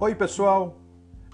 Oi, 0.00 0.14
pessoal! 0.14 0.76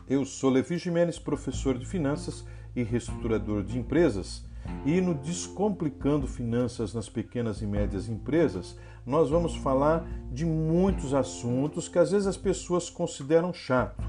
Eu 0.09 0.25
sou 0.25 0.49
Levi 0.49 0.79
Jimenez, 0.79 1.19
professor 1.19 1.77
de 1.77 1.85
finanças 1.85 2.47
e 2.75 2.83
reestruturador 2.83 3.63
de 3.63 3.79
empresas. 3.79 4.43
E 4.87 5.03
no 5.03 5.13
Descomplicando 5.13 6.27
Finanças 6.27 6.95
nas 6.95 7.07
Pequenas 7.07 7.61
e 7.61 7.67
Médias 7.67 8.09
Empresas, 8.09 8.79
nós 9.05 9.29
vamos 9.29 9.55
falar 9.55 10.09
de 10.33 10.47
muitos 10.47 11.13
assuntos 11.13 11.89
que 11.89 11.99
às 11.99 12.11
vezes 12.11 12.27
as 12.27 12.39
pessoas 12.39 12.89
consideram 12.89 13.53
chato 13.53 14.03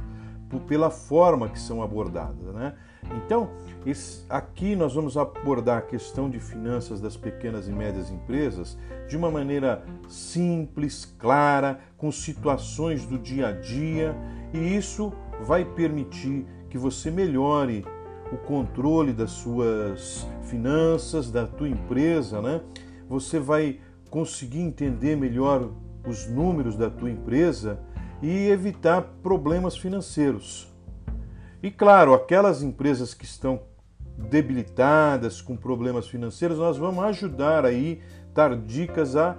pela 0.70 0.90
forma 0.90 1.50
que 1.50 1.60
são 1.60 1.84
abordadas, 1.84 2.54
né? 2.54 2.76
Então, 3.18 3.50
aqui 4.30 4.76
nós 4.76 4.94
vamos 4.94 5.18
abordar 5.18 5.80
a 5.80 5.82
questão 5.82 6.30
de 6.30 6.40
finanças 6.40 7.00
das 7.00 7.16
pequenas 7.16 7.68
e 7.68 7.72
médias 7.72 8.10
empresas 8.10 8.78
de 9.08 9.16
uma 9.16 9.30
maneira 9.30 9.84
simples, 10.08 11.06
clara, 11.20 11.80
com 11.98 12.12
situações 12.12 13.06
do 13.06 13.20
dia 13.20 13.50
a 13.50 13.52
dia, 13.52 14.16
e 14.56 14.76
isso 14.76 15.12
vai 15.42 15.66
permitir 15.66 16.46
que 16.70 16.78
você 16.78 17.12
melhore 17.12 17.86
o 18.32 18.38
controle 18.38 19.12
das 19.12 19.32
suas 19.32 20.26
finanças, 20.44 21.30
da 21.30 21.46
tua 21.46 21.68
empresa, 21.68 22.42
né? 22.42 22.62
Você 23.08 23.40
vai 23.40 23.80
conseguir 24.10 24.62
entender 24.62 25.16
melhor 25.16 25.70
os 26.08 26.28
números 26.28 26.78
da 26.78 26.90
tua 26.90 27.12
empresa 27.12 27.80
e 28.22 28.48
evitar 28.48 29.02
problemas 29.22 29.78
financeiros. 29.78 30.74
E 31.62 31.70
claro, 31.70 32.14
aquelas 32.14 32.64
empresas 32.64 33.14
que 33.14 33.26
estão 33.26 33.62
debilitadas, 34.18 35.42
com 35.42 35.58
problemas 35.58 36.08
financeiros, 36.08 36.58
nós 36.58 36.78
vamos 36.78 37.04
ajudar 37.04 37.66
aí, 37.66 38.02
dar 38.34 38.56
dicas 38.56 39.16
a 39.16 39.36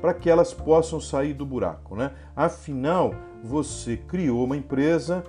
para 0.00 0.14
que 0.14 0.30
elas 0.30 0.54
possam 0.54 1.00
sair 1.00 1.34
do 1.34 1.44
buraco, 1.44 1.94
né? 1.96 2.12
Afinal, 2.34 3.14
você 3.42 3.96
criou 3.96 4.44
uma 4.44 4.56
empresa 4.56 5.24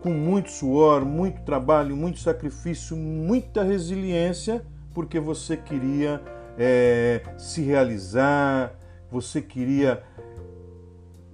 com 0.00 0.10
muito 0.10 0.50
suor, 0.50 1.04
muito 1.04 1.42
trabalho, 1.42 1.96
muito 1.96 2.18
sacrifício, 2.18 2.96
muita 2.96 3.62
resiliência, 3.62 4.64
porque 4.94 5.20
você 5.20 5.56
queria 5.56 6.22
é, 6.58 7.22
se 7.36 7.62
realizar, 7.62 8.74
você 9.10 9.42
queria 9.42 10.02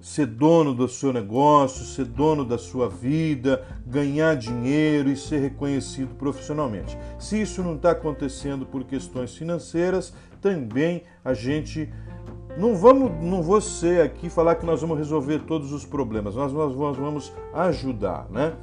ser 0.01 0.27
dono 0.27 0.73
do 0.73 0.89
seu 0.89 1.13
negócio, 1.13 1.85
ser 1.85 2.05
dono 2.05 2.45
da 2.45 2.57
sua 2.57 2.89
vida, 2.89 3.65
ganhar 3.85 4.37
dinheiro 4.37 5.11
e 5.11 5.17
ser 5.17 5.39
reconhecido 5.39 6.15
profissionalmente. 6.15 6.97
Se 7.19 7.41
isso 7.41 7.63
não 7.63 7.75
está 7.75 7.91
acontecendo 7.91 8.65
por 8.65 8.85
questões 8.85 9.37
financeiras, 9.37 10.15
também 10.41 11.03
a 11.25 11.35
gente 11.35 11.93
não 12.57 12.75
vamos, 12.75 13.13
não 13.23 13.43
vou 13.43 13.61
ser 13.61 14.01
aqui 14.01 14.31
falar 14.31 14.55
que 14.55 14.65
nós 14.65 14.81
vamos 14.81 14.97
resolver 14.97 15.41
todos 15.41 15.73
os 15.73 15.85
problemas, 15.85 16.35
nós, 16.35 16.53
nós 16.53 16.97
vamos 16.97 17.33
ajudar, 17.53 18.27
né? 18.31 18.55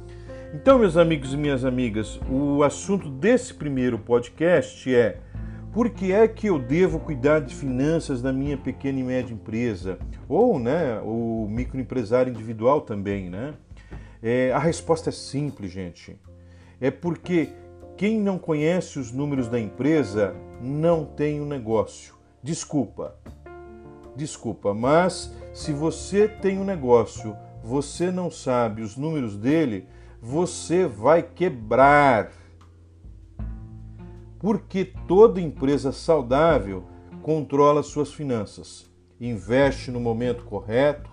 Então, 0.52 0.78
meus 0.78 0.96
amigos 0.96 1.32
e 1.32 1.36
minhas 1.36 1.64
amigas, 1.64 2.20
o 2.30 2.62
assunto 2.62 3.08
desse 3.08 3.52
primeiro 3.52 3.98
podcast 3.98 4.94
é 4.94 5.18
por 5.72 5.90
que 5.90 6.12
é 6.12 6.28
que 6.28 6.46
eu 6.46 6.60
devo 6.60 7.00
cuidar 7.00 7.40
de 7.40 7.52
finanças 7.52 8.22
da 8.22 8.32
minha 8.32 8.56
pequena 8.56 9.00
e 9.00 9.02
média 9.02 9.34
empresa? 9.34 9.98
Ou 10.28 10.60
né, 10.60 11.00
o 11.02 11.48
microempresário 11.50 12.32
individual 12.32 12.82
também, 12.82 13.28
né? 13.28 13.54
É, 14.22 14.52
a 14.52 14.58
resposta 14.60 15.10
é 15.10 15.12
simples, 15.12 15.72
gente. 15.72 16.16
É 16.80 16.90
porque 16.90 17.48
quem 17.96 18.20
não 18.20 18.38
conhece 18.38 18.98
os 19.00 19.10
números 19.10 19.48
da 19.48 19.58
empresa 19.58 20.34
não 20.60 21.04
tem 21.04 21.40
um 21.40 21.46
negócio. 21.46 22.14
Desculpa. 22.40 23.16
Desculpa, 24.16 24.72
mas 24.72 25.34
se 25.52 25.72
você 25.72 26.28
tem 26.28 26.58
um 26.58 26.64
negócio, 26.64 27.36
você 27.62 28.10
não 28.10 28.30
sabe 28.30 28.82
os 28.82 28.96
números 28.96 29.36
dele, 29.36 29.88
você 30.20 30.86
vai 30.86 31.22
quebrar 31.22 32.30
porque 34.38 34.84
toda 35.08 35.40
empresa 35.40 35.90
saudável 35.90 36.84
controla 37.22 37.82
suas 37.82 38.12
finanças, 38.12 38.90
investe 39.18 39.90
no 39.90 39.98
momento 39.98 40.44
correto 40.44 41.10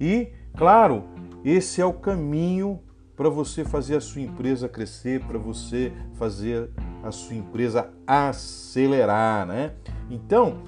e, 0.00 0.32
claro, 0.56 1.04
esse 1.44 1.80
é 1.80 1.84
o 1.84 1.92
caminho 1.92 2.80
para 3.14 3.28
você 3.28 3.64
fazer 3.64 3.96
a 3.96 4.00
sua 4.00 4.22
empresa 4.22 4.68
crescer, 4.68 5.22
para 5.24 5.38
você 5.38 5.92
fazer 6.14 6.70
a 7.02 7.12
sua 7.12 7.36
empresa 7.36 7.90
acelerar, 8.06 9.46
né? 9.46 9.74
Então, 10.10 10.62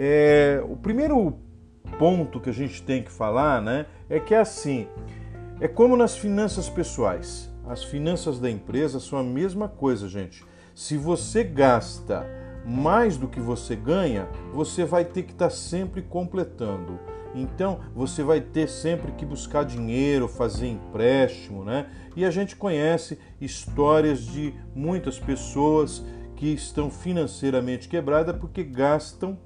é, 0.00 0.62
o 0.64 0.76
primeiro 0.76 1.40
ponto 1.98 2.40
que 2.40 2.48
a 2.48 2.52
gente 2.52 2.80
tem 2.80 3.02
que 3.02 3.10
falar, 3.10 3.60
né, 3.60 3.86
é 4.08 4.20
que 4.20 4.32
é 4.32 4.38
assim, 4.38 4.86
é 5.60 5.66
como 5.66 5.96
nas 5.96 6.16
finanças 6.16 6.68
pessoais. 6.68 7.52
As 7.66 7.82
finanças 7.82 8.38
da 8.38 8.48
empresa 8.48 9.00
são 9.00 9.18
a 9.18 9.24
mesma 9.24 9.68
coisa, 9.68 10.08
gente. 10.08 10.44
Se 10.72 10.96
você 10.96 11.42
gasta 11.42 12.24
mais 12.64 13.16
do 13.16 13.26
que 13.26 13.40
você 13.40 13.74
ganha, 13.74 14.28
você 14.52 14.84
vai 14.84 15.04
ter 15.04 15.24
que 15.24 15.32
estar 15.32 15.50
sempre 15.50 16.00
completando. 16.00 17.00
Então, 17.34 17.80
você 17.92 18.22
vai 18.22 18.40
ter 18.40 18.68
sempre 18.68 19.10
que 19.12 19.26
buscar 19.26 19.64
dinheiro, 19.64 20.28
fazer 20.28 20.68
empréstimo, 20.68 21.64
né? 21.64 21.90
E 22.14 22.24
a 22.24 22.30
gente 22.30 22.54
conhece 22.54 23.18
histórias 23.40 24.20
de 24.20 24.54
muitas 24.74 25.18
pessoas 25.18 26.04
que 26.36 26.54
estão 26.54 26.88
financeiramente 26.88 27.88
quebradas 27.88 28.36
porque 28.36 28.62
gastam 28.62 29.36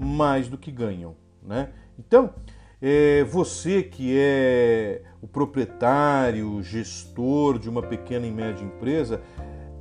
mais 0.00 0.48
do 0.48 0.56
que 0.56 0.72
ganham, 0.72 1.14
né? 1.42 1.68
Então, 1.98 2.32
é, 2.80 3.22
você 3.24 3.82
que 3.82 4.16
é 4.18 5.02
o 5.20 5.28
proprietário, 5.28 6.62
gestor 6.62 7.58
de 7.58 7.68
uma 7.68 7.82
pequena 7.82 8.26
e 8.26 8.30
média 8.30 8.64
empresa, 8.64 9.20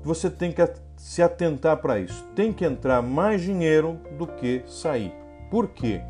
você 0.03 0.29
tem 0.29 0.51
que 0.51 0.61
se 0.97 1.21
atentar 1.21 1.77
para 1.77 1.97
isso. 1.99 2.25
Tem 2.35 2.51
que 2.51 2.65
entrar 2.65 3.01
mais 3.01 3.41
dinheiro 3.41 3.97
do 4.17 4.27
que 4.27 4.61
sair. 4.67 5.13
Por 5.49 5.69
quê? 5.69 6.01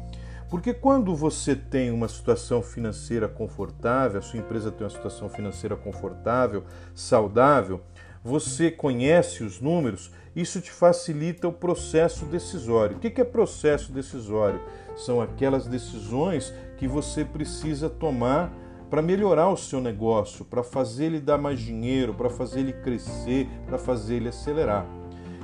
Porque 0.50 0.74
quando 0.74 1.16
você 1.16 1.56
tem 1.56 1.92
uma 1.92 2.08
situação 2.08 2.64
financeira 2.64 3.28
confortável, 3.28 4.18
a 4.18 4.22
sua 4.22 4.40
empresa 4.40 4.72
tem 4.72 4.84
uma 4.84 4.90
situação 4.90 5.30
financeira 5.30 5.76
confortável, 5.76 6.64
saudável, 6.96 7.82
você 8.24 8.72
conhece 8.72 9.44
os 9.44 9.62
números, 9.62 10.12
isso 10.36 10.62
te 10.62 10.72
facilita 10.72 11.48
o 11.48 11.54
processo 11.54 12.26
decisório. 12.26 12.98
O 12.98 13.00
que 13.00 13.20
é 13.20 13.24
processo 13.24 13.92
decisório? 13.92 14.62
São 14.96 15.22
aquelas 15.22 15.68
decisões 15.68 16.54
que 16.78 16.88
você 16.88 17.26
precisa 17.26 17.90
tomar 17.90 18.54
para 18.90 19.02
melhorar 19.02 19.50
o 19.50 19.58
seu 19.58 19.80
negócio, 19.80 20.44
para 20.44 20.64
fazer 20.64 21.06
ele 21.06 21.20
dar 21.20 21.38
mais 21.38 21.60
dinheiro, 21.60 22.14
para 22.14 22.30
fazer 22.30 22.62
ele 22.62 22.74
crescer, 22.74 23.48
para 23.68 23.78
fazer 23.78 24.16
ele 24.16 24.30
acelerar. 24.30 24.86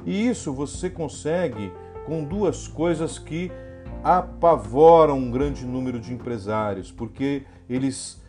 E 0.06 0.28
isso 0.28 0.54
você 0.54 0.90
consegue 0.90 1.72
com 2.06 2.24
duas 2.24 2.68
coisas 2.68 3.20
que 3.20 3.52
apavoram 4.04 5.18
um 5.18 5.32
grande 5.32 5.66
número 5.66 6.00
de 6.00 6.14
empresários, 6.14 6.92
porque 6.92 7.44
eles 7.70 8.22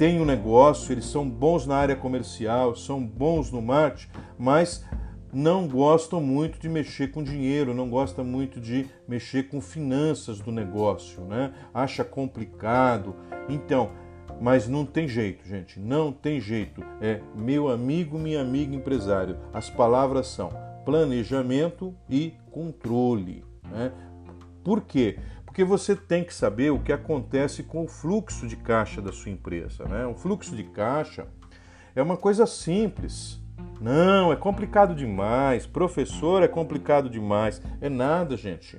têm 0.00 0.18
um 0.18 0.24
negócio, 0.24 0.92
eles 0.92 1.04
são 1.04 1.28
bons 1.28 1.66
na 1.66 1.76
área 1.76 1.94
comercial, 1.94 2.74
são 2.74 3.04
bons 3.04 3.52
no 3.52 3.60
marketing, 3.60 4.08
mas 4.38 4.82
não 5.30 5.68
gostam 5.68 6.22
muito 6.22 6.58
de 6.58 6.70
mexer 6.70 7.08
com 7.08 7.22
dinheiro, 7.22 7.74
não 7.74 7.90
gostam 7.90 8.24
muito 8.24 8.58
de 8.58 8.86
mexer 9.06 9.50
com 9.50 9.60
finanças 9.60 10.40
do 10.40 10.50
negócio, 10.50 11.20
né? 11.24 11.52
Acha 11.74 12.02
complicado. 12.02 13.14
Então, 13.46 13.90
mas 14.40 14.66
não 14.66 14.86
tem 14.86 15.06
jeito, 15.06 15.46
gente, 15.46 15.78
não 15.78 16.10
tem 16.10 16.40
jeito. 16.40 16.82
É 17.02 17.20
meu 17.36 17.68
amigo, 17.68 18.18
minha 18.18 18.40
amiga 18.40 18.74
empresário. 18.74 19.36
As 19.52 19.68
palavras 19.68 20.28
são 20.28 20.48
planejamento 20.82 21.94
e 22.08 22.32
controle. 22.50 23.44
Né? 23.70 23.92
Por 24.64 24.80
quê? 24.80 25.18
Porque 25.50 25.64
você 25.64 25.96
tem 25.96 26.22
que 26.22 26.32
saber 26.32 26.70
o 26.70 26.78
que 26.78 26.92
acontece 26.92 27.64
com 27.64 27.82
o 27.82 27.88
fluxo 27.88 28.46
de 28.46 28.54
caixa 28.54 29.02
da 29.02 29.10
sua 29.10 29.32
empresa. 29.32 29.84
Né? 29.84 30.06
O 30.06 30.14
fluxo 30.14 30.54
de 30.54 30.62
caixa 30.62 31.26
é 31.92 32.00
uma 32.00 32.16
coisa 32.16 32.46
simples. 32.46 33.40
Não, 33.80 34.32
é 34.32 34.36
complicado 34.36 34.94
demais. 34.94 35.66
Professor, 35.66 36.44
é 36.44 36.46
complicado 36.46 37.10
demais. 37.10 37.60
É 37.80 37.88
nada, 37.88 38.36
gente. 38.36 38.78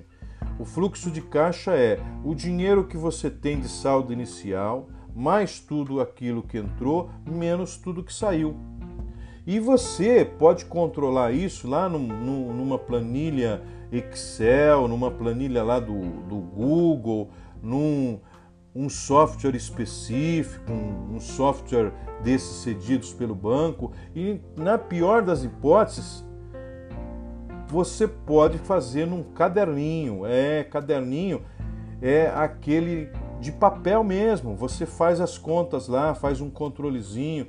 O 0.58 0.64
fluxo 0.64 1.12
de 1.12 1.22
caixa 1.22 1.74
é 1.74 2.00
o 2.24 2.34
dinheiro 2.34 2.88
que 2.88 2.96
você 2.96 3.30
tem 3.30 3.60
de 3.60 3.68
saldo 3.68 4.14
inicial, 4.14 4.88
mais 5.14 5.60
tudo 5.60 6.00
aquilo 6.00 6.42
que 6.42 6.58
entrou, 6.58 7.10
menos 7.30 7.76
tudo 7.76 8.02
que 8.02 8.14
saiu. 8.14 8.56
E 9.46 9.60
você 9.60 10.24
pode 10.24 10.64
controlar 10.64 11.34
isso 11.34 11.68
lá 11.68 11.90
numa 11.90 12.80
planilha 12.80 13.62
Excel, 13.92 14.88
numa 14.88 15.12
planilha 15.12 15.64
lá 15.64 15.80
do, 15.80 16.00
do 16.28 16.38
Google, 16.38 17.30
num 17.62 18.20
um 18.74 18.88
software 18.88 19.56
específico, 19.56 20.72
um, 20.72 21.16
um 21.16 21.20
software 21.20 21.92
desses 22.24 22.64
cedidos 22.64 23.14
pelo 23.14 23.36
banco, 23.36 23.92
e 24.16 24.40
na 24.56 24.78
pior 24.78 25.22
das 25.22 25.44
hipóteses, 25.44 26.26
você 27.68 28.08
pode 28.08 28.58
fazer 28.58 29.06
num 29.06 29.24
caderninho. 29.24 30.26
É, 30.26 30.64
caderninho 30.64 31.42
é 32.02 32.28
aquele 32.28 33.10
de 33.40 33.52
papel 33.52 34.04
mesmo. 34.04 34.56
Você 34.56 34.86
faz 34.86 35.22
as 35.22 35.38
contas 35.38 35.88
lá, 35.88 36.14
faz 36.14 36.42
um 36.42 36.50
controlezinho, 36.50 37.48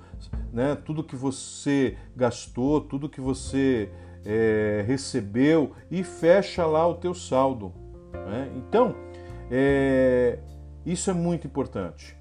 né? 0.53 0.77
Tudo 0.77 1.03
que 1.03 1.17
você 1.17 1.97
gastou, 2.17 2.81
tudo 2.81 3.09
que 3.09 3.21
você 3.21 3.91
é, 4.25 4.85
recebeu 4.87 5.73
e 5.91 6.03
fecha 6.03 6.65
lá 6.67 6.87
o 6.87 6.95
teu 6.95 7.15
saldo. 7.15 7.73
Né? 8.13 8.51
Então, 8.57 8.95
é, 9.51 10.39
isso 10.85 11.11
é 11.11 11.13
muito 11.13 11.47
importante. 11.47 12.17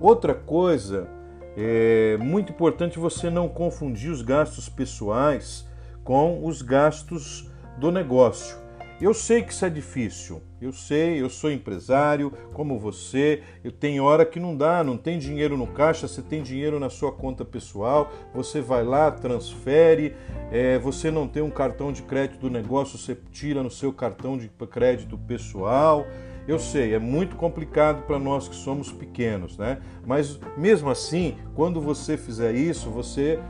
Outra 0.00 0.34
coisa 0.34 1.08
é 1.56 2.16
muito 2.18 2.52
importante 2.52 2.98
você 2.98 3.30
não 3.30 3.48
confundir 3.48 4.10
os 4.10 4.20
gastos 4.20 4.68
pessoais 4.68 5.66
com 6.04 6.44
os 6.44 6.60
gastos 6.62 7.50
do 7.78 7.90
negócio. 7.90 8.65
Eu 8.98 9.12
sei 9.12 9.42
que 9.42 9.52
isso 9.52 9.66
é 9.66 9.68
difícil, 9.68 10.40
eu 10.58 10.72
sei, 10.72 11.20
eu 11.20 11.28
sou 11.28 11.50
empresário 11.50 12.32
como 12.54 12.78
você, 12.78 13.42
eu 13.62 13.70
tenho 13.70 14.02
hora 14.02 14.24
que 14.24 14.40
não 14.40 14.56
dá, 14.56 14.82
não 14.82 14.96
tem 14.96 15.18
dinheiro 15.18 15.54
no 15.54 15.66
caixa, 15.66 16.08
você 16.08 16.22
tem 16.22 16.42
dinheiro 16.42 16.80
na 16.80 16.88
sua 16.88 17.12
conta 17.12 17.44
pessoal, 17.44 18.10
você 18.32 18.62
vai 18.62 18.82
lá, 18.82 19.10
transfere, 19.10 20.16
é, 20.50 20.78
você 20.78 21.10
não 21.10 21.28
tem 21.28 21.42
um 21.42 21.50
cartão 21.50 21.92
de 21.92 22.00
crédito 22.00 22.40
do 22.40 22.48
negócio, 22.48 22.96
você 22.96 23.14
tira 23.30 23.62
no 23.62 23.70
seu 23.70 23.92
cartão 23.92 24.38
de 24.38 24.48
crédito 24.70 25.18
pessoal. 25.18 26.06
Eu 26.48 26.58
sei, 26.58 26.94
é 26.94 26.98
muito 26.98 27.36
complicado 27.36 28.06
para 28.06 28.18
nós 28.18 28.48
que 28.48 28.54
somos 28.54 28.90
pequenos, 28.90 29.58
né? 29.58 29.78
Mas 30.06 30.40
mesmo 30.56 30.88
assim, 30.88 31.36
quando 31.54 31.82
você 31.82 32.16
fizer 32.16 32.54
isso, 32.54 32.88
você 32.88 33.40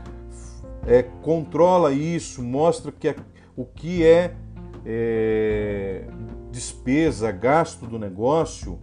é, 0.85 1.03
controla 1.03 1.93
isso, 1.93 2.41
mostra 2.43 2.91
que 2.91 3.07
é, 3.07 3.15
o 3.55 3.63
que 3.63 4.03
é 4.03 4.35
é, 4.89 6.05
despesa, 6.49 7.29
gasto 7.29 7.85
do 7.85 7.99
negócio 7.99 8.79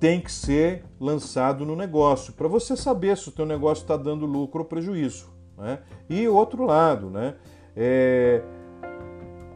tem 0.00 0.20
que 0.20 0.32
ser 0.32 0.84
lançado 0.98 1.66
no 1.66 1.76
negócio 1.76 2.32
para 2.32 2.48
você 2.48 2.74
saber 2.74 3.16
se 3.18 3.28
o 3.28 3.32
teu 3.32 3.44
negócio 3.44 3.82
está 3.82 3.96
dando 3.96 4.24
lucro 4.24 4.62
ou 4.62 4.64
prejuízo. 4.64 5.30
Né? 5.56 5.80
E 6.08 6.26
outro 6.26 6.64
lado, 6.64 7.10
né? 7.10 7.34
É, 7.76 8.42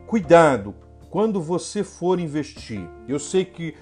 cuidado 0.06 0.74
quando 1.10 1.40
você 1.40 1.82
for 1.82 2.20
investir. 2.20 2.86
Eu 3.08 3.18
sei 3.18 3.44
que 3.44 3.74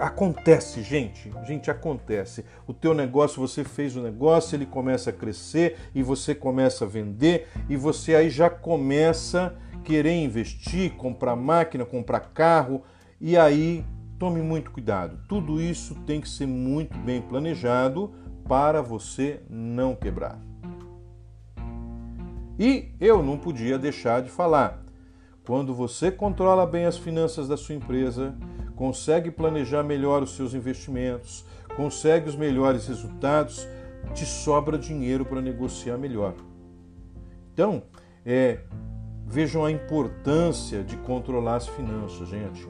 acontece, 0.00 0.82
gente, 0.82 1.32
gente 1.46 1.70
acontece. 1.70 2.44
O 2.66 2.72
teu 2.72 2.94
negócio, 2.94 3.40
você 3.40 3.64
fez 3.64 3.96
o 3.96 4.02
negócio, 4.02 4.56
ele 4.56 4.66
começa 4.66 5.10
a 5.10 5.12
crescer 5.12 5.76
e 5.94 6.02
você 6.02 6.34
começa 6.34 6.84
a 6.84 6.88
vender 6.88 7.48
e 7.68 7.76
você 7.76 8.14
aí 8.14 8.30
já 8.30 8.50
começa 8.50 9.56
querer 9.82 10.22
investir, 10.22 10.92
comprar 10.92 11.36
máquina, 11.36 11.84
comprar 11.84 12.20
carro, 12.20 12.82
e 13.20 13.36
aí 13.36 13.84
tome 14.18 14.40
muito 14.40 14.70
cuidado. 14.70 15.18
Tudo 15.28 15.60
isso 15.60 15.94
tem 16.06 16.20
que 16.20 16.28
ser 16.28 16.46
muito 16.46 16.96
bem 16.98 17.20
planejado 17.20 18.12
para 18.48 18.80
você 18.80 19.40
não 19.48 19.94
quebrar. 19.94 20.38
E 22.58 22.90
eu 23.00 23.22
não 23.22 23.38
podia 23.38 23.78
deixar 23.78 24.22
de 24.22 24.30
falar. 24.30 24.82
Quando 25.44 25.74
você 25.74 26.10
controla 26.10 26.66
bem 26.66 26.84
as 26.84 26.96
finanças 26.96 27.48
da 27.48 27.56
sua 27.56 27.74
empresa, 27.74 28.36
consegue 28.76 29.30
planejar 29.30 29.82
melhor 29.82 30.22
os 30.22 30.36
seus 30.36 30.54
investimentos, 30.54 31.44
consegue 31.76 32.28
os 32.28 32.36
melhores 32.36 32.86
resultados, 32.86 33.66
te 34.14 34.24
sobra 34.24 34.78
dinheiro 34.78 35.24
para 35.24 35.40
negociar 35.40 35.96
melhor. 35.96 36.34
Então, 37.52 37.82
é, 38.24 38.60
Vejam 39.32 39.64
a 39.64 39.70
importância 39.70 40.84
de 40.84 40.94
controlar 40.98 41.56
as 41.56 41.66
finanças, 41.66 42.28
gente. 42.28 42.68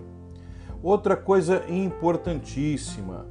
Outra 0.80 1.16
coisa 1.16 1.64
importantíssima: 1.68 3.26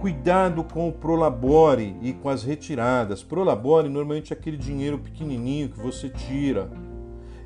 cuidado 0.00 0.64
com 0.64 0.88
o 0.88 0.92
prolabore 0.92 1.94
e 2.00 2.14
com 2.14 2.30
as 2.30 2.42
retiradas. 2.42 3.22
Prolabore 3.22 3.90
normalmente 3.90 4.32
é 4.32 4.36
aquele 4.36 4.56
dinheiro 4.56 4.98
pequenininho 4.98 5.68
que 5.68 5.78
você 5.78 6.08
tira. 6.08 6.70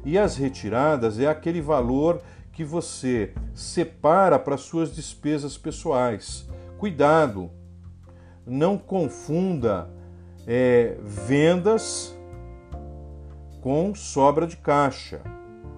E 0.05 0.17
as 0.17 0.37
retiradas 0.37 1.19
é 1.19 1.27
aquele 1.27 1.61
valor 1.61 2.23
que 2.57 2.65
você 2.65 3.35
separa 3.55 4.39
para 4.39 4.57
suas 4.57 4.97
despesas 4.97 5.59
pessoais. 5.59 6.49
Cuidado, 6.79 7.51
não 8.47 8.79
confunda 8.79 9.91
é, 10.47 10.97
vendas 11.03 12.17
com 13.61 13.95
sobra 13.95 14.47
de 14.47 14.57
caixa. 14.57 15.21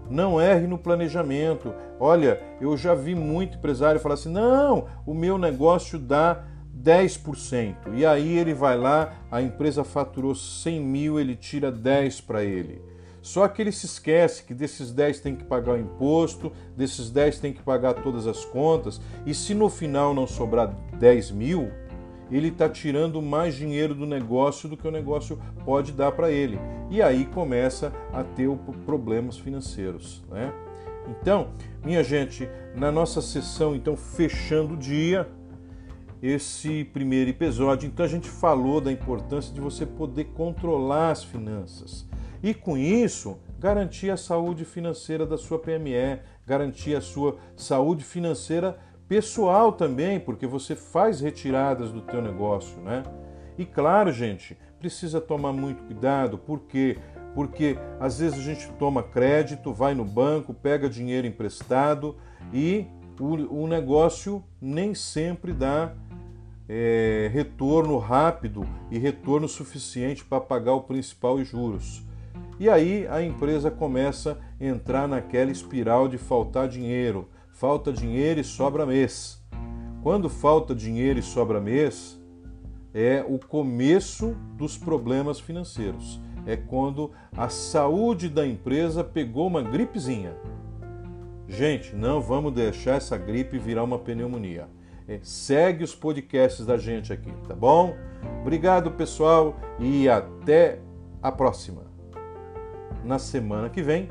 Não 0.09 0.41
erre 0.41 0.69
no 0.69 0.79
planejamento. 0.79 1.75
Olha, 1.99 2.41
eu 2.61 2.77
já 2.77 2.95
vi 2.95 3.13
muito 3.13 3.59
empresário 3.59 4.01
falar 4.01 4.15
assim: 4.15 4.31
não, 4.31 4.87
o 5.05 5.13
meu 5.13 5.37
negócio 5.37 5.99
dá 5.99 6.45
10%. 6.81 7.93
E 7.95 8.07
aí 8.07 8.39
ele 8.39 8.55
vai 8.55 8.79
lá, 8.79 9.15
a 9.33 9.43
empresa 9.43 9.83
faturou 9.83 10.33
100 10.33 10.81
mil, 10.81 11.19
ele 11.19 11.35
tira 11.35 11.73
10 11.73 12.21
para 12.21 12.45
ele. 12.45 12.81
Só 13.29 13.47
que 13.47 13.61
ele 13.61 13.73
se 13.73 13.85
esquece 13.85 14.43
que 14.43 14.55
desses 14.55 14.91
10 14.91 15.21
tem 15.21 15.37
que 15.37 15.45
pagar 15.45 15.75
o 15.75 15.79
imposto, 15.79 16.51
desses 16.75 17.11
10 17.11 17.41
tem 17.41 17.53
que 17.53 17.63
pagar 17.63 17.93
todas 17.93 18.27
as 18.27 18.43
contas, 18.43 18.99
e 19.27 19.35
se 19.35 19.53
no 19.53 19.69
final 19.69 20.15
não 20.15 20.27
sobrar 20.27 20.75
10 20.99 21.33
mil, 21.33 21.71
ele 22.31 22.49
está 22.49 22.71
tirando 22.71 23.21
mais 23.21 23.55
dinheiro 23.55 23.95
do 23.95 24.07
negócio 24.07 24.67
do 24.67 24.79
que 24.79 24.89
o 24.89 24.91
negócio 24.91 25.39
pode 25.63 25.93
dar 25.93 26.11
para 26.13 26.31
ele. 26.31 26.59
E 26.89 27.03
aí 27.03 27.27
começa 27.27 27.93
a 28.15 28.25
ter 28.25 28.49
problemas 28.87 29.37
financeiros. 29.37 30.25
Né? 30.31 30.51
Então, 31.07 31.49
minha 31.85 32.03
gente, 32.03 32.49
na 32.75 32.91
nossa 32.91 33.21
sessão, 33.21 33.77
então, 33.77 33.95
fechando 33.95 34.73
o 34.73 34.77
dia, 34.79 35.29
esse 36.23 36.83
primeiro 36.83 37.29
episódio, 37.29 37.87
então 37.87 38.07
a 38.07 38.09
gente 38.09 38.31
falou 38.31 38.81
da 38.81 38.91
importância 38.91 39.53
de 39.53 39.61
você 39.61 39.85
poder 39.85 40.25
controlar 40.35 41.11
as 41.11 41.23
finanças. 41.23 42.09
E 42.43 42.55
com 42.55 42.76
isso, 42.76 43.38
garantir 43.58 44.11
a 44.11 44.17
saúde 44.17 44.64
financeira 44.64 45.26
da 45.26 45.37
sua 45.37 45.58
PME, 45.58 46.20
garantir 46.46 46.94
a 46.94 47.00
sua 47.00 47.37
saúde 47.56 48.05
financeira 48.05 48.79
pessoal 49.08 49.73
também, 49.73 50.20
porque 50.20 50.46
você 50.46 50.76
faz 50.76 51.20
retiradas 51.20 51.90
do 51.90 52.02
teu 52.02 52.23
negócio, 52.23 52.79
né? 52.82 53.02
E 53.56 53.64
claro, 53.64 54.12
gente, 54.12 54.56
precisa 54.79 55.20
tomar 55.20 55.52
muito 55.52 55.82
cuidado, 55.82 56.38
por 56.38 56.61
quê? 56.61 56.96
Porque 57.35 57.76
às 57.99 58.20
vezes 58.20 58.38
a 58.38 58.43
gente 58.43 58.70
toma 58.73 59.02
crédito, 59.02 59.73
vai 59.73 59.94
no 59.94 60.05
banco, 60.05 60.55
pega 60.55 60.88
dinheiro 60.88 61.26
emprestado 61.26 62.17
e 62.52 62.87
o, 63.19 63.63
o 63.63 63.67
negócio 63.67 64.44
nem 64.60 64.94
sempre 64.94 65.53
dá 65.53 65.93
é, 66.69 67.31
retorno 67.32 67.98
rápido 67.98 68.67
e 68.91 68.98
retorno 68.98 69.48
suficiente 69.48 70.24
para 70.24 70.41
pagar 70.41 70.74
o 70.74 70.82
principal 70.82 71.41
e 71.41 71.44
juros. 71.44 72.06
E 72.58 72.69
aí 72.69 73.06
a 73.08 73.22
empresa 73.22 73.70
começa 73.70 74.38
a 74.60 74.65
entrar 74.65 75.06
naquela 75.06 75.50
espiral 75.50 76.08
de 76.08 76.19
faltar 76.19 76.69
dinheiro 76.69 77.29
falta 77.58 77.93
dinheiro 77.93 78.38
e 78.38 78.44
sobra 78.44 78.86
mês. 78.86 79.43
Quando 80.00 80.31
falta 80.31 80.77
dinheiro 80.77 81.19
e 81.19 81.22
sobra 81.22 81.60
mês, 81.60 82.17
é 82.94 83.24
o 83.29 83.36
começo 83.36 84.36
dos 84.56 84.79
problemas 84.79 85.41
financeiros. 85.41 86.20
É 86.46 86.56
quando 86.56 87.10
a 87.36 87.48
saúde 87.48 88.29
da 88.29 88.46
empresa 88.46 89.03
pegou 89.03 89.48
uma 89.48 89.60
gripezinha. 89.60 90.36
Gente, 91.48 91.96
não 91.96 92.20
vamos 92.20 92.53
deixar 92.53 92.94
essa 92.94 93.19
gripe 93.19 93.58
virar 93.58 93.82
uma 93.82 93.98
pneumonia. 93.98 94.69
É, 95.08 95.19
segue 95.20 95.82
os 95.82 95.96
podcasts 95.96 96.65
da 96.65 96.77
gente 96.77 97.12
aqui, 97.12 97.32
tá 97.48 97.56
bom? 97.56 97.96
Obrigado, 98.41 98.93
pessoal, 98.93 99.56
e 99.81 100.08
até 100.08 100.79
a 101.20 101.32
próxima. 101.32 101.88
Na 103.05 103.19
semana 103.19 103.70
que 103.70 103.81
vem 103.81 104.08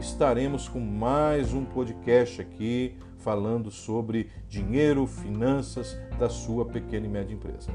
estaremos 0.00 0.66
com 0.66 0.80
mais 0.80 1.52
um 1.52 1.64
podcast 1.64 2.40
aqui 2.40 2.96
falando 3.18 3.70
sobre 3.70 4.30
dinheiro, 4.48 5.06
finanças 5.06 5.96
da 6.18 6.28
sua 6.28 6.64
pequena 6.64 7.06
e 7.06 7.08
média 7.08 7.34
empresa. 7.34 7.70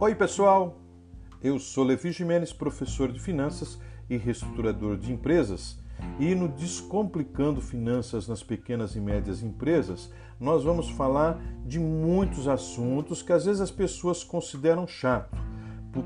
Oi, 0.00 0.14
pessoal! 0.14 0.78
Eu 1.42 1.58
sou 1.58 1.84
Levi 1.84 2.12
Jimenez, 2.12 2.52
professor 2.52 3.12
de 3.12 3.18
finanças 3.18 3.78
e 4.08 4.16
reestruturador 4.16 4.96
de 4.96 5.12
empresas 5.12 5.78
e 6.18 6.34
no 6.34 6.48
Descomplicando 6.48 7.60
Finanças 7.60 8.28
nas 8.28 8.42
Pequenas 8.42 8.96
e 8.96 9.00
Médias 9.00 9.42
Empresas, 9.42 10.12
nós 10.40 10.64
vamos 10.64 10.88
falar 10.90 11.40
de 11.64 11.78
muitos 11.78 12.48
assuntos 12.48 13.22
que 13.22 13.32
às 13.32 13.44
vezes 13.44 13.60
as 13.60 13.70
pessoas 13.70 14.22
consideram 14.22 14.86
chato 14.86 15.36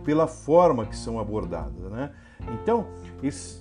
pela 0.04 0.26
forma 0.26 0.86
que 0.86 0.96
são 0.96 1.18
abordadas. 1.18 1.90
Né? 1.90 2.10
Então, 2.54 2.86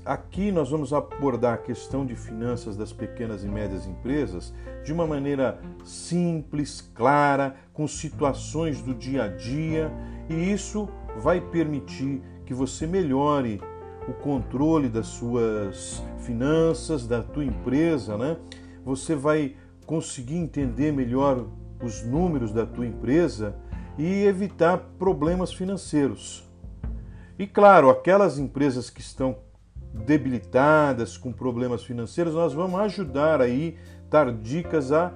aqui 0.05 0.51
nós 0.51 0.69
vamos 0.69 0.93
abordar 0.93 1.55
a 1.55 1.57
questão 1.57 2.05
de 2.05 2.15
finanças 2.15 2.75
das 2.75 2.91
pequenas 2.91 3.43
e 3.43 3.47
médias 3.47 3.85
empresas 3.85 4.53
de 4.83 4.91
uma 4.91 5.05
maneira 5.05 5.59
simples, 5.83 6.81
clara, 6.93 7.55
com 7.73 7.87
situações 7.87 8.81
do 8.81 8.93
dia 8.93 9.25
a 9.25 9.27
dia, 9.27 9.91
e 10.29 10.51
isso 10.51 10.89
vai 11.17 11.41
permitir 11.41 12.21
que 12.45 12.53
você 12.53 12.87
melhore 12.87 13.61
o 14.11 14.13
controle 14.13 14.89
das 14.89 15.07
suas 15.07 16.03
finanças, 16.19 17.07
da 17.07 17.23
tua 17.23 17.45
empresa, 17.45 18.17
né? 18.17 18.37
Você 18.83 19.15
vai 19.15 19.55
conseguir 19.85 20.37
entender 20.37 20.91
melhor 20.91 21.47
os 21.81 22.03
números 22.03 22.51
da 22.51 22.65
tua 22.65 22.85
empresa 22.85 23.55
e 23.97 24.23
evitar 24.23 24.77
problemas 24.99 25.53
financeiros. 25.53 26.47
E 27.39 27.47
claro, 27.47 27.89
aquelas 27.89 28.37
empresas 28.37 28.89
que 28.89 29.01
estão 29.01 29.37
debilitadas, 29.93 31.17
com 31.17 31.31
problemas 31.31 31.83
financeiros, 31.83 32.33
nós 32.33 32.53
vamos 32.53 32.79
ajudar 32.81 33.41
aí, 33.41 33.77
dar 34.09 34.31
dicas 34.31 34.91
a 34.91 35.11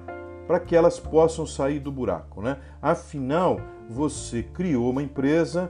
para 0.46 0.60
que 0.60 0.76
elas 0.76 0.98
possam 0.98 1.44
sair 1.44 1.80
do 1.80 1.90
buraco, 1.90 2.40
né? 2.40 2.58
Afinal, 2.80 3.60
você 3.88 4.42
criou 4.42 4.90
uma 4.90 5.02
empresa 5.02 5.68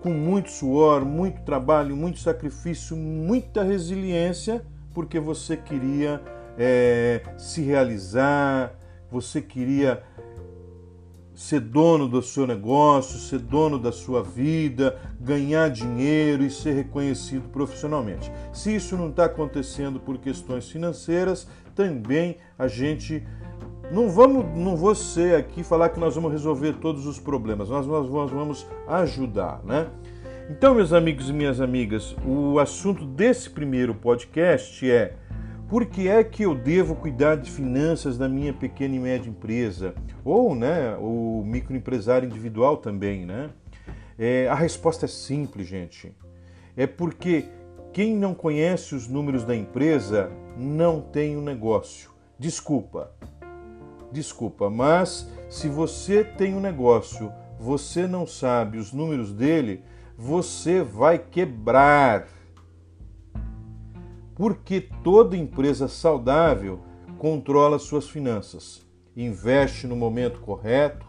com 0.00 0.10
muito 0.10 0.50
suor, 0.50 1.04
muito 1.04 1.42
trabalho, 1.42 1.96
muito 1.96 2.18
sacrifício, 2.18 2.96
muita 2.96 3.62
resiliência, 3.62 4.64
porque 4.94 5.20
você 5.20 5.56
queria 5.56 6.22
é, 6.58 7.22
se 7.38 7.62
realizar, 7.62 8.74
você 9.10 9.40
queria 9.40 10.02
ser 11.34 11.60
dono 11.60 12.06
do 12.06 12.20
seu 12.20 12.46
negócio, 12.46 13.18
ser 13.18 13.38
dono 13.38 13.78
da 13.78 13.90
sua 13.90 14.22
vida, 14.22 14.98
ganhar 15.18 15.70
dinheiro 15.70 16.44
e 16.44 16.50
ser 16.50 16.72
reconhecido 16.72 17.48
profissionalmente. 17.48 18.30
Se 18.52 18.74
isso 18.74 18.96
não 18.96 19.08
está 19.08 19.24
acontecendo 19.24 19.98
por 19.98 20.18
questões 20.18 20.68
financeiras, 20.70 21.48
também 21.74 22.36
a 22.58 22.68
gente 22.68 23.26
não 23.90 24.08
vamos, 24.08 24.46
não 24.56 24.76
vou 24.76 24.94
ser 24.94 25.34
aqui 25.34 25.64
falar 25.64 25.88
que 25.88 25.98
nós 25.98 26.14
vamos 26.14 26.30
resolver 26.30 26.74
todos 26.74 27.06
os 27.06 27.18
problemas, 27.18 27.68
nós, 27.68 27.86
nós 27.86 28.30
vamos 28.30 28.66
ajudar, 28.86 29.60
né? 29.64 29.88
Então, 30.48 30.74
meus 30.74 30.92
amigos 30.92 31.28
e 31.28 31.32
minhas 31.32 31.60
amigas, 31.60 32.16
o 32.26 32.58
assunto 32.58 33.04
desse 33.04 33.48
primeiro 33.48 33.94
podcast 33.94 34.90
é 34.90 35.14
por 35.68 35.86
que 35.86 36.08
é 36.08 36.24
que 36.24 36.42
eu 36.42 36.56
devo 36.56 36.96
cuidar 36.96 37.36
de 37.36 37.48
finanças 37.48 38.18
da 38.18 38.28
minha 38.28 38.52
pequena 38.52 38.96
e 38.96 38.98
média 38.98 39.30
empresa? 39.30 39.94
Ou 40.24 40.56
né, 40.56 40.96
o 40.98 41.44
microempresário 41.46 42.28
individual 42.28 42.78
também, 42.78 43.24
né? 43.24 43.50
É, 44.18 44.48
a 44.48 44.54
resposta 44.54 45.04
é 45.04 45.08
simples, 45.08 45.68
gente. 45.68 46.12
É 46.76 46.86
porque 46.86 47.44
quem 47.92 48.16
não 48.16 48.34
conhece 48.34 48.94
os 48.94 49.06
números 49.06 49.44
da 49.44 49.54
empresa 49.54 50.30
não 50.56 51.00
tem 51.00 51.36
um 51.36 51.42
negócio. 51.42 52.10
Desculpa. 52.36 53.12
Desculpa, 54.12 54.68
mas 54.68 55.28
se 55.48 55.68
você 55.68 56.24
tem 56.24 56.54
um 56.54 56.60
negócio, 56.60 57.32
você 57.58 58.06
não 58.06 58.26
sabe 58.26 58.78
os 58.78 58.92
números 58.92 59.32
dele, 59.32 59.84
você 60.16 60.82
vai 60.82 61.18
quebrar 61.18 62.26
porque 64.34 64.80
toda 65.04 65.36
empresa 65.36 65.86
saudável 65.86 66.80
controla 67.18 67.78
suas 67.78 68.08
finanças, 68.08 68.86
investe 69.14 69.86
no 69.86 69.94
momento 69.94 70.40
correto 70.40 71.06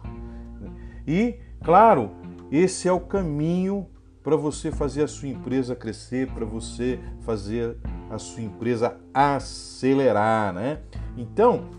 e, 1.07 1.39
claro, 1.63 2.11
esse 2.51 2.87
é 2.87 2.91
o 2.91 2.99
caminho 2.99 3.87
para 4.21 4.35
você 4.35 4.71
fazer 4.71 5.03
a 5.03 5.07
sua 5.07 5.29
empresa 5.29 5.75
crescer, 5.75 6.29
para 6.31 6.45
você 6.45 6.99
fazer 7.21 7.77
a 8.09 8.19
sua 8.19 8.43
empresa 8.43 8.97
acelerar, 9.13 10.53
né? 10.53 10.81
Então, 11.17 11.69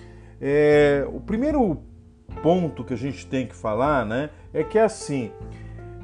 é, 0.45 1.07
o 1.09 1.21
primeiro 1.21 1.85
ponto 2.43 2.83
que 2.83 2.93
a 2.93 2.97
gente 2.97 3.25
tem 3.25 3.47
que 3.47 3.55
falar, 3.55 4.05
né, 4.05 4.31
é 4.53 4.65
que 4.65 4.77
é 4.77 4.83
assim, 4.83 5.31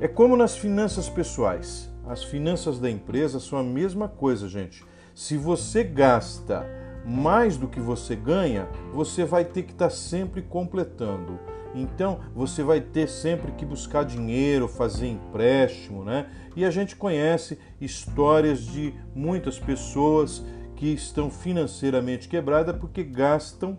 é 0.00 0.07
como 0.07 0.37
nas 0.37 0.57
finanças 0.57 1.09
pessoais. 1.09 1.92
As 2.07 2.23
finanças 2.23 2.78
da 2.78 2.88
empresa 2.88 3.40
são 3.40 3.59
a 3.59 3.64
mesma 3.64 4.09
coisa, 4.09 4.49
gente. 4.49 4.85
Se 5.12 5.37
você 5.37 5.83
gasta 5.83 6.64
mais 7.04 7.57
do 7.57 7.66
que 7.66 7.80
você 7.80 8.14
ganha, 8.14 8.68
você 8.92 9.25
vai 9.25 9.45
ter 9.45 9.64
que 9.64 9.73
estar 9.73 9.90
sempre 9.90 10.40
completando. 10.40 11.40
Então, 11.75 12.21
você 12.33 12.62
vai 12.62 12.80
ter 12.80 13.09
sempre 13.09 13.50
que 13.52 13.66
buscar 13.66 14.04
dinheiro, 14.04 14.68
fazer 14.68 15.09
empréstimo, 15.09 16.04
né? 16.04 16.30
E 16.54 16.64
a 16.64 16.71
gente 16.71 16.95
conhece 16.95 17.59
histórias 17.80 18.61
de 18.61 18.95
muitas 19.14 19.59
pessoas 19.59 20.45
que 20.76 20.95
estão 20.95 21.28
financeiramente 21.28 22.28
quebradas 22.28 22.76
porque 22.76 23.02
gastam 23.02 23.76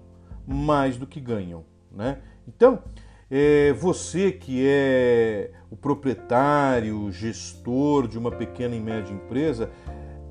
mais 0.49 0.97
do 0.97 1.05
que 1.05 1.19
ganham, 1.19 1.63
né? 1.91 2.17
Então, 2.47 2.81
é, 3.29 3.71
você 3.73 4.31
que 4.31 4.65
é 4.67 5.51
o 5.69 5.75
proprietário, 5.75 7.11
gestor 7.11 8.07
de 8.07 8.17
uma 8.17 8.31
pequena 8.31 8.75
e 8.75 8.79
média 8.79 9.13
empresa, 9.13 9.69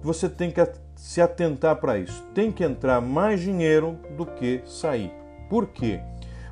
você 0.02 0.28
tem 0.28 0.50
que 0.50 0.60
se 0.96 1.20
atentar 1.20 1.76
para 1.76 1.96
isso. 1.96 2.24
Tem 2.34 2.50
que 2.50 2.64
entrar 2.64 3.00
mais 3.00 3.40
dinheiro 3.40 3.96
do 4.16 4.26
que 4.26 4.60
sair. 4.66 5.12
Por 5.48 5.68
quê? 5.68 6.00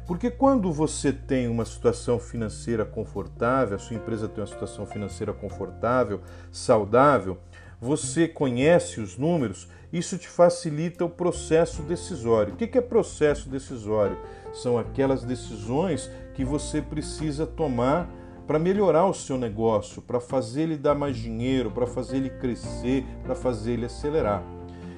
Porque 0.07 0.31
quando 0.31 0.73
você 0.73 1.13
tem 1.13 1.49
uma 1.49 1.65
situação 1.65 2.21
financeira 2.21 2.85
confortável, 2.85 3.75
a 3.75 3.79
sua 3.79 3.97
empresa 3.97 4.29
tem 4.29 4.41
uma 4.41 4.47
situação 4.47 4.87
financeira 4.87 5.33
confortável, 5.33 6.21
saudável, 6.53 7.39
você 7.81 8.29
conhece 8.29 9.01
os 9.01 9.19
números, 9.19 9.69
isso 9.93 10.19
te 10.19 10.29
facilita 10.29 11.05
o 11.05 11.11
processo 11.11 11.83
decisório. 11.83 12.55
O 12.55 12.57
que 12.57 12.77
é 12.77 12.81
processo 12.81 13.49
decisório? 13.49 14.19
São 14.53 14.79
aquelas 14.79 15.23
decisões 15.23 16.11
que 16.35 16.45
você 16.45 16.83
precisa 16.83 17.47
tomar 17.47 18.11
para 18.47 18.59
melhorar 18.59 19.07
o 19.07 19.15
seu 19.15 19.37
negócio, 19.37 20.01
para 20.01 20.21
fazer 20.21 20.63
ele 20.63 20.77
dar 20.77 20.95
mais 20.95 21.17
dinheiro, 21.17 21.71
para 21.71 21.87
fazer 21.87 22.19
ele 22.19 22.31
crescer, 22.31 23.05
para 23.25 23.35
fazer 23.35 23.73
ele 23.73 23.87
acelerar. 23.87 24.43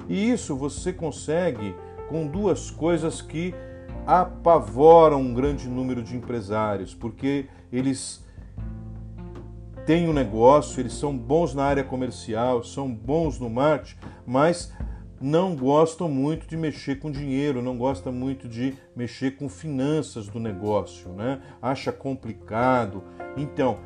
E 0.08 0.30
isso 0.30 0.56
você 0.56 0.92
consegue 0.92 1.74
com 2.08 2.26
duas 2.26 2.70
coisas 2.70 3.22
que 3.22 3.54
apavoram 4.06 5.20
um 5.20 5.34
grande 5.34 5.68
número 5.68 6.02
de 6.02 6.16
empresários, 6.16 6.94
porque 6.94 7.46
eles 7.70 8.24
têm 9.84 10.08
um 10.08 10.12
negócio, 10.12 10.80
eles 10.80 10.92
são 10.92 11.16
bons 11.16 11.54
na 11.54 11.64
área 11.64 11.84
comercial, 11.84 12.62
são 12.62 12.92
bons 12.92 13.38
no 13.38 13.48
marketing, 13.48 13.96
mas 14.26 14.72
não 15.20 15.56
gostam 15.56 16.08
muito 16.08 16.46
de 16.46 16.56
mexer 16.56 16.96
com 16.98 17.10
dinheiro, 17.10 17.62
não 17.62 17.76
gostam 17.76 18.12
muito 18.12 18.48
de 18.48 18.74
mexer 18.94 19.32
com 19.32 19.48
finanças 19.48 20.28
do 20.28 20.38
negócio, 20.38 21.10
né? 21.12 21.40
Acha 21.60 21.92
complicado. 21.92 23.02
Então, 23.36 23.78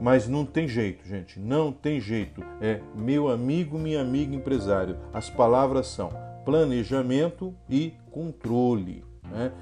mas 0.00 0.26
não 0.26 0.46
tem 0.46 0.66
jeito, 0.66 1.06
gente, 1.06 1.38
não 1.38 1.70
tem 1.70 2.00
jeito. 2.00 2.42
É 2.60 2.80
meu 2.94 3.28
amigo, 3.28 3.78
minha 3.78 4.00
amiga 4.00 4.34
empresário. 4.34 4.98
As 5.12 5.28
palavras 5.28 5.88
são 5.88 6.10
planejamento 6.44 7.54
e 7.68 7.94
controle. 8.10 9.04
Né? 9.30 9.52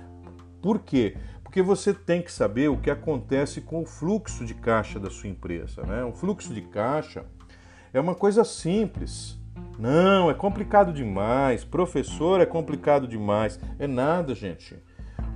Por 0.62 0.80
quê? 0.80 1.16
Porque 1.42 1.62
você 1.62 1.92
tem 1.92 2.22
que 2.22 2.30
saber 2.30 2.68
o 2.68 2.76
que 2.76 2.90
acontece 2.90 3.60
com 3.60 3.82
o 3.82 3.86
fluxo 3.86 4.44
de 4.44 4.54
caixa 4.54 5.00
da 5.00 5.10
sua 5.10 5.28
empresa. 5.28 5.82
Né? 5.82 6.04
O 6.04 6.12
fluxo 6.12 6.54
de 6.54 6.62
caixa 6.62 7.24
é 7.92 8.00
uma 8.00 8.14
coisa 8.14 8.44
simples. 8.44 9.37
Não, 9.78 10.28
é 10.28 10.34
complicado 10.34 10.92
demais. 10.92 11.62
Professor, 11.62 12.40
é 12.40 12.46
complicado 12.46 13.06
demais. 13.06 13.60
É 13.78 13.86
nada, 13.86 14.34
gente. 14.34 14.76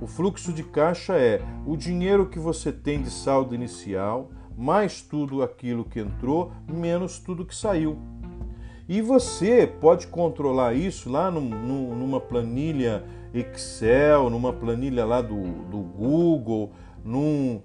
O 0.01 0.07
fluxo 0.07 0.51
de 0.51 0.63
caixa 0.63 1.13
é 1.13 1.41
o 1.65 1.77
dinheiro 1.77 2.27
que 2.27 2.37
você 2.37 2.71
tem 2.71 3.01
de 3.01 3.09
saldo 3.09 3.55
inicial, 3.55 4.31
mais 4.57 5.01
tudo 5.01 5.41
aquilo 5.41 5.85
que 5.85 5.99
entrou, 5.99 6.51
menos 6.67 7.19
tudo 7.19 7.45
que 7.45 7.55
saiu. 7.55 7.97
E 8.87 9.01
você 9.01 9.65
pode 9.65 10.07
controlar 10.07 10.73
isso 10.73 11.09
lá 11.09 11.31
numa 11.31 12.19
planilha 12.19 13.05
Excel, 13.33 14.29
numa 14.29 14.51
planilha 14.51 15.05
lá 15.05 15.21
do, 15.21 15.41
do 15.69 15.79
Google, 15.79 16.71
num 17.03 17.61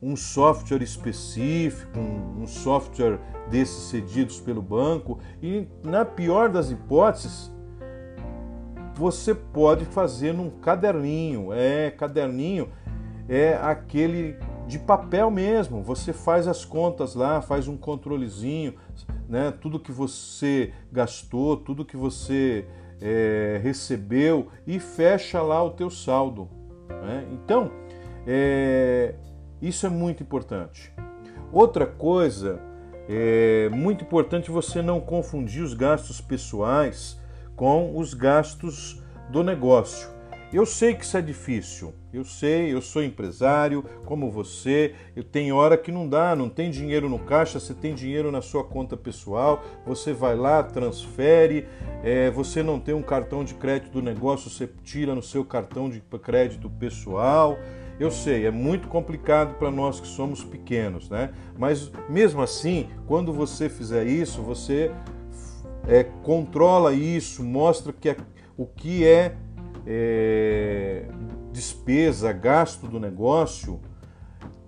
um 0.00 0.14
software 0.16 0.82
específico, 0.82 1.98
um, 1.98 2.42
um 2.42 2.46
software 2.46 3.18
desses 3.50 3.88
cedidos 3.90 4.40
pelo 4.40 4.62
banco, 4.62 5.18
e 5.42 5.66
na 5.82 6.04
pior 6.04 6.48
das 6.48 6.70
hipóteses, 6.70 7.52
você 8.94 9.34
pode 9.34 9.84
fazer 9.84 10.32
num 10.32 10.50
caderninho. 10.50 11.52
É, 11.52 11.90
caderninho 11.90 12.68
é 13.28 13.54
aquele 13.54 14.36
de 14.66 14.78
papel 14.78 15.30
mesmo. 15.30 15.82
Você 15.82 16.12
faz 16.12 16.48
as 16.48 16.64
contas 16.64 17.14
lá, 17.14 17.40
faz 17.40 17.68
um 17.68 17.76
controlezinho, 17.76 18.74
né? 19.28 19.52
Tudo 19.52 19.78
que 19.78 19.92
você 19.92 20.72
gastou, 20.92 21.56
tudo 21.56 21.84
que 21.84 21.96
você 21.96 22.66
é, 23.00 23.60
recebeu 23.62 24.48
e 24.66 24.78
fecha 24.78 25.40
lá 25.40 25.62
o 25.62 25.70
teu 25.70 25.90
saldo. 25.90 26.48
Né? 26.88 27.26
Então, 27.32 27.70
é, 28.26 29.14
isso 29.60 29.86
é 29.86 29.88
muito 29.88 30.22
importante. 30.22 30.92
Outra 31.52 31.86
coisa 31.86 32.60
é 33.08 33.68
muito 33.70 34.04
importante 34.04 34.50
você 34.50 34.82
não 34.82 35.00
confundir 35.00 35.62
os 35.62 35.74
gastos 35.74 36.20
pessoais 36.20 37.18
com 37.56 37.96
os 37.96 38.14
gastos 38.14 39.02
do 39.30 39.42
negócio. 39.42 40.18
Eu 40.50 40.64
sei 40.64 40.94
que 40.94 41.04
isso 41.04 41.16
é 41.16 41.20
difícil, 41.20 41.92
eu 42.10 42.24
sei, 42.24 42.72
eu 42.72 42.80
sou 42.80 43.02
empresário 43.02 43.84
como 44.06 44.30
você, 44.30 44.94
eu 45.14 45.22
tenho 45.22 45.54
hora 45.54 45.76
que 45.76 45.92
não 45.92 46.08
dá, 46.08 46.34
não 46.34 46.48
tem 46.48 46.70
dinheiro 46.70 47.06
no 47.06 47.18
caixa, 47.18 47.60
você 47.60 47.74
tem 47.74 47.94
dinheiro 47.94 48.32
na 48.32 48.40
sua 48.40 48.64
conta 48.64 48.96
pessoal, 48.96 49.62
você 49.84 50.14
vai 50.14 50.34
lá, 50.34 50.62
transfere, 50.62 51.68
é, 52.02 52.30
você 52.30 52.62
não 52.62 52.80
tem 52.80 52.94
um 52.94 53.02
cartão 53.02 53.44
de 53.44 53.52
crédito 53.52 53.92
do 53.92 54.00
negócio, 54.00 54.48
você 54.48 54.66
tira 54.82 55.14
no 55.14 55.22
seu 55.22 55.44
cartão 55.44 55.90
de 55.90 56.00
crédito 56.22 56.70
pessoal. 56.70 57.58
Eu 57.98 58.10
sei, 58.12 58.46
é 58.46 58.50
muito 58.50 58.86
complicado 58.86 59.58
para 59.58 59.70
nós 59.70 59.98
que 59.98 60.06
somos 60.06 60.44
pequenos, 60.44 61.10
né? 61.10 61.32
Mas 61.58 61.90
mesmo 62.08 62.40
assim, 62.40 62.88
quando 63.06 63.32
você 63.32 63.68
fizer 63.68 64.06
isso, 64.06 64.40
você 64.40 64.92
é, 65.86 66.04
controla 66.04 66.92
isso, 66.92 67.42
mostra 67.42 67.92
que 67.92 68.10
é, 68.10 68.16
o 68.56 68.66
que 68.66 69.04
é 69.04 69.36
é, 69.84 71.06
despesa, 71.50 72.30
gasto 72.32 72.86
do 72.86 73.00
negócio 73.00 73.80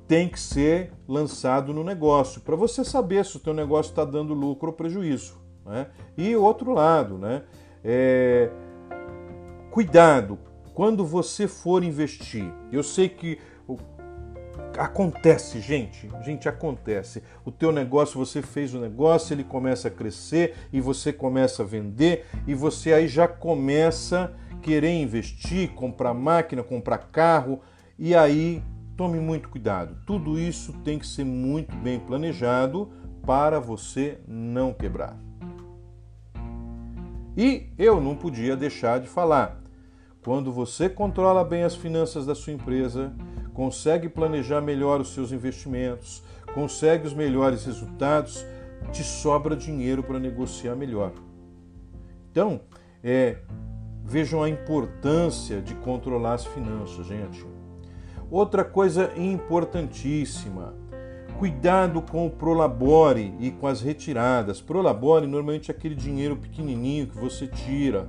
tem 0.08 0.28
que 0.28 0.40
ser 0.40 0.92
lançado 1.06 1.72
no 1.72 1.84
negócio 1.84 2.40
para 2.40 2.56
você 2.56 2.84
saber 2.84 3.24
se 3.24 3.36
o 3.36 3.40
teu 3.40 3.54
negócio 3.54 3.90
está 3.90 4.04
dando 4.04 4.34
lucro 4.34 4.70
ou 4.70 4.72
prejuízo. 4.72 5.38
Né? 5.64 5.86
E 6.18 6.34
outro 6.34 6.72
lado, 6.72 7.16
né? 7.16 7.42
É, 7.84 8.50
cuidado 9.70 10.36
quando 10.74 11.04
você 11.04 11.46
for 11.48 11.82
investir. 11.82 12.52
Eu 12.72 12.82
sei 12.82 13.08
que 13.08 13.38
acontece, 14.78 15.60
gente, 15.60 16.08
gente 16.24 16.48
acontece. 16.48 17.22
O 17.44 17.50
teu 17.50 17.72
negócio, 17.72 18.18
você 18.18 18.40
fez 18.40 18.72
o 18.74 18.80
negócio, 18.80 19.34
ele 19.34 19.44
começa 19.44 19.88
a 19.88 19.90
crescer 19.90 20.54
e 20.72 20.80
você 20.80 21.12
começa 21.12 21.62
a 21.62 21.66
vender 21.66 22.26
e 22.46 22.54
você 22.54 22.92
aí 22.92 23.08
já 23.08 23.26
começa 23.26 24.34
querer 24.60 25.00
investir, 25.00 25.70
comprar 25.70 26.14
máquina, 26.14 26.62
comprar 26.62 26.98
carro, 26.98 27.60
e 27.98 28.14
aí 28.14 28.62
tome 28.96 29.18
muito 29.18 29.48
cuidado. 29.48 29.96
Tudo 30.06 30.38
isso 30.38 30.72
tem 30.84 30.98
que 30.98 31.06
ser 31.06 31.24
muito 31.24 31.74
bem 31.76 31.98
planejado 31.98 32.90
para 33.26 33.58
você 33.58 34.18
não 34.26 34.72
quebrar. 34.72 35.16
E 37.36 37.68
eu 37.78 38.00
não 38.00 38.14
podia 38.16 38.56
deixar 38.56 39.00
de 39.00 39.08
falar. 39.08 39.59
Quando 40.22 40.52
você 40.52 40.88
controla 40.88 41.44
bem 41.44 41.62
as 41.62 41.74
finanças 41.74 42.26
da 42.26 42.34
sua 42.34 42.52
empresa, 42.52 43.12
consegue 43.54 44.08
planejar 44.08 44.60
melhor 44.60 45.00
os 45.00 45.14
seus 45.14 45.32
investimentos, 45.32 46.22
consegue 46.54 47.06
os 47.06 47.14
melhores 47.14 47.64
resultados, 47.64 48.44
te 48.92 49.02
sobra 49.02 49.56
dinheiro 49.56 50.02
para 50.02 50.18
negociar 50.18 50.74
melhor. 50.74 51.12
Então, 52.30 52.60
é, 53.02 53.38
Vejam 54.10 54.42
a 54.42 54.48
importância 54.48 55.60
de 55.62 55.72
controlar 55.76 56.34
as 56.34 56.44
finanças, 56.44 57.06
gente. 57.06 57.46
Outra 58.28 58.64
coisa 58.64 59.12
importantíssima: 59.16 60.74
cuidado 61.38 62.02
com 62.02 62.26
o 62.26 62.30
prolabore 62.30 63.32
e 63.38 63.52
com 63.52 63.68
as 63.68 63.80
retiradas. 63.80 64.60
Prolabore 64.60 65.28
normalmente 65.28 65.70
é 65.70 65.74
aquele 65.74 65.94
dinheiro 65.94 66.36
pequenininho 66.36 67.06
que 67.06 67.16
você 67.16 67.46
tira. 67.46 68.08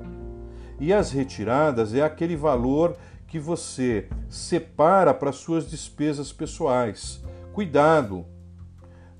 E 0.81 0.91
as 0.91 1.11
retiradas 1.11 1.93
é 1.93 2.01
aquele 2.01 2.35
valor 2.35 2.97
que 3.27 3.37
você 3.37 4.07
separa 4.27 5.13
para 5.13 5.31
suas 5.31 5.69
despesas 5.69 6.33
pessoais. 6.33 7.23
Cuidado, 7.53 8.25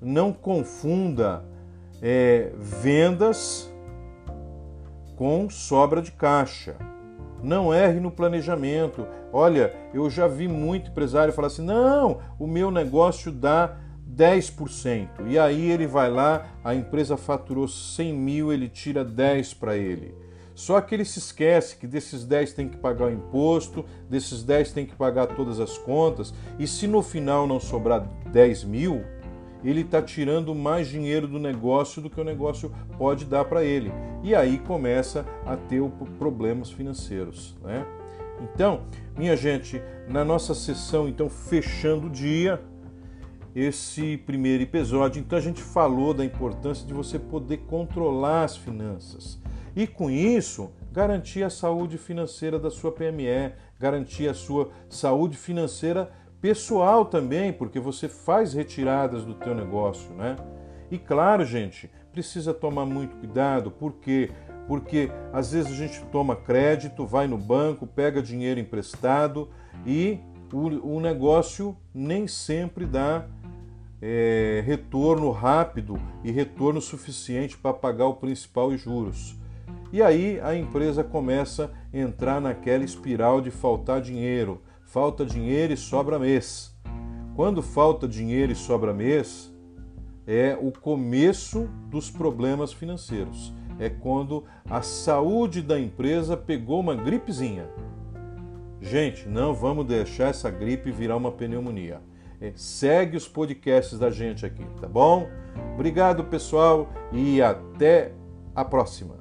não 0.02 0.34
confunda 0.34 1.46
é, 2.02 2.52
vendas 2.58 3.72
com 5.16 5.48
sobra 5.52 6.02
de 6.02 6.12
caixa. 6.12 6.76
Não 7.44 7.72
erre 7.72 8.00
no 8.00 8.10
planejamento. 8.10 9.06
Olha, 9.32 9.72
eu 9.94 10.10
já 10.10 10.28
vi 10.28 10.48
muito 10.48 10.90
empresário 10.90 11.32
falar 11.32 11.48
assim: 11.48 11.64
não, 11.64 12.22
o 12.40 12.48
meu 12.48 12.72
negócio 12.72 13.32
dá 13.32 13.78
10%. 14.12 15.28
E 15.28 15.38
aí 15.38 15.70
ele 15.70 15.86
vai 15.86 16.10
lá, 16.10 16.48
a 16.64 16.74
empresa 16.74 17.16
faturou 17.16 17.68
100 17.68 18.14
mil, 18.14 18.52
ele 18.52 18.68
tira 18.68 19.06
10 19.06 19.54
para 19.54 19.78
ele. 19.78 20.31
Só 20.54 20.80
que 20.82 20.94
ele 20.94 21.06
se 21.06 21.20
esquece 21.20 21.78
que 21.78 21.88
desses 21.88 22.26
10 22.26 22.54
tem 22.54 22.68
que 22.68 22.78
pagar 22.78 23.06
o 23.06 23.12
imposto, 23.12 23.86
desses 24.10 24.44
10 24.44 24.74
tem 24.74 24.86
que 24.86 24.96
pagar 24.96 25.28
todas 25.28 25.60
as 25.60 25.78
contas, 25.78 26.34
e 26.60 26.68
se 26.68 26.88
no 26.88 27.02
final 27.02 27.48
não 27.48 27.60
sobrar 27.60 28.08
10 28.32 28.66
mil, 28.66 29.04
ele 29.64 29.82
está 29.82 30.02
tirando 30.02 30.54
mais 30.56 30.88
dinheiro 30.88 31.28
do 31.28 31.40
negócio 31.40 32.02
do 32.02 32.10
que 32.10 32.20
o 32.20 32.24
negócio 32.24 32.72
pode 32.98 33.26
dar 33.26 33.46
para 33.46 33.64
ele. 33.64 33.92
E 34.24 34.34
aí 34.34 34.58
começa 34.58 35.26
a 35.46 35.56
ter 35.56 35.82
problemas 36.18 36.72
financeiros. 36.72 37.56
Né? 37.62 37.86
Então, 38.42 38.82
minha 39.16 39.38
gente, 39.38 39.82
na 40.08 40.26
nossa 40.26 40.56
sessão, 40.56 41.08
então, 41.08 41.30
fechando 41.30 42.08
o 42.08 42.10
dia, 42.10 42.60
esse 43.56 44.18
primeiro 44.18 44.64
episódio, 44.64 45.20
então 45.20 45.38
a 45.38 45.42
gente 45.42 45.62
falou 45.62 46.14
da 46.14 46.24
importância 46.26 46.88
de 46.88 46.94
você 46.94 47.20
poder 47.20 47.58
controlar 47.58 48.46
as 48.46 48.58
finanças. 48.58 49.40
E 49.76 49.88
com 49.88 50.10
isso, 50.10 50.72
garantir 50.92 51.44
a 51.44 51.50
saúde 51.50 51.98
financeira 51.98 52.60
da 52.60 52.70
sua 52.70 52.92
PME, 52.92 53.54
garantir 53.80 54.28
a 54.28 54.34
sua 54.34 54.70
saúde 54.90 55.38
financeira 55.38 56.12
pessoal 56.42 57.06
também, 57.06 57.54
porque 57.54 57.80
você 57.80 58.10
faz 58.10 58.54
retiradas 58.54 59.24
do 59.24 59.36
teu 59.36 59.56
negócio, 59.56 60.12
né? 60.16 60.36
E 60.90 60.98
claro, 60.98 61.46
gente, 61.46 61.90
precisa 62.12 62.54
tomar 62.54 62.86
muito 62.86 63.16
cuidado, 63.16 63.72
por 63.72 63.94
quê? 63.94 64.30
Porque 64.68 65.10
às 65.32 65.54
vezes 65.54 65.72
a 65.72 65.76
gente 65.76 66.04
toma 66.06 66.36
crédito, 66.36 67.06
vai 67.06 67.28
no 67.28 67.38
banco, 67.38 67.88
pega 67.88 68.22
dinheiro 68.22 68.60
emprestado 68.60 69.50
e 69.86 70.20
o, 70.52 70.96
o 70.96 71.00
negócio 71.00 71.78
nem 71.94 72.28
sempre 72.28 72.86
dá 72.86 73.26
é, 74.02 74.64
retorno 74.66 75.32
rápido 75.32 76.00
e 76.24 76.32
retorno 76.32 76.82
suficiente 76.82 77.58
para 77.58 77.74
pagar 77.74 78.08
o 78.08 78.16
principal 78.16 78.74
e 78.74 78.78
juros. 78.78 79.41
E 79.92 80.02
aí 80.02 80.40
a 80.42 80.56
empresa 80.56 81.04
começa 81.04 81.72
a 81.94 81.98
entrar 81.98 82.40
naquela 82.40 82.84
espiral 82.84 83.42
de 83.42 83.52
faltar 83.52 84.02
dinheiro 84.02 84.62
falta 84.92 85.26
dinheiro 85.26 85.72
e 85.72 85.78
sobra 85.78 86.20
mês. 86.20 86.76
Quando 87.34 87.64
falta 87.64 88.06
dinheiro 88.06 88.52
e 88.52 88.56
sobra 88.56 88.94
mês, 88.94 89.50
é 90.28 90.58
o 90.62 90.70
começo 90.70 91.70
dos 91.90 92.12
problemas 92.12 92.74
financeiros. 92.74 93.54
É 93.80 93.90
quando 93.90 94.44
a 94.70 94.82
saúde 94.82 95.62
da 95.62 95.80
empresa 95.80 96.36
pegou 96.36 96.82
uma 96.82 96.94
gripezinha. 96.94 97.70
Gente, 98.82 99.30
não 99.30 99.54
vamos 99.54 99.86
deixar 99.86 100.28
essa 100.28 100.52
gripe 100.52 100.92
virar 100.92 101.16
uma 101.16 101.32
pneumonia. 101.32 102.02
É, 102.42 102.52
segue 102.54 103.16
os 103.16 103.30
podcasts 103.30 103.98
da 103.98 104.10
gente 104.10 104.46
aqui, 104.46 104.66
tá 104.82 104.90
bom? 104.90 105.30
Obrigado, 105.74 106.26
pessoal, 106.26 106.90
e 107.14 107.42
até 107.42 108.12
a 108.54 108.66
próxima. 108.66 109.21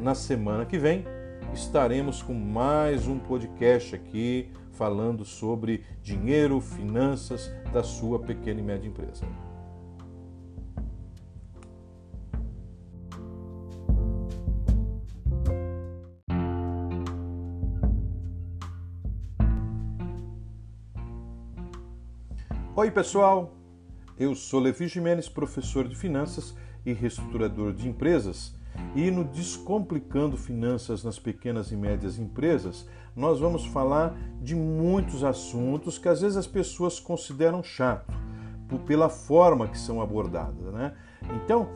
Na 0.00 0.14
semana 0.14 0.66
que 0.66 0.76
vem 0.76 1.04
estaremos 1.52 2.20
com 2.20 2.34
mais 2.34 3.06
um 3.06 3.18
podcast 3.18 3.94
aqui 3.94 4.50
falando 4.72 5.24
sobre 5.24 5.84
dinheiro, 6.02 6.60
finanças 6.60 7.50
da 7.72 7.82
sua 7.82 8.18
pequena 8.18 8.60
e 8.60 8.62
média 8.62 8.88
empresa. 8.88 9.24
Oi, 22.76 22.90
pessoal! 22.90 23.54
Eu 24.18 24.34
sou 24.34 24.60
Levi 24.60 24.88
Jimenez, 24.88 25.28
professor 25.28 25.86
de 25.86 25.94
finanças 25.94 26.54
e 26.84 26.92
reestruturador 26.92 27.72
de 27.72 27.88
empresas 27.88 28.54
e 28.94 29.10
no 29.10 29.24
Descomplicando 29.24 30.36
Finanças 30.36 31.02
nas 31.04 31.18
Pequenas 31.18 31.72
e 31.72 31.76
Médias 31.76 32.18
Empresas, 32.18 32.88
nós 33.14 33.38
vamos 33.38 33.64
falar 33.66 34.16
de 34.40 34.54
muitos 34.54 35.22
assuntos 35.22 35.98
que 35.98 36.08
às 36.08 36.20
vezes 36.20 36.36
as 36.36 36.46
pessoas 36.46 36.98
consideram 36.98 37.62
chato 37.62 38.12
pela 38.86 39.08
forma 39.08 39.68
que 39.68 39.78
são 39.78 40.00
abordadas, 40.00 40.72
né? 40.72 40.94
Então, 41.36 41.68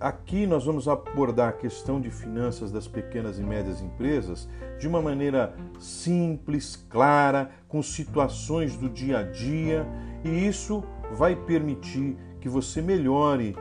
aqui 0.00 0.46
nós 0.46 0.64
vamos 0.64 0.86
abordar 0.86 1.48
a 1.48 1.52
questão 1.52 2.00
de 2.00 2.10
finanças 2.10 2.70
das 2.70 2.86
pequenas 2.86 3.38
e 3.38 3.42
médias 3.42 3.80
empresas 3.80 4.48
de 4.78 4.86
uma 4.86 5.00
maneira 5.00 5.54
simples, 5.78 6.76
clara, 6.90 7.50
com 7.68 7.82
situações 7.82 8.76
do 8.76 8.88
dia 8.88 9.20
a 9.20 9.22
dia, 9.22 9.86
e 10.24 10.46
isso 10.46 10.84
vai 11.12 11.34
permitir 11.34 12.16
que 12.40 12.48
você 12.48 12.82
melhore 12.82 13.56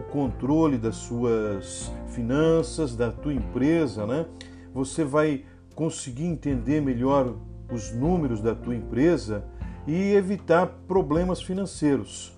o 0.00 0.02
controle 0.02 0.78
das 0.78 0.96
suas 0.96 1.92
finanças, 2.08 2.96
da 2.96 3.12
tua 3.12 3.34
empresa, 3.34 4.06
né? 4.06 4.26
Você 4.72 5.04
vai 5.04 5.44
conseguir 5.74 6.26
entender 6.26 6.80
melhor 6.80 7.36
os 7.70 7.92
números 7.92 8.40
da 8.40 8.54
tua 8.54 8.74
empresa 8.74 9.44
e 9.86 10.12
evitar 10.12 10.66
problemas 10.88 11.42
financeiros. 11.42 12.36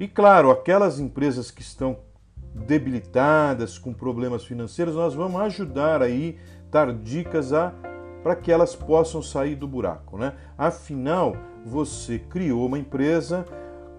E 0.00 0.08
claro, 0.08 0.50
aquelas 0.50 0.98
empresas 0.98 1.50
que 1.50 1.62
estão 1.62 1.98
debilitadas, 2.54 3.78
com 3.78 3.92
problemas 3.92 4.44
financeiros, 4.44 4.94
nós 4.94 5.14
vamos 5.14 5.40
ajudar 5.42 6.02
aí, 6.02 6.38
dar 6.70 6.92
dicas 6.92 7.52
a 7.52 7.72
para 8.22 8.36
que 8.36 8.52
elas 8.52 8.74
possam 8.74 9.20
sair 9.20 9.56
do 9.56 9.66
buraco, 9.66 10.16
né? 10.16 10.34
Afinal, 10.56 11.36
você 11.64 12.18
criou 12.18 12.66
uma 12.66 12.78
empresa 12.78 13.44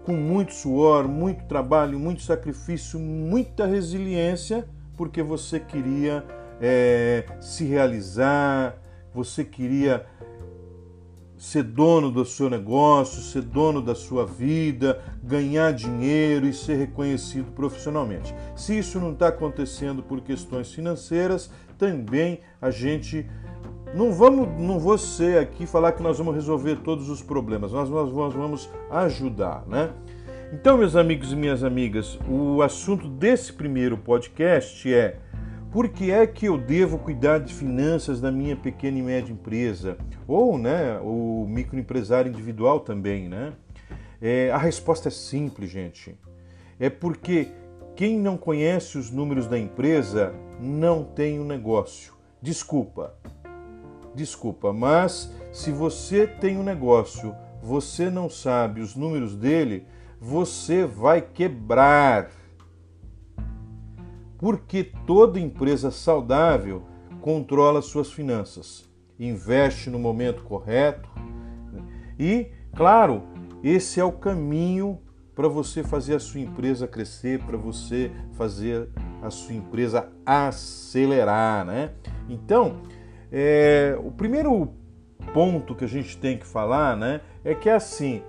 com 0.04 0.14
muito 0.14 0.54
suor, 0.54 1.08
muito 1.08 1.46
trabalho, 1.46 2.00
muito 2.00 2.22
sacrifício, 2.22 3.00
muita 3.00 3.66
resiliência, 3.66 4.68
porque 4.98 5.24
você 5.24 5.60
queria 5.60 6.24
é, 6.62 7.26
se 7.40 7.66
realizar, 7.66 8.78
você 9.14 9.44
queria 9.44 10.06
ser 11.38 11.64
dono 11.64 12.10
do 12.10 12.24
seu 12.24 12.50
negócio, 12.50 13.22
ser 13.22 13.42
dono 13.42 13.82
da 13.82 13.94
sua 13.94 14.26
vida, 14.26 15.02
ganhar 15.22 15.74
dinheiro 15.74 16.48
e 16.48 16.54
ser 16.54 16.76
reconhecido 16.76 17.52
profissionalmente. 17.52 18.34
Se 18.56 18.78
isso 18.78 19.00
não 19.00 19.12
está 19.12 19.28
acontecendo 19.28 20.02
por 20.02 20.22
questões 20.22 20.72
financeiras, 20.72 21.52
também 21.78 22.40
a 22.62 22.72
gente 22.72 23.30
não 23.94 24.12
vamos, 24.12 24.50
não 24.60 24.80
vou 24.80 24.98
ser 24.98 25.38
aqui 25.38 25.66
falar 25.66 25.92
que 25.92 26.02
nós 26.02 26.18
vamos 26.18 26.34
resolver 26.34 26.78
todos 26.78 27.10
os 27.10 27.22
problemas, 27.22 27.72
nós, 27.72 27.90
nós 27.90 28.34
vamos 28.34 28.70
ajudar, 28.90 29.64
né? 29.68 29.92
Então, 30.52 30.78
meus 30.78 30.96
amigos 30.96 31.32
e 31.32 31.36
minhas 31.36 31.64
amigas, 31.64 32.20
o 32.30 32.62
assunto 32.62 33.08
desse 33.08 33.52
primeiro 33.54 33.98
podcast 33.98 34.94
é 34.94 35.18
por 35.72 35.90
que 35.90 36.12
é 36.12 36.28
que 36.28 36.46
eu 36.46 36.60
devo 36.60 37.00
cuidar 37.00 37.40
de 37.40 37.52
finanças 37.52 38.22
da 38.22 38.32
minha 38.32 38.56
pequena 38.56 39.00
e 39.00 39.02
média 39.02 39.34
empresa? 39.34 39.98
Ou, 40.28 40.58
né, 40.60 41.00
o 41.02 41.48
microempresário 41.50 42.30
individual 42.32 42.82
também, 42.82 43.28
né? 43.28 43.54
É, 44.22 44.52
a 44.52 44.58
resposta 44.58 45.08
é 45.08 45.12
simples, 45.12 45.72
gente. 45.72 46.16
É 46.80 46.90
porque 46.90 47.48
quem 47.96 48.20
não 48.20 48.38
conhece 48.38 48.98
os 48.98 49.10
números 49.10 49.48
da 49.48 49.58
empresa 49.58 50.34
não 50.60 51.04
tem 51.04 51.40
um 51.40 51.46
negócio. 51.46 52.14
Desculpa, 52.40 53.16
desculpa, 54.16 54.72
mas 54.72 55.32
se 55.52 55.72
você 55.72 56.28
tem 56.28 56.58
um 56.58 56.64
negócio, 56.64 57.36
você 57.62 58.10
não 58.10 58.30
sabe 58.30 58.82
os 58.82 58.96
números 58.96 59.36
dele, 59.36 59.86
você 60.20 60.86
vai 60.86 61.22
quebrar. 61.22 62.30
Porque 64.38 64.84
toda 65.06 65.40
empresa 65.40 65.90
saudável 65.92 66.84
controla 67.22 67.82
suas 67.82 68.12
finanças, 68.12 68.90
investe 69.18 69.90
no 69.90 69.98
momento 69.98 70.44
correto 70.44 71.10
e, 72.20 72.52
claro, 72.76 73.24
esse 73.64 74.00
é 74.00 74.04
o 74.04 74.12
caminho 74.12 75.00
para 75.34 75.48
você 75.48 75.84
fazer 75.84 76.16
a 76.16 76.20
sua 76.20 76.42
empresa 76.42 76.88
crescer, 76.88 77.42
para 77.44 77.58
você 77.58 78.12
fazer 78.34 78.90
a 79.22 79.30
sua 79.30 79.56
empresa 79.56 80.10
acelerar, 80.26 81.66
né? 81.66 81.92
Então, 82.30 82.82
é, 83.36 83.98
o 84.00 84.12
primeiro 84.12 84.76
ponto 85.34 85.74
que 85.74 85.84
a 85.84 85.88
gente 85.88 86.16
tem 86.16 86.38
que 86.38 86.46
falar 86.46 86.96
né, 86.96 87.22
é 87.44 87.56
que 87.56 87.68
é 87.68 87.74
assim: 87.74 88.22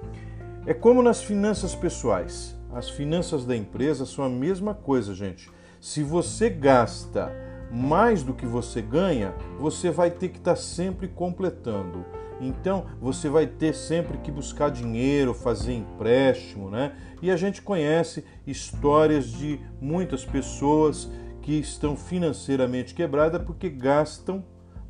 é 0.66 0.72
como 0.72 1.02
nas 1.02 1.22
finanças 1.22 1.74
pessoais. 1.74 2.58
As 2.72 2.88
finanças 2.88 3.44
da 3.44 3.54
empresa 3.54 4.06
são 4.06 4.24
a 4.24 4.30
mesma 4.30 4.74
coisa, 4.74 5.14
gente. 5.14 5.50
Se 5.78 6.02
você 6.02 6.48
gasta 6.48 7.30
mais 7.70 8.22
do 8.22 8.32
que 8.32 8.46
você 8.46 8.80
ganha, 8.80 9.34
você 9.58 9.90
vai 9.90 10.10
ter 10.10 10.30
que 10.30 10.38
estar 10.38 10.54
tá 10.54 10.56
sempre 10.56 11.06
completando. 11.06 12.04
Então, 12.40 12.86
você 13.00 13.28
vai 13.28 13.46
ter 13.46 13.74
sempre 13.74 14.18
que 14.18 14.30
buscar 14.30 14.70
dinheiro, 14.70 15.34
fazer 15.34 15.74
empréstimo, 15.74 16.70
né? 16.70 16.96
E 17.20 17.30
a 17.30 17.36
gente 17.36 17.60
conhece 17.60 18.24
histórias 18.46 19.26
de 19.26 19.60
muitas 19.80 20.24
pessoas 20.24 21.10
que 21.42 21.60
estão 21.60 21.94
financeiramente 21.94 22.94
quebradas 22.94 23.42
porque 23.42 23.68
gastam 23.68 24.42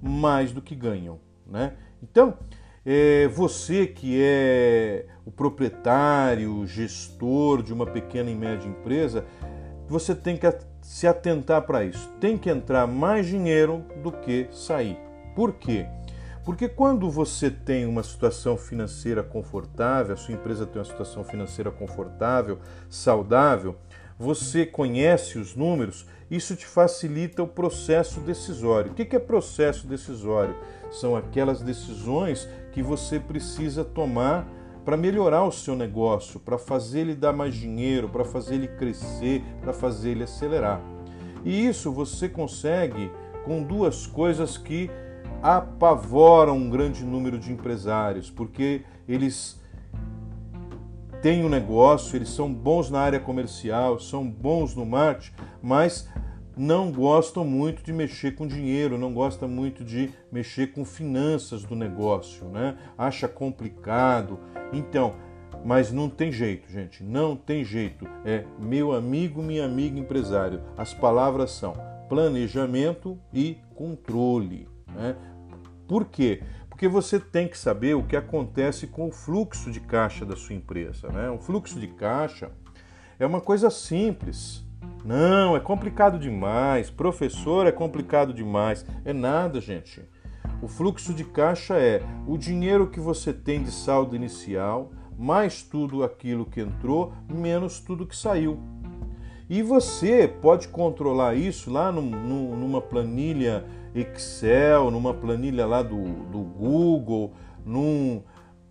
mais 0.05 0.53
do 0.53 0.61
que 0.61 0.75
ganham. 0.75 1.19
Né? 1.47 1.73
Então, 2.03 2.37
é, 2.85 3.27
você 3.29 3.87
que 3.87 4.21
é 4.23 5.07
o 5.25 5.31
proprietário, 5.31 6.67
gestor 6.67 7.63
de 7.63 7.73
uma 7.73 7.87
pequena 7.87 8.31
e 8.31 8.35
média 8.35 8.69
empresa, 8.69 9.25
você 9.89 10.15
tem 10.15 10.37
que 10.37 10.47
se 10.83 11.07
atentar 11.07 11.63
para 11.63 11.83
isso. 11.85 12.11
Tem 12.21 12.37
que 12.37 12.51
entrar 12.51 12.87
mais 12.87 13.27
dinheiro 13.27 13.85
do 14.03 14.13
que 14.13 14.47
sair. 14.51 14.99
Por 15.35 15.55
quê? 15.55 15.87
Porque 16.45 16.69
quando 16.69 17.11
você 17.11 17.51
tem 17.51 17.87
uma 17.87 18.03
situação 18.03 18.59
financeira 18.59 19.23
confortável, 19.23 20.13
a 20.13 20.17
sua 20.17 20.35
empresa 20.35 20.67
tem 20.67 20.79
uma 20.79 20.85
situação 20.85 21.25
financeira 21.25 21.71
confortável, 21.71 22.59
saudável, 22.91 23.77
você 24.19 24.67
conhece 24.67 25.39
os 25.39 25.57
números, 25.57 26.07
isso 26.31 26.57
te 26.57 26.67
facilita 26.67 27.43
o 27.43 27.49
processo 27.49 28.21
decisório. 28.21 28.93
O 28.93 28.95
que 28.95 29.15
é 29.15 29.19
processo 29.19 29.87
decisório? 29.87 30.57
São 30.91 31.17
aquelas 31.17 31.61
decisões 31.61 32.49
que 32.73 32.83
você 32.83 33.21
precisa 33.21 33.85
tomar 33.85 34.49
para 34.85 34.97
melhorar 34.97 35.45
o 35.45 35.53
seu 35.53 35.75
negócio, 35.75 36.39
para 36.39 36.59
fazer 36.59 37.01
ele 37.01 37.15
dar 37.15 37.33
mais 37.33 37.55
dinheiro, 37.55 38.09
para 38.09 38.25
fazer 38.25 38.57
ele 38.57 38.69
crescer, 38.69 39.43
para 39.63 39.73
fazer 39.73 40.11
ele 40.11 40.25
acelerar. 40.25 40.81
E 41.45 41.67
isso 41.67 41.93
você 41.93 42.29
consegue 42.29 43.11
com 43.45 43.63
duas 43.63 44.07
coisas 44.07 44.57
que 44.59 44.91
apavoram 45.43 46.57
um 46.57 46.71
grande 46.71 47.05
número 47.05 47.39
de 47.39 47.53
empresários, 47.53 48.31
porque 48.31 48.83
eles 49.07 49.61
têm 51.25 51.43
um 51.43 51.49
negócio, 51.49 52.17
eles 52.17 52.29
são 52.29 52.53
bons 52.53 52.91
na 52.91 53.01
área 53.01 53.19
comercial, 53.19 53.99
são 53.99 54.29
bons 54.29 54.75
no 54.75 54.85
marketing, 54.85 55.33
mas 55.63 56.07
não 56.55 56.93
gostam 56.93 57.47
muito 57.47 57.83
de 57.83 57.95
mexer 57.95 58.33
com 58.33 58.47
dinheiro, 58.47 58.99
não 58.99 59.15
gostam 59.15 59.49
muito 59.49 59.83
de 59.83 60.11
mexer 60.31 60.75
com 60.75 60.85
finanças 60.85 61.65
do 61.65 61.75
negócio, 61.75 62.45
né? 62.49 62.77
Acha 62.99 63.27
complicado. 63.27 64.39
Então, 64.71 65.15
mas 65.65 65.91
não 65.91 66.11
tem 66.11 66.31
jeito, 66.31 66.71
gente, 66.71 67.03
não 67.03 67.35
tem 67.35 67.65
jeito. 67.65 68.07
É 68.23 68.45
meu 68.61 68.93
amigo, 68.93 69.43
minha 69.43 69.65
amiga 69.65 69.99
empresário. 69.99 70.61
As 70.77 70.93
palavras 70.93 71.53
são 71.53 71.73
planejamento 72.07 73.19
e 73.33 73.57
controle, 73.75 74.69
né? 74.95 75.17
Por 75.89 76.05
quê? 76.05 76.43
Porque 76.75 76.89
você 76.89 77.21
tem 77.21 77.47
que 77.47 77.57
saber 77.57 77.95
o 77.95 78.03
que 78.03 78.17
acontece 78.17 78.89
com 78.89 79.07
o 79.07 79.13
fluxo 79.13 79.71
de 79.71 79.79
caixa 79.79 80.27
da 80.27 80.35
sua 80.35 80.57
empresa. 80.57 81.07
Né? 81.09 81.31
O 81.31 81.39
fluxo 81.39 81.79
de 81.79 81.87
caixa 81.87 82.51
é 83.17 83.25
uma 83.25 83.41
coisa 83.41 83.71
simples. 83.71 84.65
Não, 85.05 85.57
é 85.57 85.61
complicado 85.61 86.19
demais. 86.19 86.91
Professor, 86.91 87.69
é 87.69 87.71
complicado 87.71 88.35
demais. 88.35 88.85
É 89.05 89.13
nada, 89.13 89.61
gente. 89.61 90.03
O 90.61 90.67
fluxo 90.67 91.15
de 91.15 91.23
caixa 91.23 91.79
é 91.79 92.03
o 92.27 92.37
dinheiro 92.37 92.91
que 92.91 92.99
você 92.99 93.33
tem 93.33 93.63
de 93.63 93.71
saldo 93.71 94.17
inicial, 94.17 94.91
mais 95.17 95.63
tudo 95.63 96.03
aquilo 96.03 96.45
que 96.45 96.61
entrou, 96.61 97.13
menos 97.33 97.79
tudo 97.79 98.05
que 98.05 98.17
saiu. 98.17 98.59
E 99.49 99.63
você 99.63 100.27
pode 100.27 100.67
controlar 100.67 101.37
isso 101.37 101.71
lá 101.71 101.93
numa 101.93 102.81
planilha 102.81 103.65
Excel, 103.95 104.91
numa 104.91 105.15
planilha 105.15 105.67
lá 105.67 105.83
do, 105.83 106.03
do 106.31 106.41
Google, 106.41 107.33
num 107.65 108.23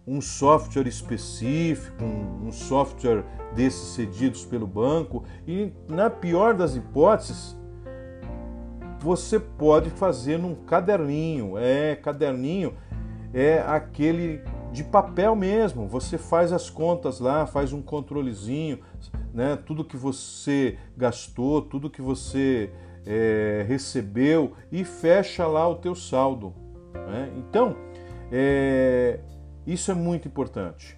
um 0.06 0.20
software 0.20 0.88
específico, 0.88 2.04
um, 2.04 2.48
um 2.48 2.52
software 2.52 3.24
desses 3.56 3.94
cedidos 3.94 4.44
pelo 4.46 4.68
banco, 4.68 5.24
e 5.48 5.72
na 5.88 6.10
pior 6.10 6.54
das 6.54 6.76
hipóteses, 6.76 7.58
você 9.00 9.40
pode 9.40 9.90
fazer 9.90 10.38
num 10.38 10.56
caderninho. 10.56 11.58
É, 11.58 11.96
caderninho 11.96 12.74
é 13.34 13.60
aquele 13.60 14.42
de 14.72 14.84
papel 14.84 15.36
mesmo. 15.36 15.88
Você 15.88 16.18
faz 16.18 16.54
as 16.54 16.70
contas 16.70 17.20
lá, 17.20 17.46
faz 17.46 17.74
um 17.74 17.82
controlezinho, 17.82 18.80
né? 19.34 19.58
Tudo 19.58 19.84
que 19.84 19.98
você 19.98 20.78
gastou, 20.98 21.62
tudo 21.62 21.90
que 21.90 22.02
você 22.02 22.72
é, 23.06 23.66
recebeu 23.68 24.54
e 24.72 24.84
fecha 24.84 25.46
lá 25.46 25.68
o 25.68 25.76
teu 25.76 25.96
saldo. 25.96 26.54
Né? 26.94 27.32
Então, 27.38 27.76
é, 28.32 29.20
isso 29.66 29.92
é 29.92 29.94
muito 29.94 30.28
importante. 30.28 30.98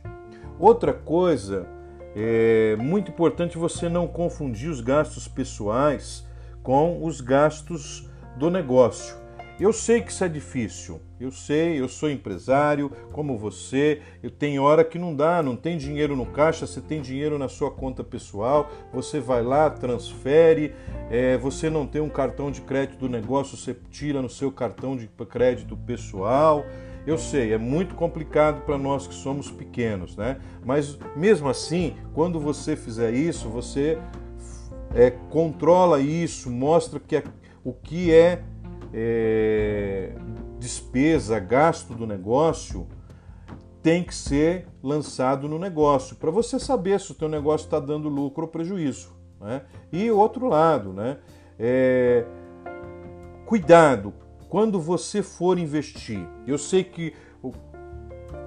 Outra 0.60 0.94
coisa, 0.94 1.68
é 2.15 2.78
muito 2.78 3.12
importante 3.12 3.58
você 3.58 3.89
não 3.89 4.08
confundir 4.08 4.70
os 4.70 4.80
gastos 4.80 5.28
pessoais 5.28 6.26
com 6.63 7.04
os 7.04 7.20
gastos 7.20 8.10
do 8.38 8.50
negócio. 8.50 9.18
Eu 9.60 9.74
sei 9.74 10.02
que 10.02 10.12
isso 10.12 10.24
é 10.24 10.30
difícil, 10.30 11.02
eu 11.19 11.32
sei, 11.32 11.80
eu 11.80 11.88
sou 11.88 12.10
empresário 12.10 12.91
como 13.13 13.38
você, 13.38 14.01
eu 14.21 14.30
tenho 14.30 14.63
hora 14.63 14.84
que 14.84 14.99
não 14.99 15.15
dá, 15.15 15.41
não 15.41 15.56
tem 15.56 15.78
dinheiro 15.78 16.15
no 16.15 16.25
caixa, 16.25 16.67
você 16.67 16.82
tem 16.82 17.01
dinheiro 17.01 17.38
na 17.39 17.47
sua 17.47 17.71
conta 17.71 18.04
pessoal, 18.04 18.69
você 18.91 19.19
vai 19.19 19.41
lá, 19.41 19.69
transfere, 19.69 20.73
é, 21.10 21.38
você 21.38 21.69
não 21.69 21.88
tem 21.88 22.01
um 22.01 22.10
cartão 22.10 22.51
de 22.51 22.62
crédito 22.62 22.99
do 22.99 23.10
negócio, 23.10 23.56
você 23.56 23.75
tira 23.89 24.21
no 24.21 24.30
seu 24.30 24.51
cartão 24.51 24.97
de 24.97 25.08
crédito 25.30 25.75
pessoal 25.78 26.65
Eu 27.08 27.19
sei, 27.19 27.54
é 27.54 27.58
muito 27.58 27.93
complicado 27.93 28.65
para 28.65 28.78
nós 28.80 29.06
que 29.06 29.13
somos 29.13 29.51
pequenos, 29.51 30.17
né? 30.17 30.38
Mas 30.65 30.97
mesmo 31.15 31.47
assim, 31.47 31.95
quando 32.13 32.39
você 32.39 32.75
fizer 32.75 33.13
isso, 33.13 33.47
você 33.47 33.99
é, 34.93 35.12
controla 35.30 35.99
isso, 35.99 36.49
mostra 36.49 36.99
que 36.99 37.17
é, 37.17 37.23
o 37.63 37.73
que 37.73 38.12
é, 38.12 38.41
é 38.97 40.13
despesa, 40.58 41.38
gasto 41.38 41.93
do 41.93 42.08
negócio 42.08 42.88
tem 43.84 44.03
que 44.03 44.15
ser 44.15 44.67
lançado 44.81 45.47
no 45.47 45.60
negócio 45.60 46.15
para 46.15 46.31
você 46.31 46.58
saber 46.58 46.99
se 46.99 47.12
o 47.12 47.13
teu 47.13 47.29
negócio 47.29 47.65
está 47.65 47.79
dando 47.79 48.10
lucro 48.10 48.45
ou 48.45 48.47
prejuízo. 48.47 49.13
Né? 49.39 49.62
E 49.91 50.10
outro 50.10 50.47
lado, 50.47 50.91
né? 50.91 51.17
É, 51.60 52.25
cuidado 53.45 54.12
quando 54.49 54.79
você 54.79 55.21
for 55.21 55.60
investir. 55.60 56.27
Eu 56.47 56.58
sei 56.58 56.84
que 56.84 57.13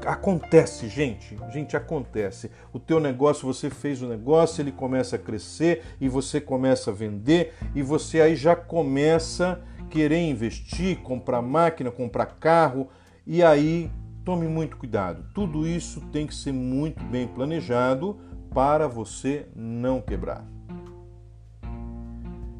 acontece, 0.04 0.88
gente, 0.88 1.36
gente 1.52 1.76
acontece. 1.76 2.50
O 2.72 2.78
teu 2.78 2.98
negócio, 2.98 3.46
você 3.46 3.70
fez 3.70 4.02
o 4.02 4.08
negócio, 4.08 4.60
ele 4.60 4.72
começa 4.72 5.16
a 5.16 5.18
crescer 5.18 5.84
e 6.00 6.08
você 6.08 6.40
começa 6.40 6.90
a 6.90 6.94
vender 6.94 7.54
e 7.74 7.82
você 7.82 8.20
aí 8.20 8.34
já 8.34 8.56
começa 8.56 9.60
a 9.77 9.77
querer 9.88 10.28
investir, 10.28 10.98
comprar 10.98 11.42
máquina, 11.42 11.90
comprar 11.90 12.26
carro 12.26 12.88
e 13.26 13.42
aí 13.42 13.90
tome 14.24 14.46
muito 14.46 14.76
cuidado. 14.76 15.24
Tudo 15.34 15.66
isso 15.66 16.00
tem 16.12 16.26
que 16.26 16.34
ser 16.34 16.52
muito 16.52 17.02
bem 17.04 17.26
planejado 17.26 18.18
para 18.52 18.86
você 18.86 19.46
não 19.54 20.00
quebrar. 20.00 20.44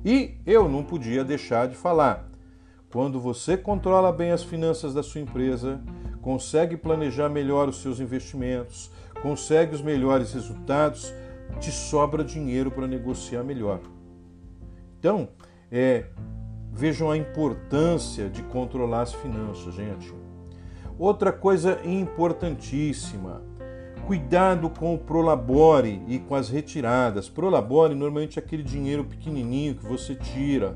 E 0.05 0.37
eu 0.47 0.69
não 0.69 0.83
podia 0.83 1.25
deixar 1.25 1.69
de 1.69 1.77
falar. 1.77 2.29
Quando 2.91 3.21
você 3.21 3.57
controla 3.57 4.11
bem 4.11 4.31
as 4.31 4.43
finanças 4.43 4.95
da 4.95 5.03
sua 5.03 5.21
empresa, 5.21 5.81
consegue 6.23 6.77
planejar 6.77 7.29
melhor 7.29 7.69
os 7.69 7.83
seus 7.83 8.01
investimentos, 8.01 8.91
consegue 9.21 9.75
os 9.75 9.83
melhores 9.83 10.33
resultados, 10.33 11.12
te 11.61 11.71
sobra 11.71 12.25
dinheiro 12.25 12.71
para 12.71 12.87
negociar 12.87 13.43
melhor. 13.43 13.81
Então, 14.99 15.29
é, 15.71 16.07
vejam 16.73 17.11
a 17.11 17.17
importância 17.17 18.29
de 18.29 18.43
controlar 18.43 19.03
as 19.03 19.13
finanças, 19.13 19.75
gente. 19.75 20.15
Outra 20.99 21.33
coisa 21.33 21.81
importantíssima, 21.85 23.43
cuidado 24.07 24.71
com 24.71 24.95
o 24.95 24.99
prolabore 24.99 26.03
e 26.09 26.19
com 26.19 26.35
as 26.35 26.49
retiradas. 26.49 27.29
Prolabore 27.29 27.95
normalmente 27.95 28.39
é 28.39 28.43
aquele 28.43 28.63
dinheiro 28.63 29.05
pequenininho 29.05 29.75
que 29.75 29.85
você 29.85 30.15
tira. 30.15 30.75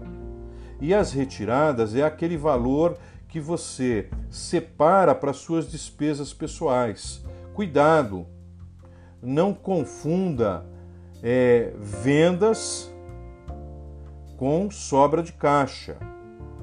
E 0.81 0.93
as 0.93 1.13
retiradas 1.13 1.95
é 1.95 2.03
aquele 2.03 2.37
valor 2.37 2.97
que 3.29 3.41
você 3.41 4.11
separa 4.29 5.15
para 5.15 5.33
suas 5.33 5.71
despesas 5.71 6.35
pessoais. 6.35 7.25
Cuidado, 7.55 8.27
não 9.23 9.55
confunda 9.55 10.67
é, 11.23 11.73
vendas 11.79 12.92
com 14.37 14.71
sobra 14.71 15.23
de 15.23 15.33
caixa. 15.33 15.97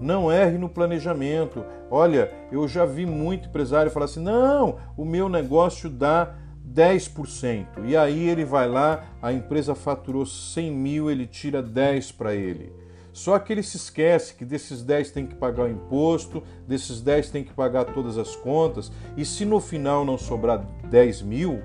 Não 0.01 0.31
erre 0.31 0.57
no 0.57 0.69
planejamento. 0.69 1.65
Olha, 1.91 2.31
eu 2.51 2.67
já 2.67 2.85
vi 2.85 3.05
muito 3.05 3.49
empresário 3.49 3.91
falar 3.91 4.05
assim: 4.05 4.21
não, 4.21 4.77
o 4.95 5.03
meu 5.03 5.27
negócio 5.27 5.89
dá 5.89 6.35
10%. 6.73 7.85
E 7.85 7.97
aí 7.97 8.29
ele 8.29 8.45
vai 8.45 8.67
lá, 8.67 9.05
a 9.21 9.33
empresa 9.33 9.75
faturou 9.75 10.25
100 10.25 10.71
mil, 10.71 11.09
ele 11.09 11.25
tira 11.25 11.61
10 11.61 12.11
para 12.13 12.33
ele. 12.33 12.71
Só 13.11 13.37
que 13.39 13.51
ele 13.51 13.63
se 13.63 13.75
esquece 13.75 14.35
que 14.35 14.45
desses 14.45 14.81
10 14.83 15.11
tem 15.11 15.25
que 15.25 15.35
pagar 15.35 15.63
o 15.63 15.69
imposto, 15.69 16.43
desses 16.67 17.01
10 17.01 17.31
tem 17.31 17.43
que 17.43 17.53
pagar 17.53 17.85
todas 17.85 18.17
as 18.17 18.35
contas, 18.35 18.91
e 19.17 19.25
se 19.25 19.43
no 19.43 19.59
final 19.59 20.05
não 20.05 20.17
sobrar 20.17 20.65
10 20.89 21.23
mil, 21.23 21.59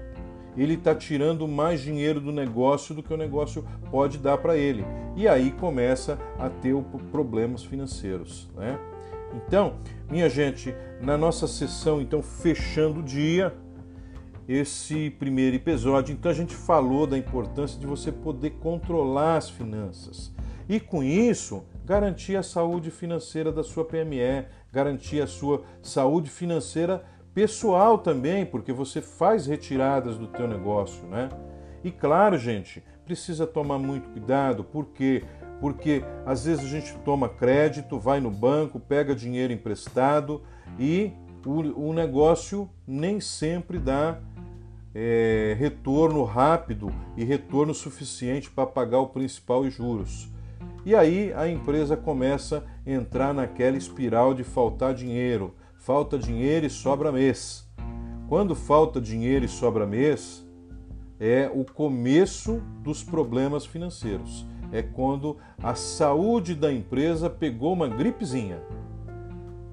ele 0.57 0.75
está 0.75 0.95
tirando 0.95 1.47
mais 1.49 1.81
dinheiro 1.81 2.21
do 2.21 2.33
negócio 2.33 2.95
do 2.95 3.03
que 3.03 3.13
o 3.13 3.17
negócio 3.17 3.65
pode 3.91 4.19
dar 4.19 4.39
para 4.39 4.57
ele. 4.57 4.85
E 5.17 5.27
aí 5.27 5.51
começa 5.53 6.19
a 6.39 6.49
ter 6.49 6.75
problemas 7.11 7.65
financeiros. 7.65 8.49
Né? 8.55 8.79
Então, 9.35 9.75
minha 10.11 10.29
gente, 10.29 10.75
na 11.01 11.19
nossa 11.19 11.47
sessão, 11.47 12.01
então, 12.01 12.23
fechando 12.23 13.01
o 13.01 13.03
dia, 13.03 13.55
esse 14.47 15.11
primeiro 15.11 15.57
episódio, 15.57 16.13
então 16.13 16.31
a 16.31 16.35
gente 16.35 16.55
falou 16.55 17.07
da 17.07 17.17
importância 17.17 17.81
de 17.81 17.87
você 17.87 18.13
poder 18.13 18.51
controlar 18.51 19.37
as 19.37 19.49
finanças. 19.49 20.33
E 20.69 20.79
com 20.79 21.03
isso, 21.03 21.65
garantir 21.85 22.37
a 22.37 22.43
saúde 22.43 22.91
financeira 22.91 23.51
da 23.51 23.63
sua 23.63 23.85
PME, 23.85 24.47
garantir 24.73 25.21
a 25.21 25.27
sua 25.27 25.63
saúde 25.83 26.31
financeira 26.31 27.05
pessoal 27.35 27.99
também, 27.99 28.47
porque 28.47 28.73
você 28.73 29.03
faz 29.03 29.47
retiradas 29.47 30.17
do 30.17 30.29
teu 30.29 30.47
negócio, 30.47 31.05
né? 31.09 31.29
E 31.83 31.91
claro, 31.91 32.39
gente, 32.39 32.83
precisa 33.05 33.47
tomar 33.47 33.79
muito 33.79 34.09
cuidado, 34.11 34.65
porque 34.65 35.23
porque 35.61 36.05
às 36.27 36.45
vezes 36.45 36.65
a 36.65 36.69
gente 36.69 36.95
toma 36.99 37.29
crédito, 37.29 37.99
vai 37.99 38.21
no 38.21 38.31
banco, 38.31 38.79
pega 38.79 39.15
dinheiro 39.15 39.53
emprestado 39.53 40.43
e 40.79 41.13
o, 41.47 41.89
o 41.89 41.93
negócio 41.93 42.69
nem 42.87 43.21
sempre 43.21 43.79
dá 43.79 44.19
é, 44.95 45.57
retorno 45.59 46.23
rápido 46.25 46.93
e 47.17 47.25
retorno 47.25 47.73
suficiente 47.73 48.51
para 48.51 48.67
pagar 48.67 48.99
o 49.01 49.09
principal 49.09 49.67
e 49.67 49.71
juros. 49.71 50.29
E 50.85 50.95
aí 50.95 51.33
a 51.35 51.49
empresa 51.49 51.97
começa 51.97 52.65
a 52.87 52.91
entrar 52.91 53.33
naquela 53.33 53.77
espiral 53.77 54.35
de 54.35 54.45
faltar 54.45 54.93
dinheiro, 54.93 55.55
falta 55.85 56.19
dinheiro 56.19 56.65
e 56.65 56.71
sobra 56.71 57.13
mês. 57.13 57.69
Quando 58.27 58.55
falta 58.55 58.99
dinheiro 58.99 59.45
e 59.45 59.49
sobra 59.49 59.87
mês, 59.87 60.43
é 61.21 61.51
o 61.55 61.63
começo 61.63 62.63
dos 62.83 63.05
problemas 63.05 63.67
financeiros. 63.67 64.47
É 64.73 64.83
quando 64.83 65.37
a 65.63 65.75
saúde 65.75 66.55
da 66.55 66.73
empresa 66.73 67.29
pegou 67.29 67.75
uma 67.75 67.87
gripezinha. 67.87 68.63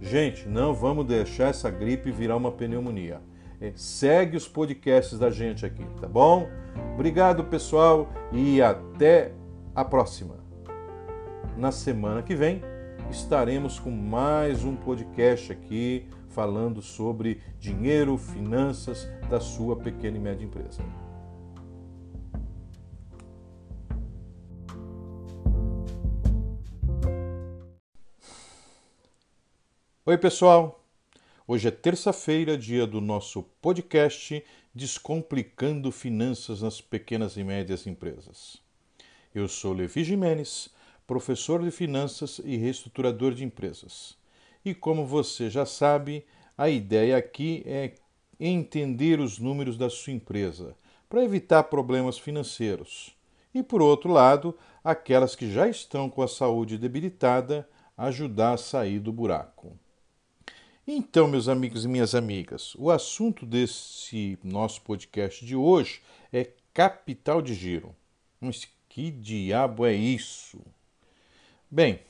Gente, 0.01 0.49
não 0.49 0.73
vamos 0.73 1.05
deixar 1.05 1.47
essa 1.47 1.69
gripe 1.69 2.11
virar 2.11 2.35
uma 2.35 2.51
pneumonia. 2.51 3.21
É, 3.61 3.71
segue 3.73 4.35
os 4.35 4.47
podcasts 4.47 5.17
da 5.17 5.29
gente 5.29 5.65
aqui, 5.65 5.85
tá 6.01 6.09
bom? 6.09 6.49
Obrigado, 6.93 7.45
pessoal, 7.45 8.09
e 8.33 8.61
até 8.61 9.31
a 9.73 9.85
próxima. 9.85 10.35
Na 11.57 11.71
semana 11.71 12.21
que 12.21 12.35
vem 12.35 12.61
estaremos 13.11 13.77
com 13.77 13.91
mais 13.91 14.63
um 14.63 14.73
podcast 14.73 15.51
aqui 15.51 16.07
falando 16.29 16.81
sobre 16.81 17.41
dinheiro, 17.59 18.17
finanças 18.17 19.05
da 19.29 19.37
sua 19.37 19.75
pequena 19.75 20.15
e 20.15 20.19
média 20.19 20.45
empresa. 20.45 20.81
Oi, 30.05 30.17
pessoal! 30.17 30.81
Hoje 31.45 31.67
é 31.67 31.71
terça-feira, 31.71 32.57
dia 32.57 32.87
do 32.87 33.01
nosso 33.01 33.43
podcast 33.61 34.41
Descomplicando 34.73 35.91
Finanças 35.91 36.61
nas 36.61 36.79
Pequenas 36.79 37.35
e 37.35 37.43
Médias 37.43 37.85
Empresas. 37.85 38.55
Eu 39.35 39.49
sou 39.49 39.73
Levi 39.73 40.01
Jimenez 40.01 40.69
professor 41.11 41.61
de 41.61 41.71
finanças 41.71 42.39
e 42.41 42.55
reestruturador 42.55 43.33
de 43.33 43.43
empresas. 43.43 44.17
E 44.63 44.73
como 44.73 45.05
você 45.05 45.49
já 45.49 45.65
sabe, 45.65 46.25
a 46.57 46.69
ideia 46.69 47.17
aqui 47.17 47.63
é 47.65 47.95
entender 48.39 49.19
os 49.19 49.37
números 49.37 49.77
da 49.77 49.89
sua 49.89 50.13
empresa 50.13 50.73
para 51.09 51.21
evitar 51.21 51.63
problemas 51.63 52.17
financeiros. 52.17 53.13
E 53.53 53.61
por 53.61 53.81
outro 53.81 54.09
lado, 54.09 54.57
aquelas 54.81 55.35
que 55.35 55.51
já 55.51 55.67
estão 55.67 56.09
com 56.09 56.21
a 56.21 56.29
saúde 56.29 56.77
debilitada, 56.77 57.67
ajudar 57.97 58.53
a 58.53 58.57
sair 58.57 58.99
do 58.99 59.11
buraco. 59.11 59.77
Então, 60.87 61.27
meus 61.27 61.49
amigos 61.49 61.83
e 61.83 61.89
minhas 61.89 62.15
amigas, 62.15 62.73
o 62.75 62.89
assunto 62.89 63.45
desse 63.45 64.39
nosso 64.41 64.81
podcast 64.83 65.45
de 65.45 65.57
hoje 65.57 66.01
é 66.31 66.47
capital 66.73 67.41
de 67.41 67.53
giro. 67.53 67.93
Mas 68.39 68.65
que 68.87 69.11
diabo 69.11 69.85
é 69.85 69.93
isso? 69.93 70.61
Bem, 71.73 72.01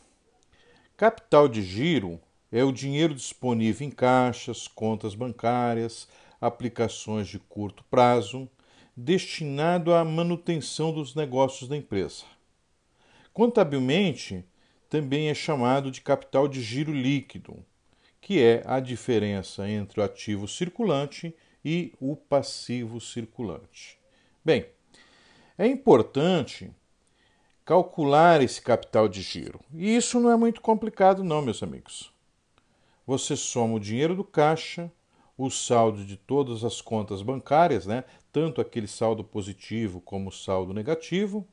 capital 0.98 1.48
de 1.48 1.62
giro 1.62 2.20
é 2.52 2.64
o 2.64 2.72
dinheiro 2.72 3.14
disponível 3.14 3.86
em 3.86 3.92
caixas, 3.92 4.68
contas 4.68 5.14
bancárias, 5.14 6.08
aplicações 6.42 7.28
de 7.28 7.38
curto 7.38 7.84
prazo, 7.84 8.50
destinado 8.98 9.94
à 9.94 10.04
manutenção 10.04 10.92
dos 10.92 11.14
negócios 11.14 11.70
da 11.70 11.78
empresa. 11.78 12.24
Contabilmente, 13.32 14.44
também 14.90 15.30
é 15.30 15.36
chamado 15.36 15.92
de 15.92 16.02
capital 16.02 16.48
de 16.48 16.60
giro 16.60 16.92
líquido, 16.92 17.64
que 18.20 18.42
é 18.42 18.64
a 18.66 18.80
diferença 18.80 19.70
entre 19.70 20.02
o 20.02 20.04
ativo 20.04 20.48
circulante 20.48 21.36
e 21.64 21.94
o 22.00 22.16
passivo 22.16 23.00
circulante. 23.00 24.00
Bem, 24.44 24.66
é 25.56 25.68
importante 25.68 26.72
calcular 27.72 28.42
esse 28.42 28.62
capital 28.62 29.08
de 29.08 29.22
giro. 29.22 29.58
E 29.74 29.96
isso 29.96 30.20
não 30.20 30.30
é 30.30 30.36
muito 30.36 30.60
complicado, 30.60 31.24
não, 31.24 31.42
meus 31.42 31.64
amigos. 31.64 32.12
Você 33.08 33.34
soma 33.34 33.76
o 33.76 33.80
dinheiro 33.80 34.14
do 34.14 34.26
caixa 34.26 34.92
o 35.38 35.50
saldo 35.50 36.04
de 36.04 36.18
todas 36.18 36.66
as 36.66 36.82
contas 36.82 37.22
bancárias, 37.22 37.86
né? 37.86 38.04
tanto 38.30 38.60
aquele 38.60 38.88
saldo 38.88 39.24
positivo 39.24 40.02
como 40.02 40.28
o 40.28 40.34
saldo 40.34 40.74
negativo, 40.74 41.48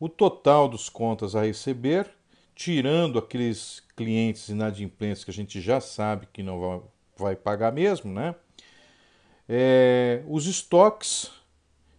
o 0.00 0.08
total 0.08 0.68
dos 0.68 0.88
contas 0.88 1.36
a 1.36 1.42
receber, 1.42 2.10
tirando 2.52 3.16
aqueles 3.16 3.84
clientes 3.94 4.48
inadimplentes 4.48 5.22
que 5.22 5.30
a 5.30 5.34
gente 5.34 5.60
já 5.60 5.80
sabe 5.80 6.26
que 6.32 6.42
não 6.42 6.82
vai, 7.16 7.36
pagar 7.36 7.72
mesmo, 7.72 8.12
né? 8.12 8.34
É, 9.48 10.24
os 10.26 10.46
estoques, 10.46 11.30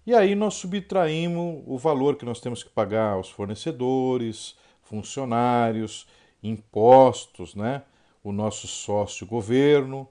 e 0.08 0.16
aí 0.16 0.34
nós 0.34 0.54
subtraímos 0.54 1.62
o 1.68 1.78
valor 1.78 2.16
que 2.16 2.26
nós 2.26 2.40
temos 2.40 2.64
que 2.64 2.70
pagar 2.70 3.12
aos 3.12 3.30
fornecedores, 3.30 4.56
funcionários, 4.82 6.08
impostos, 6.42 7.54
né? 7.54 7.84
o 8.24 8.32
nosso 8.32 8.68
sócio 8.68 9.28
governo 9.28 10.08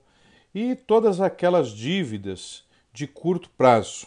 e 0.55 0.77
todas 0.77 1.21
aquelas 1.21 1.71
dívidas 1.71 2.65
de 2.93 3.07
curto 3.07 3.49
prazo. 3.51 4.07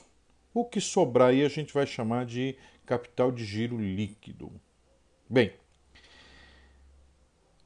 O 0.53 0.63
que 0.63 0.79
sobrar 0.79 1.29
aí 1.29 1.43
a 1.43 1.49
gente 1.49 1.73
vai 1.73 1.87
chamar 1.87 2.25
de 2.25 2.55
capital 2.85 3.31
de 3.31 3.43
giro 3.43 3.77
líquido. 3.77 4.51
Bem, 5.29 5.53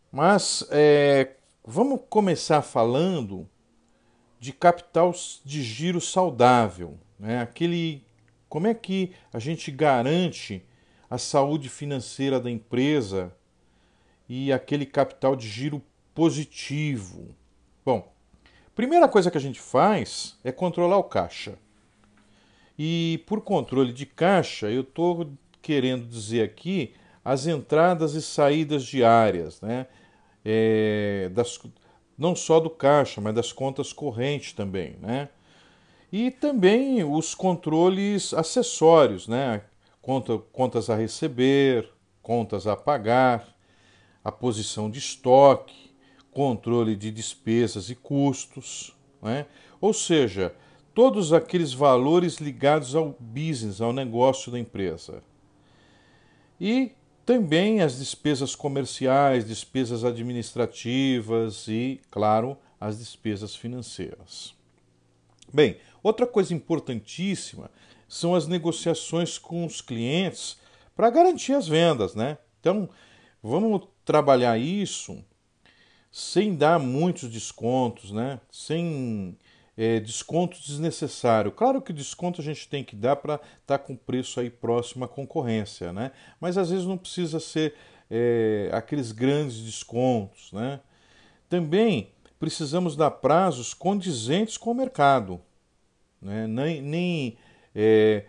mas 0.10 0.66
é, 0.70 1.36
vamos 1.66 2.02
começar 2.10 2.62
falando 2.62 3.50
de 4.40 4.52
capital 4.52 5.14
de 5.44 5.64
giro 5.64 6.00
saudável. 6.00 7.00
Né? 7.18 7.42
Aquele, 7.42 8.06
como 8.54 8.68
é 8.68 8.74
que 8.76 9.12
a 9.34 9.40
gente 9.40 9.72
garante 9.72 10.64
a 11.10 11.18
saúde 11.18 11.70
financeira 11.70 12.40
da 12.40 12.52
empresa 12.52 13.36
e 14.30 14.54
aquele 14.54 14.86
capital 14.86 15.36
de 15.36 15.50
giro 15.50 15.82
positivo? 16.14 17.34
Bom, 17.84 18.14
primeira 18.76 19.08
coisa 19.08 19.32
que 19.32 19.40
a 19.40 19.42
gente 19.42 19.60
faz 19.60 20.38
é 20.44 20.52
controlar 20.52 20.98
o 20.98 21.04
caixa. 21.04 21.58
E 22.78 23.24
por 23.26 23.42
controle 23.42 23.92
de 23.92 24.06
caixa, 24.06 24.70
eu 24.70 24.82
estou 24.82 25.34
querendo 25.60 26.06
dizer 26.06 26.44
aqui 26.44 26.94
as 27.26 27.48
entradas 27.48 28.14
e 28.14 28.22
saídas 28.22 28.84
diárias, 28.84 29.62
né? 29.62 29.88
É, 30.46 31.28
das, 31.34 31.60
não 32.16 32.36
só 32.36 32.60
do 32.60 32.70
caixa, 32.70 33.20
mas 33.20 33.34
das 33.34 33.52
contas 33.52 33.92
correntes 33.92 34.54
também, 34.54 34.96
né? 35.02 35.30
E 36.14 36.30
também 36.30 37.04
os 37.04 37.34
controles 37.34 38.36
acessórios, 38.36 39.28
né? 39.28 39.64
Conta, 40.00 40.38
contas 40.38 40.88
a 40.88 40.96
receber, 40.96 41.90
contas 42.22 42.68
a 42.68 42.76
pagar, 42.76 43.48
a 44.24 44.32
posição 44.32 44.92
de 44.92 45.00
estoque, 45.00 45.92
controle 46.30 46.96
de 46.96 47.10
despesas 47.10 47.90
e 47.90 47.96
custos, 47.96 48.96
né? 49.24 49.48
Ou 49.82 49.92
seja, 49.92 50.54
todos 50.94 51.34
aqueles 51.34 51.74
valores 51.74 52.36
ligados 52.36 52.94
ao 52.94 53.18
business, 53.20 53.82
ao 53.82 53.92
negócio 53.92 54.52
da 54.52 54.60
empresa. 54.60 55.24
E 56.62 56.92
também 57.26 57.82
as 57.82 57.98
despesas 57.98 58.54
comerciais, 58.54 59.48
despesas 59.48 60.04
administrativas 60.04 61.68
e, 61.68 62.00
claro, 62.12 62.56
as 62.80 63.00
despesas 63.00 63.56
financeiras. 63.56 64.54
Bem, 65.52 65.78
outra 66.04 66.28
coisa 66.28 66.54
importantíssima 66.54 67.72
são 68.08 68.36
as 68.36 68.48
negociações 68.48 69.40
com 69.40 69.66
os 69.66 69.82
clientes 69.82 70.60
para 70.96 71.10
garantir 71.10 71.54
as 71.54 71.68
vendas, 71.68 72.14
né? 72.14 72.38
Então, 72.60 72.88
vamos 73.42 73.88
trabalhar 74.06 74.58
isso 74.60 75.24
sem 76.12 76.56
dar 76.56 76.78
muitos 76.78 77.28
descontos, 77.28 78.12
né? 78.12 78.40
Sem 78.52 79.36
é, 79.76 80.00
desconto 80.00 80.60
desnecessário. 80.62 81.52
Claro 81.52 81.82
que 81.82 81.92
desconto 81.92 82.42
a 82.42 82.44
gente 82.44 82.68
tem 82.68 82.84
que 82.84 82.96
dar 82.96 83.16
para 83.16 83.36
estar 83.36 83.78
tá 83.78 83.80
com 83.80 83.96
preço 83.96 84.40
aí 84.40 84.50
próximo 84.50 85.06
à 85.06 85.08
concorrência, 85.08 85.92
né? 85.92 86.12
Mas 86.40 86.58
às 86.58 86.70
vezes 86.70 86.86
não 86.86 86.98
precisa 86.98 87.40
ser 87.40 87.74
é, 88.10 88.70
aqueles 88.72 89.12
grandes 89.12 89.58
descontos, 89.58 90.52
né? 90.52 90.80
Também 91.50 92.10
precisamos 92.40 92.96
dar 92.96 93.10
prazos 93.10 93.74
condizentes 93.74 94.58
com 94.58 94.72
o 94.72 94.76
mercado, 94.76 95.42
né? 96.24 96.48
nem, 96.48 96.82
nem 96.82 97.38
é, 97.76 98.26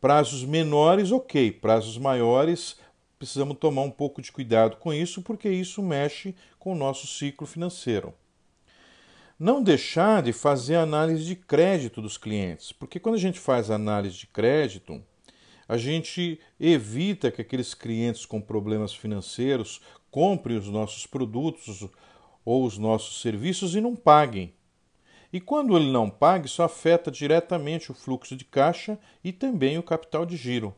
prazos 0.00 0.44
menores, 0.44 1.12
ok, 1.12 1.52
prazos 1.52 1.98
maiores 1.98 2.76
precisamos 3.24 3.56
tomar 3.58 3.82
um 3.82 3.90
pouco 3.90 4.20
de 4.20 4.30
cuidado 4.30 4.76
com 4.76 4.92
isso, 4.92 5.22
porque 5.22 5.48
isso 5.48 5.82
mexe 5.82 6.34
com 6.58 6.72
o 6.72 6.76
nosso 6.76 7.06
ciclo 7.06 7.46
financeiro. 7.46 8.12
Não 9.38 9.62
deixar 9.62 10.22
de 10.22 10.32
fazer 10.32 10.76
análise 10.76 11.24
de 11.24 11.34
crédito 11.34 12.02
dos 12.02 12.18
clientes, 12.18 12.70
porque 12.70 13.00
quando 13.00 13.14
a 13.14 13.18
gente 13.18 13.40
faz 13.40 13.70
análise 13.70 14.18
de 14.18 14.26
crédito, 14.26 15.02
a 15.66 15.78
gente 15.78 16.38
evita 16.60 17.30
que 17.30 17.40
aqueles 17.40 17.72
clientes 17.72 18.26
com 18.26 18.40
problemas 18.40 18.94
financeiros 18.94 19.80
comprem 20.10 20.58
os 20.58 20.68
nossos 20.68 21.06
produtos 21.06 21.88
ou 22.44 22.64
os 22.66 22.76
nossos 22.76 23.22
serviços 23.22 23.74
e 23.74 23.80
não 23.80 23.96
paguem. 23.96 24.52
E 25.34 25.40
quando 25.40 25.76
ele 25.76 25.90
não 25.90 26.08
paga, 26.08 26.46
isso 26.46 26.62
afeta 26.62 27.10
diretamente 27.10 27.90
o 27.90 27.94
fluxo 27.94 28.36
de 28.36 28.44
caixa 28.44 28.96
e 29.24 29.32
também 29.32 29.76
o 29.76 29.82
capital 29.82 30.24
de 30.24 30.36
giro. 30.36 30.72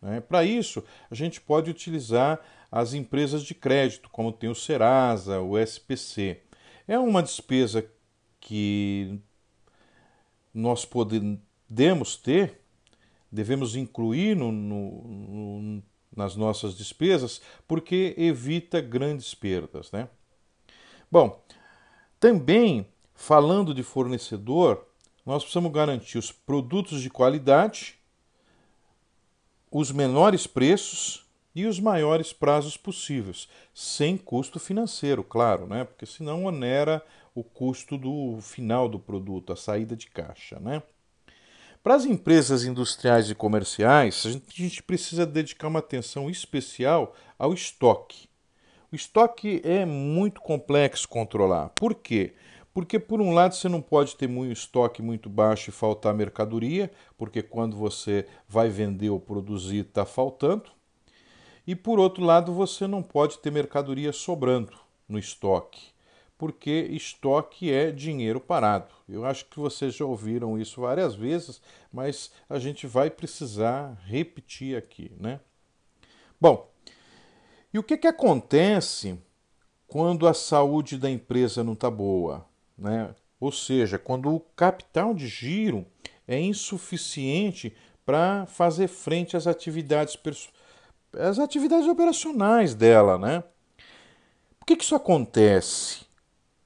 Né? 0.00 0.18
Para 0.18 0.42
isso, 0.44 0.82
a 1.10 1.14
gente 1.14 1.42
pode 1.42 1.70
utilizar 1.70 2.40
as 2.70 2.94
empresas 2.94 3.42
de 3.42 3.54
crédito, 3.54 4.08
como 4.08 4.32
tem 4.32 4.48
o 4.48 4.54
Serasa, 4.54 5.42
o 5.42 5.58
SPC. 5.58 6.40
É 6.88 6.98
uma 6.98 7.22
despesa 7.22 7.86
que 8.40 9.20
nós 10.54 10.86
podemos 10.86 12.16
ter, 12.16 12.62
devemos 13.30 13.76
incluir 13.76 14.34
no, 14.34 14.50
no, 14.50 15.02
no, 15.02 15.82
nas 16.16 16.34
nossas 16.34 16.74
despesas, 16.74 17.42
porque 17.68 18.14
evita 18.16 18.80
grandes 18.80 19.34
perdas. 19.34 19.92
Né? 19.92 20.08
Bom, 21.10 21.44
também 22.18 22.86
falando 23.14 23.74
de 23.74 23.82
fornecedor, 23.82 24.86
nós 25.24 25.42
precisamos 25.42 25.72
garantir 25.72 26.18
os 26.18 26.32
produtos 26.32 27.00
de 27.00 27.08
qualidade, 27.08 27.96
os 29.70 29.90
menores 29.92 30.46
preços 30.46 31.24
e 31.54 31.66
os 31.66 31.78
maiores 31.78 32.32
prazos 32.32 32.76
possíveis, 32.76 33.48
sem 33.74 34.16
custo 34.16 34.58
financeiro, 34.58 35.22
claro, 35.22 35.66
né? 35.66 35.84
porque 35.84 36.06
senão 36.06 36.44
onera 36.44 37.04
o 37.34 37.42
custo 37.42 37.96
do 37.96 38.38
final 38.40 38.88
do 38.88 38.98
produto, 38.98 39.52
a 39.52 39.56
saída 39.56 39.94
de 39.94 40.08
caixa. 40.08 40.58
Né? 40.58 40.82
Para 41.82 41.94
as 41.94 42.04
empresas 42.04 42.64
industriais 42.64 43.30
e 43.30 43.34
comerciais, 43.34 44.24
a 44.26 44.30
gente, 44.30 44.82
precisa 44.82 45.26
dedicar 45.26 45.68
uma 45.68 45.78
atenção 45.78 46.30
especial 46.30 47.14
ao 47.38 47.52
estoque. 47.52 48.28
O 48.90 48.96
estoque 48.96 49.60
é 49.64 49.84
muito 49.84 50.40
complexo 50.40 51.08
controlar. 51.08 51.70
Por 51.70 51.94
quê? 51.94 52.34
Porque, 52.34 52.42
por 52.98 53.20
um 53.20 53.32
lado, 53.34 53.54
você 53.54 53.68
não 53.68 53.82
pode 53.82 54.16
ter 54.16 54.26
muito 54.26 54.52
estoque 54.52 55.02
muito 55.02 55.28
baixo 55.28 55.68
e 55.68 55.72
faltar 55.72 56.14
mercadoria, 56.14 56.90
porque 57.18 57.42
quando 57.42 57.76
você 57.76 58.26
vai 58.48 58.70
vender 58.70 59.10
ou 59.10 59.20
produzir, 59.20 59.86
está 59.86 60.06
faltando. 60.06 60.70
E 61.66 61.76
por 61.76 61.98
outro 61.98 62.24
lado, 62.24 62.52
você 62.52 62.86
não 62.86 63.02
pode 63.02 63.38
ter 63.38 63.50
mercadoria 63.50 64.12
sobrando 64.12 64.72
no 65.06 65.18
estoque, 65.18 65.90
porque 66.38 66.88
estoque 66.90 67.70
é 67.70 67.92
dinheiro 67.92 68.40
parado. 68.40 68.92
Eu 69.06 69.24
acho 69.24 69.44
que 69.44 69.60
vocês 69.60 69.94
já 69.94 70.06
ouviram 70.06 70.58
isso 70.58 70.80
várias 70.80 71.14
vezes, 71.14 71.60
mas 71.92 72.32
a 72.48 72.58
gente 72.58 72.86
vai 72.86 73.10
precisar 73.10 74.00
repetir 74.06 74.76
aqui, 74.76 75.12
né? 75.20 75.40
Bom, 76.40 76.72
e 77.72 77.78
o 77.78 77.82
que, 77.82 77.96
que 77.98 78.08
acontece 78.08 79.18
quando 79.86 80.26
a 80.26 80.34
saúde 80.34 80.96
da 80.96 81.10
empresa 81.10 81.62
não 81.62 81.74
está 81.74 81.90
boa? 81.90 82.50
Né? 82.82 83.14
Ou 83.38 83.52
seja, 83.52 83.98
quando 83.98 84.34
o 84.34 84.40
capital 84.40 85.14
de 85.14 85.28
giro 85.28 85.86
é 86.26 86.38
insuficiente 86.38 87.74
para 88.04 88.44
fazer 88.46 88.88
frente 88.88 89.36
às 89.36 89.46
atividades 89.46 90.16
as 91.14 91.38
atividades 91.38 91.86
operacionais 91.86 92.74
dela, 92.74 93.18
né? 93.18 93.44
Por 94.58 94.66
que, 94.66 94.76
que 94.76 94.84
isso 94.84 94.94
acontece? 94.94 96.06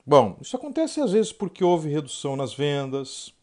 Bom, 0.06 0.36
isso 0.40 0.56
acontece 0.56 1.00
às 1.00 1.12
vezes 1.12 1.32
porque 1.32 1.64
houve 1.64 1.88
redução 1.88 2.36
nas 2.36 2.54
vendas, 2.54 3.34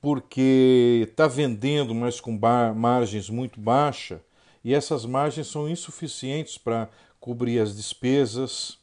porque 0.00 1.06
está 1.08 1.26
vendendo, 1.26 1.94
mas 1.94 2.20
com 2.20 2.38
margens 2.76 3.30
muito 3.30 3.58
baixas, 3.58 4.20
e 4.62 4.74
essas 4.74 5.06
margens 5.06 5.46
são 5.46 5.68
insuficientes 5.68 6.58
para 6.58 6.88
cobrir 7.18 7.60
as 7.60 7.76
despesas. 7.76 8.79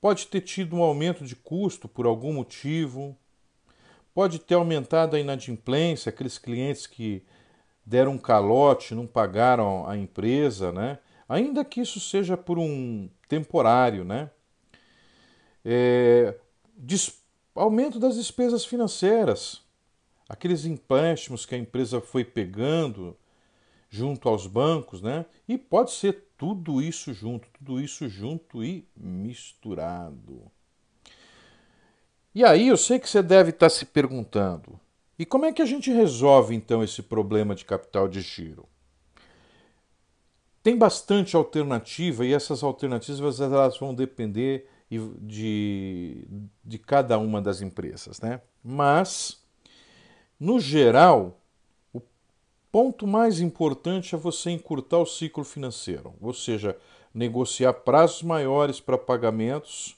Pode 0.00 0.26
ter 0.28 0.40
tido 0.40 0.76
um 0.76 0.82
aumento 0.82 1.24
de 1.24 1.34
custo 1.34 1.88
por 1.88 2.06
algum 2.06 2.32
motivo, 2.32 3.16
pode 4.14 4.38
ter 4.38 4.54
aumentado 4.54 5.16
a 5.16 5.20
inadimplência, 5.20 6.10
aqueles 6.10 6.38
clientes 6.38 6.86
que 6.86 7.22
deram 7.84 8.12
um 8.12 8.18
calote, 8.18 8.94
não 8.94 9.06
pagaram 9.06 9.88
a 9.88 9.96
empresa, 9.96 10.70
né? 10.70 10.98
Ainda 11.28 11.64
que 11.64 11.80
isso 11.80 11.98
seja 11.98 12.36
por 12.36 12.58
um 12.58 13.08
temporário, 13.28 14.04
né? 14.04 14.30
É, 15.64 16.34
aumento 17.54 17.98
das 17.98 18.16
despesas 18.16 18.64
financeiras, 18.64 19.62
aqueles 20.28 20.64
empréstimos 20.64 21.44
que 21.44 21.54
a 21.54 21.58
empresa 21.58 22.00
foi 22.00 22.24
pegando 22.24 23.16
junto 23.90 24.28
aos 24.28 24.46
bancos, 24.46 25.02
né? 25.02 25.26
E 25.48 25.58
pode 25.58 25.90
ser 25.90 26.27
tudo 26.38 26.80
isso 26.80 27.12
junto, 27.12 27.48
tudo 27.58 27.80
isso 27.80 28.08
junto 28.08 28.64
e 28.64 28.88
misturado. 28.96 30.50
E 32.32 32.44
aí 32.44 32.68
eu 32.68 32.76
sei 32.76 33.00
que 33.00 33.10
você 33.10 33.20
deve 33.20 33.50
estar 33.50 33.68
se 33.68 33.84
perguntando: 33.84 34.78
e 35.18 35.26
como 35.26 35.44
é 35.44 35.52
que 35.52 35.60
a 35.60 35.66
gente 35.66 35.90
resolve 35.90 36.54
então 36.54 36.82
esse 36.82 37.02
problema 37.02 37.54
de 37.54 37.64
capital 37.64 38.08
de 38.08 38.20
giro? 38.20 38.68
Tem 40.62 40.76
bastante 40.76 41.34
alternativa 41.34 42.24
e 42.24 42.32
essas 42.32 42.62
alternativas 42.62 43.40
elas 43.40 43.76
vão 43.78 43.94
depender 43.94 44.68
de, 45.20 46.26
de 46.64 46.78
cada 46.78 47.18
uma 47.18 47.42
das 47.42 47.60
empresas, 47.60 48.20
né? 48.20 48.40
Mas, 48.62 49.42
no 50.38 50.60
geral, 50.60 51.40
ponto 52.70 53.06
mais 53.06 53.40
importante 53.40 54.14
é 54.14 54.18
você 54.18 54.50
encurtar 54.50 54.98
o 54.98 55.06
ciclo 55.06 55.44
financeiro, 55.44 56.14
ou 56.20 56.32
seja, 56.34 56.76
negociar 57.12 57.72
prazos 57.72 58.22
maiores 58.22 58.80
para 58.80 58.98
pagamentos 58.98 59.96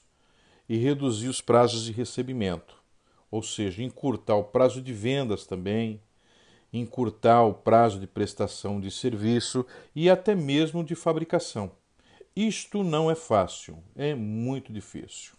e 0.67 0.77
reduzir 0.77 1.27
os 1.27 1.41
prazos 1.41 1.83
de 1.83 1.91
recebimento, 1.91 2.75
ou 3.29 3.43
seja, 3.43 3.83
encurtar 3.83 4.35
o 4.35 4.43
prazo 4.43 4.81
de 4.81 4.93
vendas 4.93 5.45
também, 5.45 6.01
encurtar 6.71 7.43
o 7.43 7.53
prazo 7.53 7.99
de 7.99 8.07
prestação 8.07 8.79
de 8.79 8.89
serviço 8.89 9.65
e 9.93 10.09
até 10.09 10.33
mesmo 10.33 10.83
de 10.83 10.95
fabricação. 10.95 11.71
Isto 12.33 12.83
não 12.83 13.11
é 13.11 13.15
fácil, 13.15 13.83
é 13.95 14.15
muito 14.15 14.71
difícil. 14.71 15.33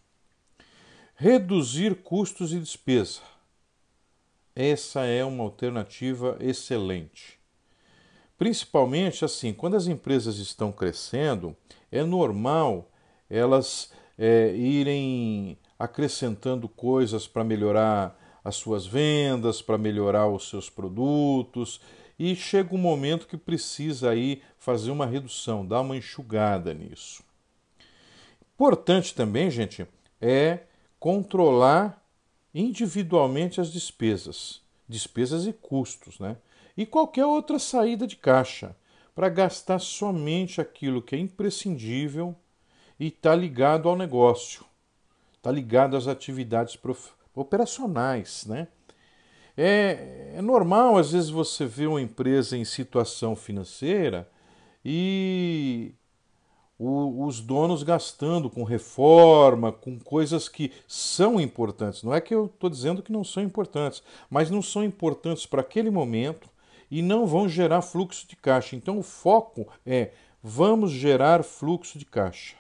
Reduzir 1.14 2.03
custos 2.03 2.53
e 2.53 2.59
despesa. 2.59 3.32
Essa 4.55 5.05
é 5.05 5.25
uma 5.25 5.45
alternativa 5.45 6.37
excelente. 6.41 7.39
Principalmente 8.37 9.25
assim, 9.25 9.53
quando 9.53 9.77
as 9.77 9.87
empresas 9.87 10.39
estão 10.39 10.73
crescendo, 10.73 11.57
é 11.91 12.03
normal 12.03 12.91
elas 13.31 13.93
é, 14.19 14.55
irem 14.55 15.57
acrescentando 15.79 16.69
coisas 16.69 17.27
para 17.27 17.45
melhorar 17.45 18.19
as 18.45 18.57
suas 18.57 18.87
vendas, 18.87 19.63
para 19.63 19.79
melhorar 19.79 20.27
os 20.27 20.49
seus 20.49 20.69
produtos, 20.69 21.81
e 22.19 22.35
chega 22.37 22.75
um 22.75 22.79
momento 22.79 23.27
que 23.27 23.37
precisa 23.37 24.11
aí 24.11 24.43
fazer 24.59 24.91
uma 24.91 25.07
redução, 25.07 25.65
dar 25.65 25.81
uma 25.81 25.97
enxugada 25.97 26.75
nisso. 26.75 27.23
Importante 28.55 29.15
também, 29.15 29.51
gente, 29.51 29.87
é 30.21 30.61
controlar 31.01 32.02
individualmente 32.55 33.61
as 33.61 33.73
despesas, 33.73 34.61
despesas 34.89 35.47
e 35.47 35.53
custos, 35.53 36.19
né? 36.19 36.37
E 36.77 36.87
qualquer 36.87 37.27
outra 37.27 37.59
saída 37.59 38.07
de 38.07 38.17
caixa, 38.17 38.75
para 39.15 39.29
gastar 39.29 39.79
somente 39.79 40.61
aquilo 40.61 41.03
que 41.03 41.15
é 41.15 41.19
imprescindível 41.19 42.35
e 42.99 43.09
está 43.09 43.35
ligado 43.35 43.89
ao 43.89 43.97
negócio, 43.97 44.65
está 45.37 45.51
ligado 45.51 45.97
às 45.97 46.07
atividades 46.07 46.79
operacionais, 47.35 48.47
né? 48.47 48.69
É, 49.57 50.33
é, 50.37 50.43
normal, 50.43 50.97
às 50.97 51.13
vezes, 51.13 51.29
você 51.29 51.67
ver 51.67 51.87
uma 51.87 52.01
empresa 52.01 52.57
em 52.57 52.65
situação 52.65 53.37
financeira 53.37 54.29
e 54.85 55.95
o, 56.83 57.24
os 57.24 57.41
donos 57.41 57.85
gastando 57.85 58.51
com 58.51 58.64
reforma, 58.64 59.70
com 59.70 59.99
coisas 60.01 60.49
que 60.49 60.72
são 60.89 61.41
importantes. 61.41 62.03
Não 62.03 62.12
é 62.12 62.20
que 62.20 62.35
eu 62.35 62.47
estou 62.47 62.68
dizendo 62.68 63.03
que 63.03 63.12
não 63.12 63.22
são 63.22 63.43
importantes, 63.43 64.03
mas 64.28 64.51
não 64.51 64.61
são 64.61 64.83
importantes 64.83 65.47
para 65.47 65.61
aquele 65.61 65.91
momento 65.91 66.49
e 66.91 67.01
não 67.01 67.24
vão 67.24 67.49
gerar 67.49 67.83
fluxo 67.83 68.26
de 68.26 68.35
caixa. 68.35 68.74
Então, 68.74 68.99
o 68.99 69.03
foco 69.03 69.68
é 69.87 70.11
vamos 70.43 70.91
gerar 70.91 71.45
fluxo 71.45 71.99
de 71.99 72.05
caixa. 72.05 72.57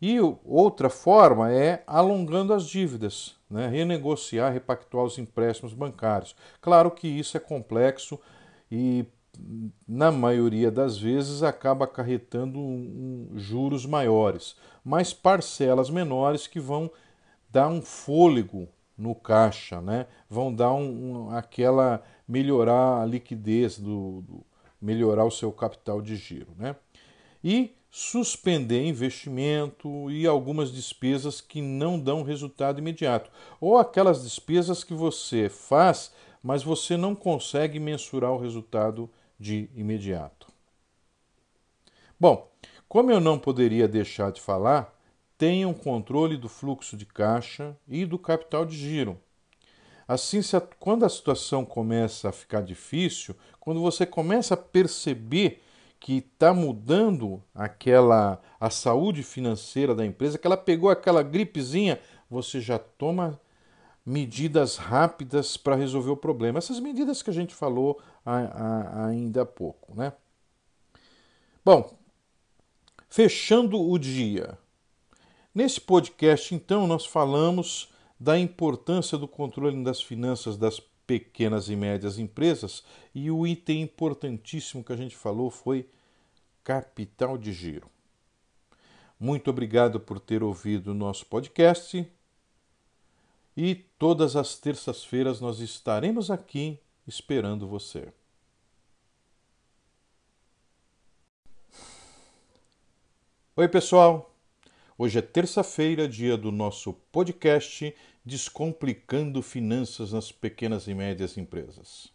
E 0.00 0.18
outra 0.44 0.90
forma 0.90 1.50
é 1.50 1.82
alongando 1.86 2.52
as 2.52 2.66
dívidas, 2.66 3.34
né? 3.48 3.66
renegociar, 3.68 4.52
repactuar 4.52 5.06
os 5.06 5.16
empréstimos 5.16 5.72
bancários. 5.72 6.36
Claro 6.60 6.90
que 6.90 7.08
isso 7.08 7.38
é 7.38 7.40
complexo 7.40 8.20
e, 8.70 9.06
na 9.86 10.10
maioria 10.10 10.70
das 10.70 10.98
vezes, 10.98 11.42
acaba 11.42 11.84
acarretando 11.84 12.58
um, 12.58 13.30
um, 13.32 13.38
juros 13.38 13.86
maiores, 13.86 14.56
mas 14.84 15.12
parcelas 15.12 15.90
menores 15.90 16.46
que 16.46 16.60
vão 16.60 16.90
dar 17.50 17.68
um 17.68 17.82
fôlego 17.82 18.68
no 18.96 19.14
caixa, 19.14 19.80
né? 19.80 20.06
vão 20.28 20.54
dar 20.54 20.72
um, 20.72 21.26
um 21.26 21.30
aquela 21.30 22.02
melhorar 22.26 23.02
a 23.02 23.06
liquidez, 23.06 23.78
do, 23.78 24.22
do, 24.22 24.46
melhorar 24.80 25.24
o 25.24 25.30
seu 25.30 25.52
capital 25.52 26.00
de 26.00 26.16
giro. 26.16 26.52
Né? 26.56 26.76
E 27.42 27.74
suspender 27.90 28.84
investimento 28.84 30.10
e 30.10 30.26
algumas 30.26 30.72
despesas 30.72 31.40
que 31.40 31.62
não 31.62 31.98
dão 31.98 32.24
resultado 32.24 32.80
imediato, 32.80 33.30
ou 33.60 33.78
aquelas 33.78 34.24
despesas 34.24 34.82
que 34.82 34.94
você 34.94 35.48
faz, 35.48 36.12
mas 36.42 36.62
você 36.62 36.96
não 36.96 37.14
consegue 37.14 37.78
mensurar 37.78 38.32
o 38.32 38.38
resultado 38.38 39.08
de 39.38 39.70
imediato. 39.74 40.52
Bom, 42.18 42.50
como 42.88 43.10
eu 43.10 43.20
não 43.20 43.38
poderia 43.38 43.88
deixar 43.88 44.30
de 44.30 44.40
falar, 44.40 44.94
tenham 45.36 45.74
controle 45.74 46.36
do 46.36 46.48
fluxo 46.48 46.96
de 46.96 47.04
caixa 47.04 47.76
e 47.88 48.04
do 48.04 48.18
capital 48.18 48.64
de 48.64 48.76
giro. 48.76 49.20
Assim, 50.06 50.40
quando 50.78 51.04
a 51.04 51.08
situação 51.08 51.64
começa 51.64 52.28
a 52.28 52.32
ficar 52.32 52.62
difícil, 52.62 53.34
quando 53.58 53.80
você 53.80 54.04
começa 54.04 54.54
a 54.54 54.56
perceber 54.56 55.62
que 55.98 56.18
está 56.18 56.52
mudando 56.52 57.42
aquela 57.54 58.40
a 58.60 58.68
saúde 58.68 59.22
financeira 59.22 59.94
da 59.94 60.04
empresa, 60.04 60.38
que 60.38 60.46
ela 60.46 60.56
pegou 60.56 60.90
aquela 60.90 61.22
gripezinha, 61.22 61.98
você 62.28 62.60
já 62.60 62.78
toma 62.78 63.40
medidas 64.04 64.76
rápidas 64.76 65.56
para 65.56 65.76
resolver 65.76 66.10
o 66.10 66.16
problema. 66.16 66.58
Essas 66.58 66.78
medidas 66.78 67.22
que 67.22 67.30
a 67.30 67.32
gente 67.32 67.54
falou 67.54 68.00
a, 68.24 68.36
a, 68.36 69.06
ainda 69.06 69.42
há 69.42 69.46
pouco, 69.46 69.94
né? 69.94 70.12
Bom, 71.64 71.96
fechando 73.08 73.80
o 73.80 73.98
dia. 73.98 74.58
Nesse 75.54 75.80
podcast, 75.80 76.54
então, 76.54 76.86
nós 76.86 77.06
falamos 77.06 77.90
da 78.20 78.38
importância 78.38 79.16
do 79.16 79.26
controle 79.26 79.82
das 79.82 80.02
finanças 80.02 80.56
das 80.56 80.80
pequenas 81.06 81.68
e 81.68 81.76
médias 81.76 82.18
empresas, 82.18 82.82
e 83.14 83.30
o 83.30 83.46
item 83.46 83.82
importantíssimo 83.82 84.82
que 84.82 84.92
a 84.92 84.96
gente 84.96 85.16
falou 85.16 85.50
foi 85.50 85.88
capital 86.62 87.36
de 87.36 87.52
giro. 87.52 87.90
Muito 89.20 89.48
obrigado 89.48 90.00
por 90.00 90.18
ter 90.18 90.42
ouvido 90.42 90.90
o 90.90 90.94
nosso 90.94 91.26
podcast. 91.26 92.06
E 93.56 93.76
todas 93.98 94.34
as 94.34 94.56
terças-feiras 94.56 95.40
nós 95.40 95.60
estaremos 95.60 96.28
aqui 96.28 96.78
esperando 97.06 97.68
você. 97.68 98.12
Oi, 103.54 103.68
pessoal! 103.68 104.34
Hoje 104.98 105.20
é 105.20 105.22
terça-feira, 105.22 106.08
dia 106.08 106.36
do 106.36 106.50
nosso 106.50 106.92
podcast 107.12 107.94
Descomplicando 108.24 109.40
Finanças 109.40 110.12
nas 110.12 110.32
Pequenas 110.32 110.88
e 110.88 110.94
Médias 110.94 111.38
Empresas. 111.38 112.12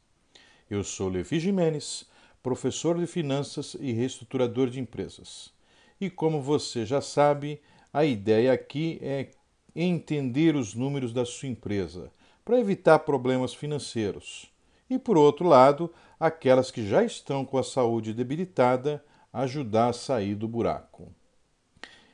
Eu 0.70 0.84
sou 0.84 1.08
Levi 1.08 1.40
Jimenez, 1.40 2.06
professor 2.44 3.00
de 3.00 3.08
finanças 3.08 3.78
e 3.80 3.94
reestruturador 3.94 4.70
de 4.70 4.82
empresas. 4.82 5.54
E 6.02 6.10
como 6.10 6.42
você 6.42 6.86
já 6.86 7.00
sabe, 7.00 7.62
a 7.94 8.04
ideia 8.04 8.52
aqui 8.52 9.00
é 9.02 9.30
entender 9.76 10.56
os 10.56 10.74
números 10.74 11.14
da 11.14 11.26
sua 11.26 11.50
empresa 11.50 12.12
para 12.44 12.60
evitar 12.60 13.00
problemas 13.00 13.54
financeiros. 13.54 14.52
E 14.90 14.98
por 14.98 15.18
outro 15.18 15.48
lado, 15.48 15.94
aquelas 16.20 16.72
que 16.72 16.88
já 16.88 17.04
estão 17.04 17.46
com 17.46 17.58
a 17.58 17.64
saúde 17.64 18.14
debilitada, 18.14 19.04
ajudar 19.32 19.90
a 19.90 19.94
sair 19.94 20.36
do 20.36 20.48
buraco. 20.48 21.14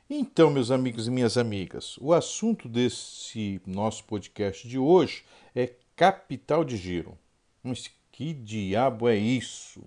Então, 0.08 0.50
meus 0.50 0.70
amigos 0.70 1.08
e 1.08 1.10
minhas 1.10 1.36
amigas, 1.36 1.96
o 2.00 2.12
assunto 2.12 2.68
desse 2.68 3.60
nosso 3.66 4.04
podcast 4.04 4.68
de 4.68 4.78
hoje 4.78 5.24
é 5.54 5.72
capital 5.96 6.64
de 6.64 6.76
giro. 6.76 7.18
Mas 7.62 7.90
que 8.12 8.32
diabo 8.32 9.08
é 9.08 9.16
isso? 9.16 9.82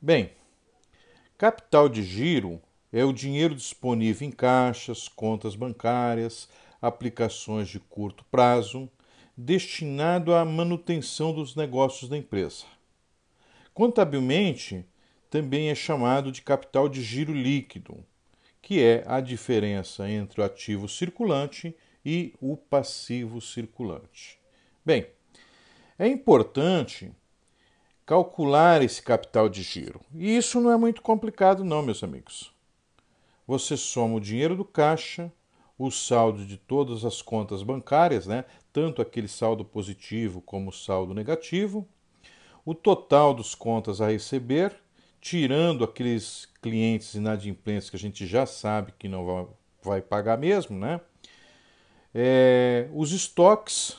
Bem, 0.00 0.32
capital 1.38 1.88
de 1.88 2.02
giro 2.02 2.60
é 2.94 3.04
o 3.04 3.12
dinheiro 3.12 3.54
disponível 3.54 4.28
em 4.28 4.30
caixas, 4.30 5.08
contas 5.08 5.56
bancárias, 5.56 6.48
aplicações 6.80 7.68
de 7.68 7.80
curto 7.80 8.24
prazo, 8.30 8.88
destinado 9.36 10.32
à 10.32 10.44
manutenção 10.44 11.32
dos 11.32 11.56
negócios 11.56 12.08
da 12.08 12.16
empresa. 12.16 12.66
Contabilmente, 13.74 14.86
também 15.28 15.70
é 15.70 15.74
chamado 15.74 16.30
de 16.30 16.40
capital 16.40 16.88
de 16.88 17.02
giro 17.02 17.34
líquido 17.34 18.04
que 18.64 18.82
é 18.82 19.04
a 19.06 19.20
diferença 19.20 20.08
entre 20.08 20.40
o 20.40 20.44
ativo 20.44 20.88
circulante 20.88 21.76
e 22.02 22.32
o 22.40 22.56
passivo 22.56 23.38
circulante. 23.38 24.38
Bem, 24.82 25.06
é 25.98 26.08
importante 26.08 27.12
calcular 28.06 28.80
esse 28.80 29.02
capital 29.02 29.50
de 29.50 29.62
giro. 29.62 30.00
E 30.14 30.34
isso 30.34 30.62
não 30.62 30.70
é 30.70 30.78
muito 30.78 31.02
complicado, 31.02 31.62
não, 31.62 31.82
meus 31.82 32.02
amigos. 32.02 32.53
Você 33.46 33.76
soma 33.76 34.14
o 34.14 34.20
dinheiro 34.20 34.56
do 34.56 34.64
caixa, 34.64 35.32
o 35.78 35.90
saldo 35.90 36.44
de 36.46 36.56
todas 36.56 37.04
as 37.04 37.20
contas 37.20 37.62
bancárias, 37.62 38.26
né? 38.26 38.44
tanto 38.72 39.00
aquele 39.00 39.28
saldo 39.28 39.64
positivo 39.64 40.40
como 40.40 40.70
o 40.70 40.72
saldo 40.72 41.14
negativo, 41.14 41.86
o 42.64 42.74
total 42.74 43.34
dos 43.34 43.54
contas 43.54 44.00
a 44.00 44.08
receber, 44.08 44.74
tirando 45.20 45.84
aqueles 45.84 46.48
clientes 46.60 47.14
inadimplentes 47.14 47.88
que 47.88 47.96
a 47.96 47.98
gente 47.98 48.26
já 48.26 48.46
sabe 48.46 48.92
que 48.98 49.08
não 49.08 49.48
vai, 49.82 50.00
pagar 50.00 50.38
mesmo, 50.38 50.78
né? 50.78 51.00
É, 52.14 52.88
os 52.92 53.12
estoques 53.12 53.96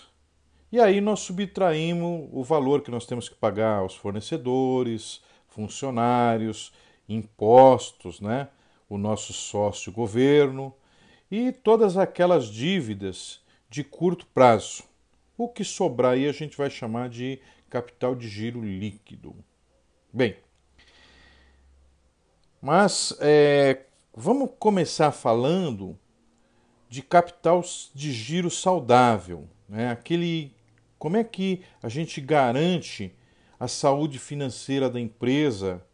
e 0.72 0.80
aí 0.80 1.00
nós 1.00 1.22
subtraímos 1.22 2.28
o 2.34 2.44
valor 2.44 2.82
que 2.82 2.92
nós 2.92 3.06
temos 3.06 3.30
que 3.30 3.36
pagar 3.36 3.80
aos 3.80 3.96
fornecedores, 3.96 5.22
funcionários, 5.48 6.74
impostos, 7.08 8.20
né? 8.20 8.50
O 8.90 8.98
nosso 8.98 9.34
sócio 9.34 9.92
governo 9.92 10.74
e 11.30 11.52
todas 11.52 11.98
aquelas 11.98 12.48
dívidas 12.48 13.42
de 13.70 13.84
curto 13.84 14.26
prazo. 14.28 14.84
O 15.38 15.50
que 15.50 15.64
sobrar 15.64 16.14
aí 16.14 16.28
a 16.28 16.32
gente 16.32 16.58
vai 16.58 16.70
chamar 16.70 17.10
de 17.10 17.40
capital 17.70 18.16
de 18.16 18.28
giro 18.28 18.64
líquido. 18.64 19.36
Bem, 20.14 20.38
mas 22.62 23.16
é, 23.20 23.82
vamos 24.14 24.50
começar 24.58 25.12
falando 25.12 25.98
de 26.88 27.02
capital 27.02 27.62
de 27.94 28.14
giro 28.14 28.50
saudável, 28.50 29.50
né? 29.68 29.92
aquele 29.92 30.56
como 30.98 31.18
é 31.18 31.24
que 31.24 31.62
a 31.84 31.90
gente 31.90 32.22
garante 32.22 33.14
a 33.60 33.68
saúde 33.68 34.18
financeira 34.18 34.90
da 34.90 35.00
empresa 35.00 35.86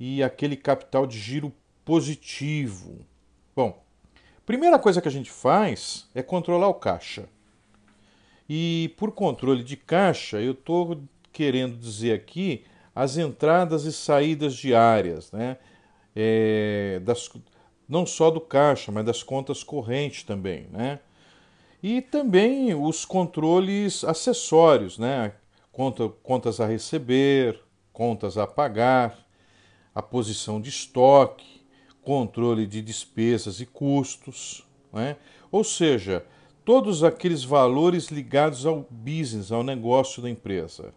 e 0.00 0.22
aquele 0.22 0.56
capital 0.56 1.06
de 1.06 1.18
giro 1.18 1.52
positivo? 1.86 3.06
Bom, 3.54 3.80
primeira 4.44 4.76
coisa 4.76 5.00
que 5.00 5.06
a 5.08 5.10
gente 5.10 5.30
faz 5.30 6.10
é 6.14 6.22
controlar 6.22 6.68
o 6.68 6.74
caixa. 6.74 7.28
E 8.48 8.92
por 8.98 9.12
controle 9.12 9.62
de 9.62 9.76
caixa, 9.76 10.40
eu 10.40 10.52
estou 10.52 11.00
querendo 11.32 11.78
dizer 11.78 12.12
aqui 12.12 12.64
as 12.94 13.16
entradas 13.16 13.84
e 13.84 13.92
saídas 13.92 14.54
diárias, 14.54 15.30
né? 15.30 15.58
É, 16.14 17.00
das, 17.04 17.30
não 17.88 18.04
só 18.04 18.30
do 18.30 18.40
caixa, 18.40 18.90
mas 18.90 19.04
das 19.04 19.22
contas 19.22 19.62
correntes 19.62 20.24
também, 20.24 20.66
né? 20.72 20.98
E 21.82 22.02
também 22.02 22.74
os 22.74 23.04
controles 23.04 24.02
acessórios, 24.02 24.98
né? 24.98 25.34
Conta, 25.70 26.08
contas 26.22 26.58
a 26.58 26.66
receber, 26.66 27.60
contas 27.92 28.36
a 28.36 28.46
pagar, 28.46 29.18
a 29.94 30.02
posição 30.02 30.60
de 30.60 30.70
estoque, 30.70 31.55
controle 32.06 32.66
de 32.66 32.80
despesas 32.80 33.60
e 33.60 33.66
custos, 33.66 34.64
né? 34.92 35.16
ou 35.50 35.62
seja, 35.62 36.24
todos 36.64 37.04
aqueles 37.04 37.44
valores 37.44 38.08
ligados 38.08 38.64
ao 38.64 38.86
business, 38.90 39.52
ao 39.52 39.62
negócio 39.62 40.22
da 40.22 40.30
empresa. 40.30 40.94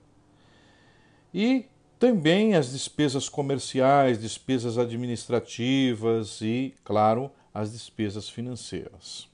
E 1.34 1.66
também 1.98 2.56
as 2.56 2.72
despesas 2.72 3.28
comerciais, 3.28 4.22
despesas 4.22 4.78
administrativas 4.78 6.40
e, 6.42 6.74
claro, 6.84 7.30
as 7.54 7.74
despesas 7.74 8.30
financeiras. 8.30 9.28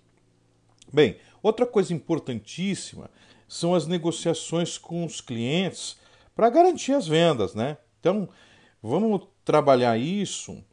Bem, 0.91 1.17
Outra 1.45 1.67
coisa 1.67 1.93
importantíssima 1.93 3.07
são 3.47 3.75
as 3.75 3.85
negociações 3.85 4.79
com 4.79 5.05
os 5.05 5.21
clientes 5.21 5.95
para 6.35 6.49
garantir 6.49 6.93
as 6.93 7.07
vendas, 7.07 7.53
né? 7.53 7.77
Então, 7.99 8.27
vamos 8.81 9.27
trabalhar 9.43 9.95
isso 9.95 10.63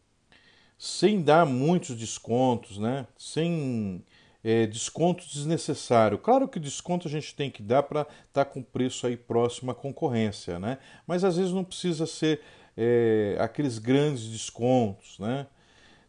sem 0.82 1.22
dar 1.22 1.46
muitos 1.46 1.94
descontos, 1.94 2.76
né? 2.76 3.06
Sem 3.16 4.04
é, 4.42 4.66
desconto 4.66 5.24
desnecessário. 5.24 6.18
Claro 6.18 6.48
que 6.48 6.58
desconto 6.58 7.06
a 7.06 7.10
gente 7.10 7.36
tem 7.36 7.52
que 7.52 7.62
dar 7.62 7.84
para 7.84 8.00
estar 8.00 8.44
tá 8.44 8.44
com 8.44 8.60
preço 8.60 9.06
aí 9.06 9.16
próximo 9.16 9.70
à 9.70 9.74
concorrência, 9.76 10.58
né? 10.58 10.78
Mas 11.06 11.22
às 11.22 11.36
vezes 11.36 11.52
não 11.52 11.62
precisa 11.62 12.04
ser 12.04 12.40
é, 12.76 13.36
aqueles 13.38 13.78
grandes 13.78 14.24
descontos, 14.24 15.20
né? 15.20 15.46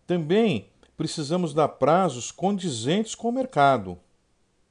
Também 0.07 0.69
precisamos 0.97 1.53
dar 1.53 1.67
prazos 1.67 2.31
condizentes 2.31 3.13
com 3.13 3.29
o 3.29 3.31
mercado 3.31 3.99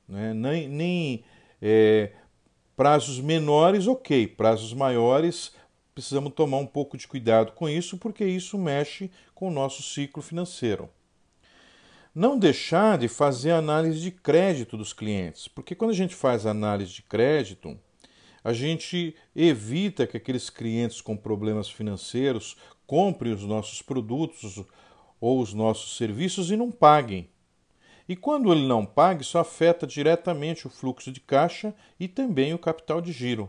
né? 0.09 0.35
nem, 0.35 0.69
nem 0.69 1.25
é, 1.61 2.11
prazos 2.77 3.21
menores, 3.21 3.87
ok, 3.87 4.27
prazos 4.27 4.75
maiores, 4.75 5.53
precisamos 5.95 6.33
tomar 6.35 6.59
um 6.59 6.67
pouco 6.67 6.97
de 6.97 7.07
cuidado 7.07 7.53
com 7.53 7.69
isso, 7.69 7.99
porque 7.99 8.25
isso 8.25 8.59
mexe 8.59 9.11
com 9.35 9.49
o 9.49 9.51
nosso 9.53 9.83
ciclo 9.83 10.23
financeiro. 10.23 10.89
Não 12.15 12.39
deixar 12.39 12.99
de 12.99 13.09
fazer 13.09 13.53
análise 13.53 14.01
de 14.01 14.11
crédito 14.11 14.77
dos 14.77 14.93
clientes, 14.93 15.49
porque 15.49 15.75
quando 15.75 15.93
a 15.93 15.95
gente 15.95 16.15
faz 16.15 16.45
análise 16.45 16.93
de 16.93 17.03
crédito, 17.03 17.79
a 18.45 18.53
gente 18.53 19.15
evita 19.35 20.07
que 20.07 20.17
aqueles 20.17 20.51
clientes 20.51 21.01
com 21.01 21.17
problemas 21.17 21.71
financeiros 21.71 22.57
comprem 22.87 23.33
os 23.33 23.45
nossos 23.45 23.81
produtos 23.81 24.63
ou 25.21 25.41
os 25.41 25.55
nossos 25.55 25.97
serviços 25.97 26.51
e 26.51 26.57
não 26.57 26.71
paguem. 26.71 27.31
E 28.09 28.17
quando 28.17 28.53
ele 28.53 28.67
não 28.67 28.85
paga, 28.85 29.23
isso 29.23 29.39
afeta 29.39 29.87
diretamente 29.87 30.67
o 30.67 30.71
fluxo 30.71 31.13
de 31.13 31.21
caixa 31.21 31.75
e 31.99 32.09
também 32.09 32.53
o 32.53 32.59
capital 32.59 33.01
de 33.01 33.13
giro. 33.13 33.49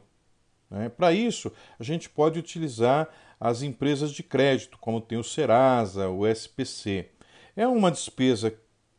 Né? 0.73 0.89
Para 0.89 1.13
isso, 1.13 1.51
a 1.79 1.83
gente 1.83 2.09
pode 2.09 2.37
utilizar 2.37 3.07
as 3.39 3.61
empresas 3.61 4.11
de 4.11 4.23
crédito, 4.23 4.77
como 4.77 4.99
tem 4.99 5.17
o 5.17 5.23
Serasa, 5.23 6.09
o 6.09 6.27
SPC. 6.27 7.09
É 7.55 7.67
uma 7.67 7.91
despesa 7.91 8.53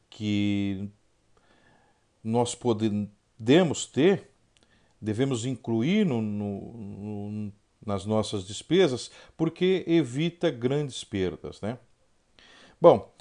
que 0.08 0.88
nós 2.22 2.54
podemos 2.54 3.86
ter, 3.86 4.30
devemos 5.00 5.44
incluir 5.44 6.06
no, 6.06 6.22
no, 6.22 6.72
no, 6.72 7.52
nas 7.84 8.06
nossas 8.06 8.46
despesas, 8.46 9.10
porque 9.36 9.84
evita 9.86 10.50
grandes 10.50 11.04
perdas. 11.04 11.60
Né? 11.60 11.78
Bom, 12.80 13.12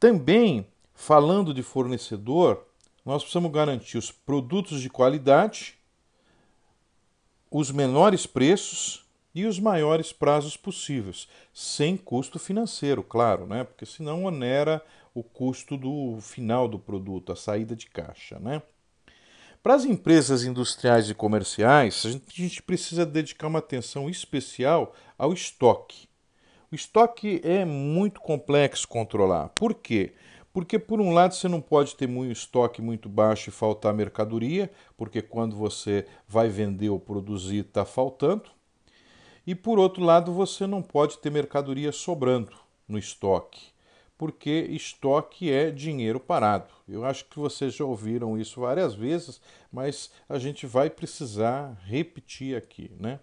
também 0.00 0.66
Falando 0.94 1.52
de 1.52 1.62
fornecedor, 1.62 2.64
nós 3.04 3.22
precisamos 3.22 3.50
garantir 3.50 3.98
os 3.98 4.12
produtos 4.12 4.80
de 4.80 4.88
qualidade, 4.88 5.76
os 7.50 7.70
menores 7.70 8.26
preços 8.26 9.04
e 9.34 9.46
os 9.46 9.58
maiores 9.58 10.12
prazos 10.12 10.56
possíveis, 10.56 11.28
sem 11.52 11.96
custo 11.96 12.38
financeiro, 12.38 13.02
claro, 13.02 13.46
né? 13.46 13.64
Porque 13.64 13.84
senão 13.84 14.24
onera 14.24 14.80
o 15.12 15.22
custo 15.22 15.76
do 15.76 16.18
final 16.20 16.68
do 16.68 16.78
produto, 16.78 17.32
a 17.32 17.36
saída 17.36 17.74
de 17.74 17.86
caixa, 17.86 18.38
né? 18.38 18.62
Para 19.62 19.74
as 19.74 19.84
empresas 19.84 20.44
industriais 20.44 21.08
e 21.08 21.14
comerciais, 21.14 22.02
a 22.04 22.10
gente, 22.10 22.24
a 22.28 22.42
gente 22.42 22.62
precisa 22.62 23.06
dedicar 23.06 23.46
uma 23.46 23.60
atenção 23.60 24.10
especial 24.10 24.94
ao 25.16 25.32
estoque. 25.32 26.06
O 26.70 26.74
estoque 26.74 27.40
é 27.42 27.64
muito 27.64 28.20
complexo 28.20 28.86
controlar. 28.86 29.48
Por 29.50 29.74
quê? 29.74 30.12
Porque, 30.54 30.78
por 30.78 31.00
um 31.00 31.10
lado, 31.10 31.34
você 31.34 31.48
não 31.48 31.60
pode 31.60 31.96
ter 31.96 32.06
muito 32.06 32.30
estoque 32.30 32.80
muito 32.80 33.08
baixo 33.08 33.50
e 33.50 33.52
faltar 33.52 33.92
mercadoria, 33.92 34.70
porque 34.96 35.20
quando 35.20 35.56
você 35.56 36.06
vai 36.28 36.48
vender 36.48 36.90
ou 36.90 37.00
produzir 37.00 37.66
está 37.66 37.84
faltando. 37.84 38.44
E, 39.44 39.52
por 39.52 39.80
outro 39.80 40.04
lado, 40.04 40.32
você 40.32 40.64
não 40.64 40.80
pode 40.80 41.18
ter 41.18 41.28
mercadoria 41.28 41.90
sobrando 41.90 42.52
no 42.86 42.96
estoque, 42.96 43.72
porque 44.16 44.68
estoque 44.70 45.50
é 45.50 45.72
dinheiro 45.72 46.20
parado. 46.20 46.72
Eu 46.86 47.04
acho 47.04 47.24
que 47.24 47.36
vocês 47.36 47.74
já 47.74 47.84
ouviram 47.84 48.38
isso 48.38 48.60
várias 48.60 48.94
vezes, 48.94 49.40
mas 49.72 50.12
a 50.28 50.38
gente 50.38 50.68
vai 50.68 50.88
precisar 50.88 51.76
repetir 51.84 52.56
aqui, 52.56 52.92
né? 53.00 53.18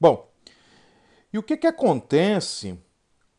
Bom, 0.00 0.28
e 1.32 1.38
o 1.38 1.44
que, 1.44 1.56
que 1.56 1.68
acontece 1.68 2.76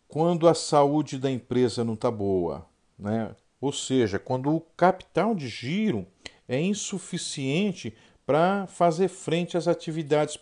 quando 0.08 0.48
a 0.48 0.54
saúde 0.54 1.20
da 1.20 1.30
empresa 1.30 1.84
não 1.84 1.96
está 1.96 2.10
boa? 2.10 2.66
Né? 2.98 3.36
Ou 3.60 3.72
seja, 3.72 4.20
quando 4.20 4.54
o 4.54 4.62
capital 4.62 5.34
de 5.34 5.48
giro 5.48 6.06
é 6.48 6.60
insuficiente 6.62 7.96
para 8.26 8.68
fazer 8.68 9.08
frente 9.08 9.58
às 9.58 9.68
atividades, 9.68 10.38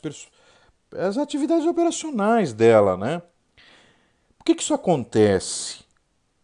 às 0.92 1.18
atividades 1.18 1.66
operacionais 1.66 2.54
dela. 2.54 2.98
Né? 2.98 3.22
Por 4.38 4.46
que, 4.46 4.56
que 4.56 4.64
isso 4.64 4.74
acontece? 4.74 5.84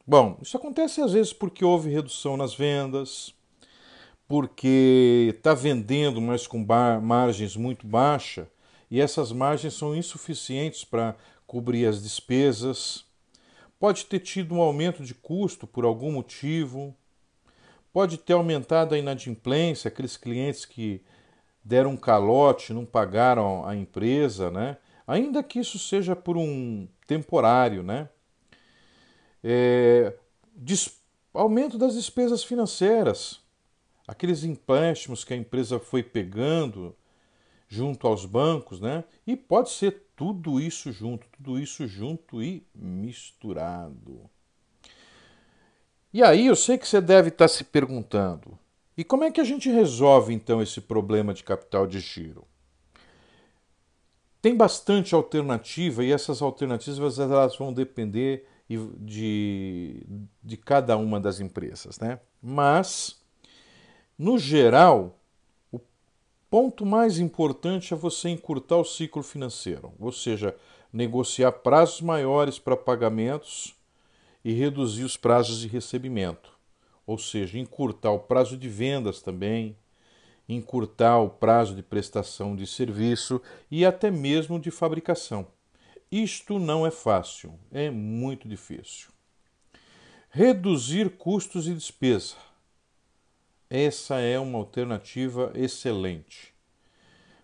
Bom, 0.05 0.38
isso 0.41 0.57
acontece 0.57 1.01
às 1.01 1.14
vezes 1.14 1.34
porque 1.34 1.64
houve 1.64 1.89
redução 1.89 2.36
nas 2.36 2.53
vendas, 2.53 3.34
porque 4.28 5.34
está 5.36 5.53
vendendo, 5.53 6.20
mas 6.20 6.47
com 6.47 6.66
margens 7.01 7.55
muito 7.55 7.86
baixas, 7.86 8.47
e 8.89 8.99
essas 8.99 9.32
margens 9.32 9.76
são 9.76 9.95
insuficientes 9.95 10.84
para 10.84 11.16
cobrir 11.45 11.86
as 11.86 12.01
despesas 12.01 13.05
pode 13.80 14.05
ter 14.05 14.19
tido 14.19 14.53
um 14.53 14.61
aumento 14.61 15.03
de 15.03 15.15
custo 15.15 15.65
por 15.65 15.86
algum 15.86 16.11
motivo, 16.11 16.95
pode 17.93 18.17
ter 18.17 18.34
aumentado 18.34 18.93
a 18.93 18.97
inadimplência, 18.97 19.88
aqueles 19.88 20.17
clientes 20.17 20.65
que 20.65 21.01
deram 21.63 21.91
um 21.91 21.97
calote, 21.97 22.73
não 22.73 22.86
pagaram 22.86 23.65
a 23.65 23.75
empresa, 23.75 24.51
né? 24.51 24.77
Ainda 25.07 25.41
que 25.41 25.59
isso 25.59 25.80
seja 25.80 26.15
por 26.15 26.38
um 26.38 26.88
temporário, 27.07 27.82
né? 27.82 28.09
É, 29.43 30.13
aumento 31.34 31.77
das 31.77 31.95
despesas 31.95 32.43
financeiras, 32.43 33.39
aqueles 34.07 34.43
empréstimos 34.43 35.23
que 35.23 35.34
a 35.34 35.38
empresa 35.38 35.80
foi 35.80 36.03
pegando 36.03 36.95
junto 37.67 38.07
aos 38.07 38.25
bancos, 38.25 38.80
né? 38.80 39.03
E 39.25 39.36
pode 39.36 39.69
ser 39.69 40.09
tudo 40.20 40.59
isso 40.59 40.91
junto, 40.91 41.26
tudo 41.30 41.57
isso 41.57 41.88
junto 41.88 42.43
e 42.43 42.67
misturado. 42.76 44.30
E 46.13 46.22
aí 46.22 46.47
eu 46.47 46.57
sei 46.57 46.78
que 46.78 46.86
você 46.86 46.99
deve 46.99 47.30
estar 47.30 47.47
se 47.47 47.63
perguntando: 47.63 48.59
e 48.97 49.03
como 49.05 49.24
é 49.24 49.32
que 49.32 49.39
a 49.39 49.45
gente 49.45 49.70
resolve 49.70 50.34
então 50.34 50.61
esse 50.61 50.82
problema 50.82 51.34
de 51.34 51.41
capital 51.41 51.88
de 51.88 52.01
giro? 52.01 52.45
Tem 54.41 54.53
bastante 54.57 55.15
alternativa 55.15 56.03
e 56.03 56.11
essas 56.11 56.41
alternativas 56.41 57.17
elas 57.17 57.55
vão 57.55 57.72
depender 57.72 58.45
de, 58.99 60.05
de 60.43 60.57
cada 60.57 60.97
uma 60.97 61.17
das 61.17 61.39
empresas, 61.39 61.97
né? 61.97 62.20
Mas, 62.41 63.22
no 64.17 64.38
geral, 64.38 65.18
ponto 66.50 66.86
mais 66.86 67.20
importante 67.20 67.93
é 67.93 67.97
você 67.97 68.30
encurtar 68.30 68.78
o 68.78 68.86
ciclo 68.86 69.22
financeiro, 69.22 69.93
ou 70.00 70.12
seja, 70.12 70.56
negociar 70.91 71.52
prazos 71.52 72.02
maiores 72.02 72.58
para 72.58 72.76
pagamentos 72.76 73.76
e 74.43 74.52
reduzir 74.54 75.04
os 75.04 75.16
prazos 75.16 75.60
de 75.60 75.68
recebimento, 75.68 76.52
ou 77.06 77.18
seja, 77.18 77.60
encurtar 77.60 78.12
o 78.12 78.20
prazo 78.20 78.58
de 78.58 78.68
vendas 78.68 79.22
também, 79.22 79.78
encurtar 80.47 81.20
o 81.20 81.30
prazo 81.30 81.76
de 81.76 81.84
prestação 81.84 82.56
de 82.56 82.66
serviço 82.66 83.39
e 83.70 83.86
até 83.86 84.10
mesmo 84.10 84.60
de 84.60 84.72
fabricação. 84.72 85.47
Isto 86.12 86.58
não 86.58 86.88
é 86.88 86.89
fácil, 86.89 87.54
é 87.72 87.91
muito 87.91 88.47
difícil. 88.47 89.10
Reduzir 90.32 91.12
custos 91.18 91.68
e 91.68 91.74
despesa. 91.74 92.36
Essa 93.70 94.20
é 94.20 94.39
uma 94.39 94.57
alternativa 94.57 95.51
excelente. 95.53 96.53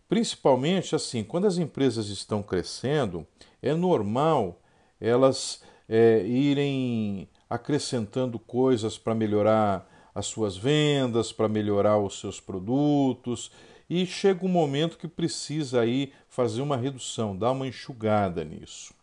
Principalmente 0.10 0.96
assim, 0.96 1.24
quando 1.24 1.46
as 1.46 1.58
empresas 1.58 2.10
estão 2.10 2.42
crescendo, 2.42 3.28
é 3.62 3.74
normal 3.76 4.60
elas 5.00 5.62
é, 5.88 6.26
irem 6.26 7.30
acrescentando 7.50 8.40
coisas 8.40 8.98
para 8.98 9.14
melhorar 9.14 9.88
as 10.16 10.26
suas 10.26 10.58
vendas, 10.58 11.32
para 11.32 11.48
melhorar 11.48 11.98
os 12.00 12.20
seus 12.20 12.40
produtos, 12.40 13.52
e 13.90 14.06
chega 14.06 14.46
um 14.46 14.50
momento 14.50 14.98
que 14.98 15.08
precisa 15.08 15.82
aí 15.82 16.12
fazer 16.28 16.62
uma 16.62 16.78
redução, 16.78 17.38
dar 17.38 17.52
uma 17.52 17.68
enxugada 17.68 18.44
nisso. 18.44 18.94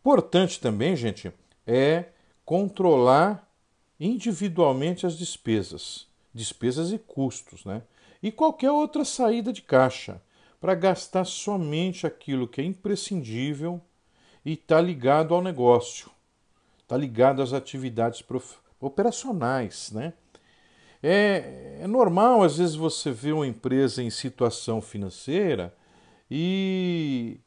Importante 0.00 0.60
também, 0.60 0.96
gente, 0.96 1.30
é 1.66 2.06
controlar 2.44 3.49
individualmente 4.00 5.06
as 5.06 5.16
despesas, 5.16 6.08
despesas 6.32 6.90
e 6.90 6.98
custos, 6.98 7.64
né? 7.66 7.82
E 8.22 8.32
qualquer 8.32 8.70
outra 8.70 9.04
saída 9.04 9.52
de 9.52 9.62
caixa, 9.62 10.20
para 10.58 10.74
gastar 10.74 11.24
somente 11.24 12.06
aquilo 12.06 12.48
que 12.48 12.60
é 12.60 12.64
imprescindível 12.64 13.80
e 14.44 14.54
está 14.54 14.80
ligado 14.80 15.34
ao 15.34 15.42
negócio, 15.42 16.10
está 16.82 16.96
ligado 16.96 17.42
às 17.42 17.52
atividades 17.52 18.24
operacionais, 18.80 19.90
né? 19.92 20.14
É, 21.02 21.78
é, 21.80 21.86
normal, 21.86 22.42
às 22.42 22.58
vezes, 22.58 22.74
você 22.74 23.10
ver 23.10 23.32
uma 23.32 23.46
empresa 23.46 24.02
em 24.02 24.10
situação 24.10 24.82
financeira 24.82 25.74
e 26.30 27.40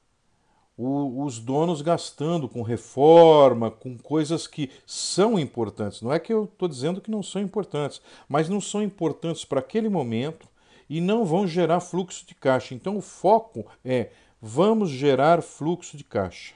o, 0.77 1.23
os 1.23 1.39
donos 1.39 1.81
gastando 1.81 2.49
com 2.49 2.61
reforma, 2.61 3.69
com 3.69 3.97
coisas 3.97 4.47
que 4.47 4.71
são 4.85 5.37
importantes. 5.37 6.01
Não 6.01 6.11
é 6.11 6.19
que 6.19 6.33
eu 6.33 6.45
estou 6.45 6.67
dizendo 6.67 7.01
que 7.01 7.11
não 7.11 7.21
são 7.21 7.41
importantes, 7.41 8.01
mas 8.27 8.49
não 8.49 8.59
são 8.59 8.81
importantes 8.81 9.45
para 9.45 9.59
aquele 9.59 9.89
momento 9.89 10.47
e 10.89 10.99
não 10.99 11.25
vão 11.25 11.47
gerar 11.47 11.79
fluxo 11.79 12.25
de 12.25 12.35
caixa. 12.35 12.73
Então, 12.73 12.97
o 12.97 13.01
foco 13.01 13.65
é 13.83 14.09
vamos 14.41 14.89
gerar 14.89 15.41
fluxo 15.41 15.95
de 15.95 16.03
caixa. 16.03 16.55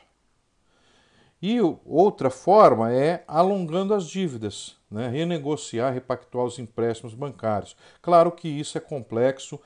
E 1.42 1.60
outra 1.86 2.30
forma 2.30 2.92
é 2.92 3.24
alongando 3.28 3.94
as 3.94 4.08
dívidas, 4.08 4.76
né? 4.90 5.08
renegociar, 5.08 5.94
repactuar 5.94 6.46
os 6.46 6.58
empréstimos 6.58 7.14
bancários. 7.14 7.76
Claro 8.02 8.32
que 8.32 8.48
isso 8.48 8.78
é 8.78 8.82
complexo 8.82 9.60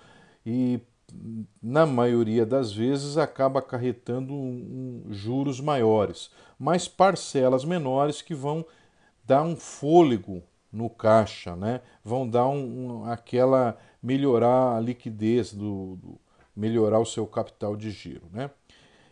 e, 0.45 0.82
na 1.62 1.86
maioria 1.86 2.45
das 2.45 2.72
vezes, 2.72 3.18
acaba 3.18 3.59
acarretando 3.59 4.34
um, 4.34 5.03
um, 5.07 5.14
juros 5.14 5.59
maiores, 5.59 6.32
mas 6.57 6.88
parcelas 6.88 7.66
menores 7.66 8.22
que 8.22 8.34
vão 8.34 8.66
dar 9.26 9.43
um 9.43 9.55
fôlego 9.55 10.43
no 10.72 10.89
caixa, 10.89 11.55
né? 11.55 11.82
vão 12.03 12.28
dar 12.28 12.47
um, 12.47 13.01
um 13.01 13.05
aquela 13.05 13.78
melhorar 14.01 14.78
a 14.78 14.80
liquidez, 14.80 15.53
do, 15.53 15.97
do, 15.97 16.20
melhorar 16.55 16.99
o 16.99 17.05
seu 17.05 17.28
capital 17.28 17.76
de 17.76 17.91
giro. 17.91 18.28
Né? 18.32 18.49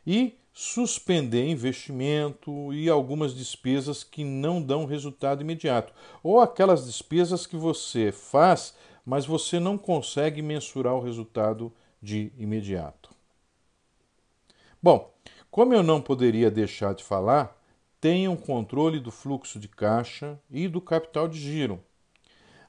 E 0.06 0.38
suspender 0.54 1.48
investimento 1.48 2.74
e 2.74 2.90
algumas 2.90 3.36
despesas 3.36 4.04
que 4.04 4.24
não 4.24 4.62
dão 4.62 4.86
resultado 4.86 5.42
imediato, 5.42 5.94
ou 6.24 6.40
aquelas 6.40 6.86
despesas 6.86 7.46
que 7.46 7.56
você 7.56 8.12
faz, 8.12 8.76
mas 9.06 9.26
você 9.26 9.60
não 9.60 9.78
consegue 9.78 10.42
mensurar 10.42 10.96
o 10.96 11.02
resultado 11.02 11.72
de 12.02 12.32
imediato. 12.38 13.10
Bom, 14.82 15.14
como 15.52 15.74
eu 15.74 15.84
não 15.84 16.02
poderia 16.02 16.50
deixar 16.50 16.94
de 16.94 17.04
falar, 17.04 17.58
tenham 18.00 18.36
controle 18.36 19.00
do 19.00 19.12
fluxo 19.12 19.60
de 19.60 19.68
caixa 19.68 20.40
e 20.50 20.68
do 20.68 20.80
capital 20.80 21.28
de 21.28 21.40
giro. 21.40 21.84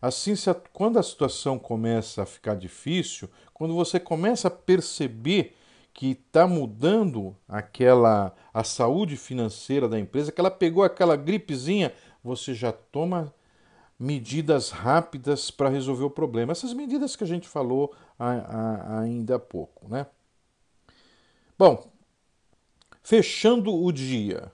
Assim, 0.02 0.32
a, 0.32 0.54
quando 0.72 0.98
a 0.98 1.02
situação 1.02 1.58
começa 1.58 2.22
a 2.22 2.26
ficar 2.26 2.54
difícil, 2.54 3.28
quando 3.52 3.74
você 3.74 4.00
começa 4.00 4.48
a 4.48 4.50
perceber 4.50 5.56
que 5.92 6.12
está 6.12 6.46
mudando 6.46 7.36
aquela 7.46 8.34
a 8.52 8.64
saúde 8.64 9.16
financeira 9.16 9.88
da 9.88 9.98
empresa, 9.98 10.32
que 10.32 10.40
ela 10.40 10.50
pegou 10.50 10.82
aquela 10.82 11.16
gripezinha, 11.16 11.92
você 12.24 12.54
já 12.54 12.72
toma 12.72 13.32
medidas 14.00 14.70
rápidas 14.70 15.50
para 15.50 15.68
resolver 15.68 16.04
o 16.04 16.10
problema. 16.10 16.52
Essas 16.52 16.72
medidas 16.72 17.14
que 17.14 17.22
a 17.22 17.26
gente 17.26 17.46
falou 17.46 17.94
a, 18.18 18.30
a, 18.30 19.00
ainda 19.00 19.36
há 19.36 19.38
pouco, 19.38 19.86
né? 19.86 20.06
Bom, 21.58 21.86
fechando 23.02 23.74
o 23.74 23.92
dia. 23.92 24.50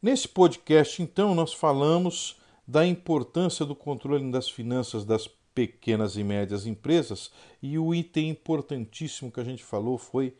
Nesse 0.00 0.28
podcast, 0.28 1.02
então, 1.02 1.34
nós 1.34 1.52
falamos 1.52 2.40
da 2.66 2.86
importância 2.86 3.66
do 3.66 3.74
controle 3.74 4.30
das 4.30 4.48
finanças 4.48 5.04
das 5.04 5.28
pequenas 5.52 6.16
e 6.16 6.22
médias 6.22 6.64
empresas, 6.64 7.32
e 7.60 7.76
o 7.76 7.92
item 7.92 8.30
importantíssimo 8.30 9.32
que 9.32 9.40
a 9.40 9.44
gente 9.44 9.64
falou 9.64 9.98
foi 9.98 10.36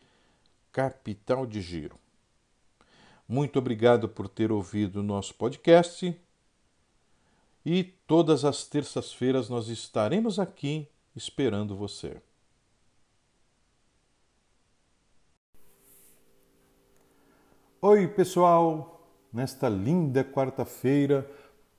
capital 0.71 1.45
de 1.45 1.61
giro. 1.61 1.97
Muito 3.27 3.59
obrigado 3.59 4.07
por 4.07 4.29
ter 4.29 4.51
ouvido 4.51 5.01
o 5.01 5.03
nosso 5.03 5.33
podcast. 5.33 6.15
E 7.65 7.83
todas 7.83 8.45
as 8.45 8.63
terças-feiras 8.67 9.49
nós 9.49 9.69
estaremos 9.69 10.37
aqui 10.37 10.87
esperando 11.15 11.75
você. 11.75 12.21
Oi, 17.81 18.07
pessoal! 18.07 19.09
Nesta 19.33 19.67
linda 19.67 20.23
quarta-feira 20.23 21.27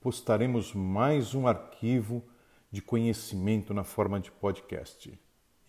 postaremos 0.01 0.73
mais 0.73 1.33
um 1.33 1.47
arquivo 1.47 2.21
de 2.69 2.81
conhecimento 2.81 3.73
na 3.73 3.85
forma 3.85 4.19
de 4.19 4.29
podcast. 4.29 5.17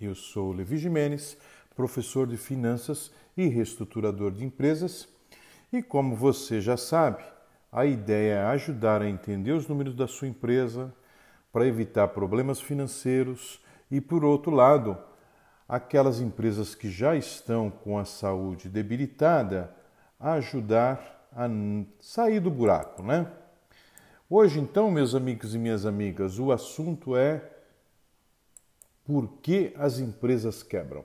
Eu 0.00 0.16
sou 0.16 0.50
Levi 0.50 0.78
Jimenez, 0.78 1.38
professor 1.76 2.26
de 2.26 2.36
finanças 2.36 3.12
e 3.36 3.46
reestruturador 3.46 4.32
de 4.32 4.44
empresas, 4.44 5.08
e 5.72 5.80
como 5.80 6.16
você 6.16 6.60
já 6.60 6.76
sabe, 6.76 7.24
a 7.78 7.86
ideia 7.86 8.34
é 8.34 8.44
ajudar 8.46 9.02
a 9.02 9.08
entender 9.08 9.52
os 9.52 9.68
números 9.68 9.94
da 9.94 10.08
sua 10.08 10.26
empresa 10.26 10.92
para 11.52 11.64
evitar 11.64 12.08
problemas 12.08 12.60
financeiros 12.60 13.62
e, 13.88 14.00
por 14.00 14.24
outro 14.24 14.50
lado, 14.50 14.98
aquelas 15.68 16.18
empresas 16.18 16.74
que 16.74 16.90
já 16.90 17.14
estão 17.14 17.70
com 17.70 17.96
a 17.96 18.04
saúde 18.04 18.68
debilitada 18.68 19.72
ajudar 20.18 21.28
a 21.30 21.46
sair 22.00 22.40
do 22.40 22.50
buraco, 22.50 23.00
né? 23.00 23.30
Hoje, 24.28 24.58
então, 24.58 24.90
meus 24.90 25.14
amigos 25.14 25.54
e 25.54 25.58
minhas 25.58 25.86
amigas, 25.86 26.36
o 26.40 26.50
assunto 26.50 27.16
é 27.16 27.48
por 29.04 29.28
que 29.40 29.72
as 29.78 30.00
empresas 30.00 30.64
quebram? 30.64 31.04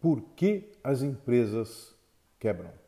Por 0.00 0.20
que 0.34 0.72
as 0.82 1.00
empresas 1.00 1.94
quebram? 2.40 2.79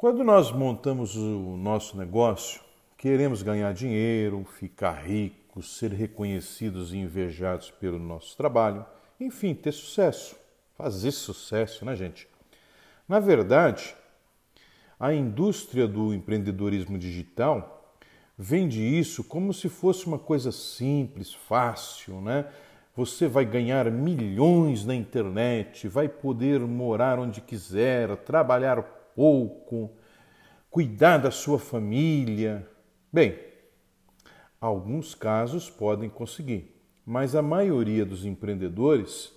Quando 0.00 0.24
nós 0.24 0.50
montamos 0.50 1.14
o 1.14 1.58
nosso 1.58 1.94
negócio, 1.94 2.62
queremos 2.96 3.42
ganhar 3.42 3.74
dinheiro, 3.74 4.46
ficar 4.46 4.92
ricos, 4.92 5.76
ser 5.76 5.92
reconhecidos 5.92 6.94
e 6.94 6.96
invejados 6.96 7.70
pelo 7.70 7.98
nosso 7.98 8.34
trabalho, 8.34 8.86
enfim, 9.20 9.54
ter 9.54 9.72
sucesso, 9.72 10.36
fazer 10.74 11.10
sucesso, 11.10 11.84
né, 11.84 11.94
gente? 11.94 12.26
Na 13.06 13.20
verdade, 13.20 13.94
a 14.98 15.12
indústria 15.12 15.86
do 15.86 16.14
empreendedorismo 16.14 16.96
digital 16.96 17.94
vende 18.38 18.80
isso 18.80 19.22
como 19.22 19.52
se 19.52 19.68
fosse 19.68 20.06
uma 20.06 20.18
coisa 20.18 20.50
simples, 20.50 21.34
fácil, 21.34 22.22
né? 22.22 22.46
Você 22.96 23.28
vai 23.28 23.44
ganhar 23.44 23.90
milhões 23.90 24.82
na 24.86 24.94
internet, 24.94 25.86
vai 25.88 26.08
poder 26.08 26.58
morar 26.60 27.18
onde 27.18 27.42
quiser, 27.42 28.16
trabalhar 28.16 28.99
pouco, 29.14 29.90
cuidar 30.70 31.18
da 31.18 31.30
sua 31.30 31.58
família. 31.58 32.66
Bem, 33.12 33.38
alguns 34.60 35.14
casos 35.14 35.68
podem 35.68 36.08
conseguir, 36.08 36.80
mas 37.04 37.34
a 37.34 37.42
maioria 37.42 38.04
dos 38.04 38.24
empreendedores 38.24 39.32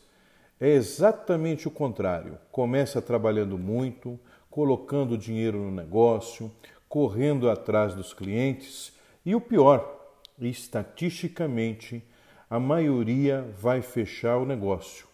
é 0.59 0.69
exatamente 0.69 1.67
o 1.67 1.71
contrário. 1.71 2.37
Começa 2.51 3.01
trabalhando 3.01 3.57
muito, 3.57 4.19
colocando 4.49 5.17
dinheiro 5.17 5.57
no 5.57 5.71
negócio, 5.71 6.51
correndo 6.87 7.49
atrás 7.49 7.95
dos 7.95 8.13
clientes 8.13 8.93
e 9.25 9.33
o 9.33 9.41
pior, 9.41 9.99
estatisticamente, 10.39 12.03
a 12.49 12.59
maioria 12.59 13.51
vai 13.57 13.81
fechar 13.81 14.37
o 14.37 14.45
negócio. 14.45 15.07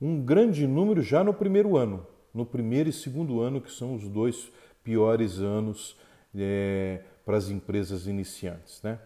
Um 0.00 0.22
grande 0.22 0.66
número 0.66 1.00
já 1.00 1.24
no 1.24 1.32
primeiro 1.32 1.76
ano, 1.76 2.06
no 2.34 2.44
primeiro 2.44 2.88
e 2.88 2.92
segundo 2.92 3.40
ano, 3.40 3.60
que 3.60 3.70
são 3.70 3.94
os 3.94 4.08
dois 4.08 4.50
piores 4.82 5.38
anos 5.38 5.96
é, 6.34 7.00
para 7.24 7.36
as 7.36 7.48
empresas 7.48 8.06
iniciantes. 8.06 8.82
Né? 8.82 8.98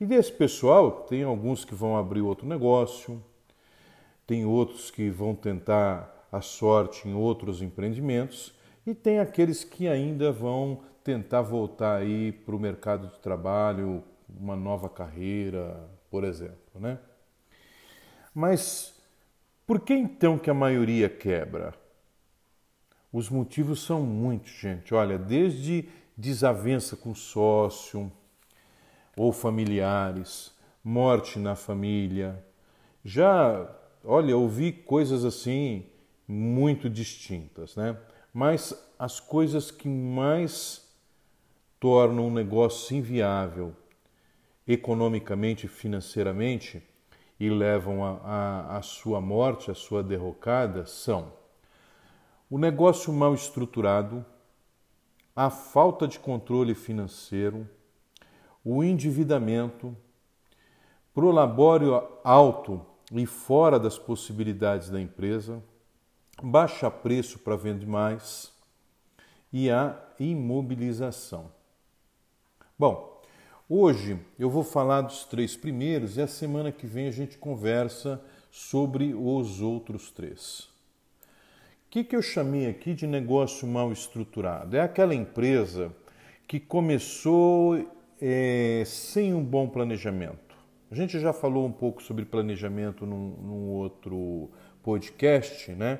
E 0.00 0.04
desse 0.04 0.32
pessoal, 0.32 1.06
tem 1.08 1.22
alguns 1.22 1.64
que 1.64 1.74
vão 1.74 1.96
abrir 1.96 2.20
outro 2.20 2.46
negócio, 2.46 3.22
tem 4.26 4.44
outros 4.44 4.90
que 4.90 5.08
vão 5.08 5.34
tentar 5.34 6.26
a 6.30 6.42
sorte 6.42 7.08
em 7.08 7.14
outros 7.14 7.62
empreendimentos 7.62 8.52
e 8.86 8.94
tem 8.94 9.18
aqueles 9.18 9.64
que 9.64 9.88
ainda 9.88 10.30
vão 10.30 10.82
tentar 11.02 11.40
voltar 11.40 11.96
aí 11.96 12.32
para 12.32 12.54
o 12.54 12.58
mercado 12.58 13.08
de 13.08 13.18
trabalho, 13.20 14.04
uma 14.28 14.54
nova 14.54 14.90
carreira, 14.90 15.88
por 16.10 16.24
exemplo, 16.24 16.78
né? 16.78 16.98
Mas 18.34 18.94
por 19.66 19.80
que 19.80 19.94
então 19.94 20.38
que 20.38 20.50
a 20.50 20.54
maioria 20.54 21.08
quebra? 21.08 21.74
Os 23.12 23.30
motivos 23.30 23.82
são 23.82 24.02
muitos, 24.02 24.50
gente. 24.50 24.94
Olha, 24.94 25.18
desde 25.18 25.88
desavença 26.16 26.96
com 26.96 27.14
sócio 27.14 28.12
ou 29.16 29.32
familiares, 29.32 30.52
morte 30.84 31.38
na 31.38 31.54
família. 31.54 32.44
Já, 33.04 33.68
olha, 34.04 34.36
ouvi 34.36 34.72
coisas 34.72 35.24
assim 35.24 35.86
muito 36.26 36.90
distintas, 36.90 37.76
né? 37.76 37.96
Mas 38.32 38.74
as 38.98 39.18
coisas 39.18 39.70
que 39.70 39.88
mais 39.88 40.86
tornam 41.80 42.26
um 42.26 42.32
negócio 42.32 42.96
inviável 42.96 43.74
economicamente 44.66 45.64
e 45.64 45.68
financeiramente 45.68 46.82
e 47.40 47.48
levam 47.48 48.04
à 48.04 48.80
sua 48.82 49.20
morte, 49.20 49.70
à 49.70 49.74
sua 49.74 50.02
derrocada, 50.02 50.84
são 50.84 51.32
o 52.50 52.58
negócio 52.58 53.12
mal 53.12 53.34
estruturado, 53.34 54.24
a 55.36 55.50
falta 55.50 56.08
de 56.08 56.18
controle 56.18 56.74
financeiro, 56.74 57.68
o 58.64 58.82
endividamento, 58.82 59.96
prolabório 61.12 62.02
alto 62.24 62.84
e 63.12 63.26
fora 63.26 63.78
das 63.78 63.98
possibilidades 63.98 64.88
da 64.88 65.00
empresa, 65.00 65.62
baixa 66.42 66.90
preço 66.90 67.38
para 67.38 67.56
vender 67.56 67.86
mais 67.86 68.52
e 69.52 69.70
a 69.70 69.98
imobilização. 70.18 71.50
Bom, 72.78 73.20
hoje 73.68 74.18
eu 74.38 74.48
vou 74.48 74.62
falar 74.64 75.02
dos 75.02 75.24
três 75.24 75.56
primeiros 75.56 76.16
e 76.16 76.22
a 76.22 76.26
semana 76.26 76.72
que 76.72 76.86
vem 76.86 77.08
a 77.08 77.12
gente 77.12 77.36
conversa 77.36 78.22
sobre 78.50 79.14
os 79.14 79.60
outros 79.60 80.10
três. 80.10 80.67
O 81.88 81.90
que, 81.90 82.04
que 82.04 82.14
eu 82.14 82.20
chamei 82.20 82.68
aqui 82.68 82.92
de 82.92 83.06
negócio 83.06 83.66
mal 83.66 83.90
estruturado? 83.90 84.76
É 84.76 84.80
aquela 84.80 85.14
empresa 85.14 85.90
que 86.46 86.60
começou 86.60 87.82
é, 88.20 88.82
sem 88.84 89.32
um 89.32 89.42
bom 89.42 89.66
planejamento. 89.66 90.54
A 90.90 90.94
gente 90.94 91.18
já 91.18 91.32
falou 91.32 91.66
um 91.66 91.72
pouco 91.72 92.02
sobre 92.02 92.26
planejamento 92.26 93.06
num, 93.06 93.30
num 93.40 93.68
outro 93.70 94.50
podcast, 94.82 95.72
né? 95.72 95.98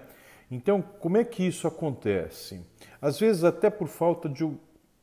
Então, 0.51 0.83
como 0.83 1.17
é 1.17 1.25
que 1.25 1.43
isso 1.47 1.67
acontece? 1.67 2.61
Às 3.01 3.19
vezes, 3.19 3.43
até 3.43 3.71
por 3.71 3.89
falta 3.89 4.29
de, 4.29 4.47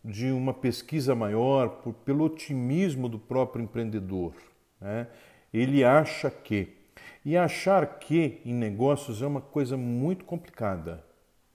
de 0.04 0.32
uma 0.32 0.54
pesquisa 0.54 1.16
maior, 1.16 1.82
por, 1.82 1.94
pelo 1.94 2.26
otimismo 2.26 3.10
do 3.10 3.18
próprio 3.18 3.64
empreendedor. 3.64 4.36
Né? 4.80 5.08
Ele 5.52 5.84
acha 5.84 6.30
que. 6.30 6.85
E 7.26 7.36
achar 7.36 8.00
que 8.00 8.40
em 8.46 8.54
negócios 8.54 9.22
é 9.22 9.28
uma 9.28 9.42
coisa 9.42 9.76
muito 9.76 10.24
complicada. 10.24 11.04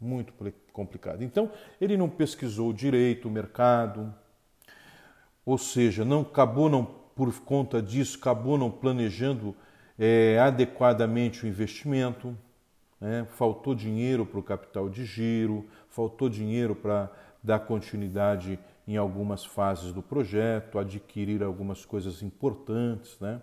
Muito 0.00 0.34
complicada. 0.72 1.24
Então, 1.24 1.50
ele 1.80 1.96
não 1.96 2.08
pesquisou 2.08 2.72
direito 2.72 3.28
o 3.28 3.30
mercado, 3.30 4.12
ou 5.46 5.56
seja, 5.56 6.04
não 6.04 6.22
acabou 6.22 6.68
não 6.68 6.84
por 6.84 7.32
conta 7.40 7.80
disso, 7.80 8.18
acabou 8.18 8.58
não 8.58 8.70
planejando 8.70 9.54
é, 9.98 10.38
adequadamente 10.38 11.44
o 11.44 11.48
investimento 11.48 12.36
né? 13.00 13.26
faltou 13.30 13.74
dinheiro 13.74 14.26
para 14.26 14.38
o 14.38 14.42
capital 14.42 14.88
de 14.88 15.04
giro, 15.04 15.66
faltou 15.88 16.28
dinheiro 16.28 16.74
para 16.74 17.10
dar 17.42 17.60
continuidade 17.60 18.58
em 18.86 18.96
algumas 18.96 19.44
fases 19.44 19.92
do 19.92 20.02
projeto, 20.02 20.78
adquirir 20.78 21.42
algumas 21.42 21.84
coisas 21.84 22.22
importantes, 22.22 23.18
né? 23.18 23.40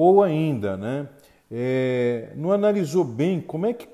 Ou 0.00 0.22
ainda, 0.22 0.76
né? 0.76 1.08
É, 1.50 2.30
não 2.36 2.52
analisou 2.52 3.02
bem 3.02 3.40
como 3.40 3.66
é 3.66 3.72
que 3.72 3.88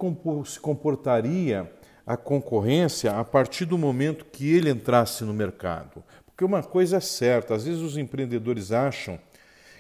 se 0.44 0.61
comportaria 0.61 1.72
a 2.07 2.14
concorrência 2.14 3.12
a 3.12 3.24
partir 3.24 3.64
do 3.64 3.78
momento 3.78 4.26
que 4.26 4.55
ele 4.55 4.68
entrasse 4.68 5.24
no 5.24 5.32
mercado. 5.32 6.05
Porque 6.26 6.44
uma 6.44 6.62
coisa 6.62 6.98
é 6.98 7.00
certa, 7.00 7.55
às 7.55 7.64
vezes 7.64 7.80
os 7.80 7.96
empreendedores 7.96 8.70
acham 8.70 9.18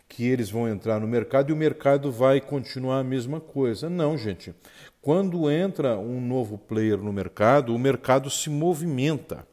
que 0.08 0.26
eles 0.26 0.48
vão 0.48 0.66
entrar 0.66 0.98
no 0.98 1.06
mercado 1.06 1.50
e 1.50 1.52
o 1.52 1.56
mercado 1.56 2.10
vai 2.10 2.40
continuar 2.40 3.00
a 3.00 3.04
mesma 3.04 3.38
coisa. 3.38 3.90
Não, 3.90 4.16
gente. 4.16 4.54
Quando 5.02 5.50
entra 5.50 5.98
um 5.98 6.22
novo 6.22 6.56
player 6.56 6.96
no 6.96 7.12
mercado, 7.12 7.74
o 7.74 7.78
mercado 7.78 8.30
se 8.30 8.48
movimenta, 8.48 9.46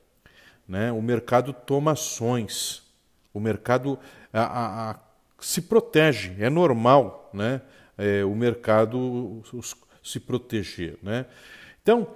né? 0.66 0.90
o 0.90 1.02
mercado 1.02 1.52
toma 1.52 1.92
ações, 1.92 2.84
o 3.34 3.42
mercado 3.42 4.00
a, 4.32 4.42
a, 4.42 4.92
a, 4.92 5.00
se 5.42 5.62
protege, 5.64 6.36
é 6.40 6.50
normal 6.50 7.22
né? 7.34 7.62
É, 7.98 8.24
o 8.24 8.36
mercado 8.36 9.42
se 10.04 10.20
proteger. 10.20 10.98
Né? 11.02 11.26
Então, 11.82 12.08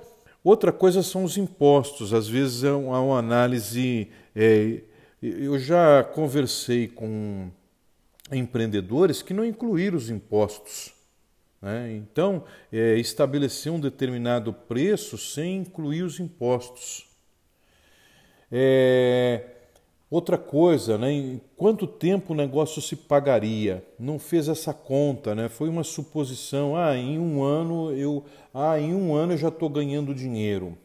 outra 0.43 0.71
coisa 0.71 1.03
são 1.03 1.23
os 1.23 1.37
impostos. 1.37 2.13
Às 2.13 2.27
vezes 2.27 2.63
há 2.63 2.75
uma 2.75 3.19
análise. 3.19 4.09
É, 4.35 4.81
eu 5.21 5.57
já 5.59 6.03
conversei 6.03 6.87
com 6.87 7.49
empreendedores 8.31 9.21
que 9.21 9.33
não 9.33 9.45
incluíram 9.45 9.97
os 9.97 10.09
impostos. 10.09 10.93
Né? 11.61 11.93
Então, 11.93 12.43
é, 12.71 12.95
estabelecer 12.95 13.71
um 13.71 13.79
determinado 13.79 14.53
preço 14.53 15.17
sem 15.17 15.57
incluir 15.57 16.03
os 16.03 16.19
impostos. 16.19 17.07
É, 18.51 19.54
outra 20.15 20.37
coisa, 20.37 20.97
né? 20.97 21.11
em 21.11 21.41
quanto 21.57 21.85
tempo 21.85 22.33
o 22.33 22.35
negócio 22.35 22.81
se 22.81 22.95
pagaria? 22.95 23.85
Não 23.99 24.17
fez 24.17 24.47
essa 24.47 24.73
conta, 24.73 25.35
né? 25.35 25.49
foi 25.49 25.67
uma 25.67 25.83
suposição. 25.83 26.75
Ah, 26.75 26.95
em 26.95 27.19
um 27.19 27.43
ano 27.43 27.91
eu, 27.91 28.23
ah, 28.53 28.79
em 28.79 28.93
um 28.93 29.13
ano 29.13 29.33
eu 29.33 29.37
já 29.37 29.49
estou 29.49 29.69
ganhando 29.69 30.15
dinheiro. 30.15 30.77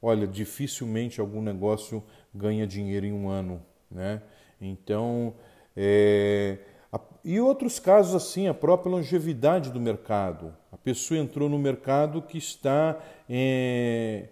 Olha, 0.00 0.26
dificilmente 0.26 1.20
algum 1.20 1.42
negócio 1.42 2.02
ganha 2.32 2.66
dinheiro 2.66 3.04
em 3.04 3.12
um 3.12 3.28
ano. 3.28 3.60
Né? 3.90 4.22
Então, 4.60 5.34
é, 5.76 6.58
e 7.24 7.40
outros 7.40 7.78
casos 7.78 8.14
assim, 8.14 8.46
a 8.46 8.54
própria 8.54 8.90
longevidade 8.90 9.70
do 9.70 9.80
mercado. 9.80 10.54
A 10.70 10.76
pessoa 10.76 11.18
entrou 11.18 11.48
no 11.48 11.58
mercado 11.58 12.22
que 12.22 12.38
está 12.38 12.98
é, 13.28 14.28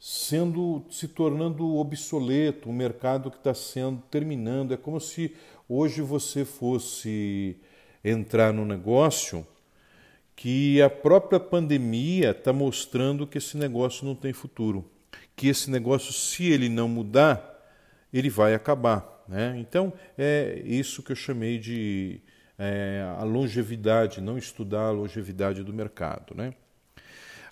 sendo 0.00 0.82
se 0.90 1.06
tornando 1.06 1.76
obsoleto, 1.76 2.70
um 2.70 2.72
mercado 2.72 3.30
que 3.30 3.36
está 3.36 3.52
sendo 3.52 4.02
terminando. 4.10 4.72
É 4.72 4.76
como 4.78 4.98
se 4.98 5.36
hoje 5.68 6.00
você 6.00 6.42
fosse 6.42 7.56
entrar 8.02 8.50
no 8.50 8.64
negócio 8.64 9.46
que 10.34 10.80
a 10.80 10.88
própria 10.88 11.38
pandemia 11.38 12.30
está 12.30 12.50
mostrando 12.50 13.26
que 13.26 13.36
esse 13.36 13.58
negócio 13.58 14.06
não 14.06 14.14
tem 14.14 14.32
futuro, 14.32 14.90
que 15.36 15.48
esse 15.48 15.70
negócio, 15.70 16.14
se 16.14 16.50
ele 16.50 16.70
não 16.70 16.88
mudar, 16.88 17.60
ele 18.10 18.30
vai 18.30 18.54
acabar. 18.54 19.22
Né? 19.28 19.56
Então, 19.58 19.92
é 20.16 20.62
isso 20.64 21.02
que 21.02 21.12
eu 21.12 21.16
chamei 21.16 21.58
de 21.58 22.22
é, 22.58 23.04
a 23.18 23.22
longevidade, 23.22 24.22
não 24.22 24.38
estudar 24.38 24.86
a 24.86 24.90
longevidade 24.90 25.62
do 25.62 25.74
mercado. 25.74 26.34
Né? 26.34 26.54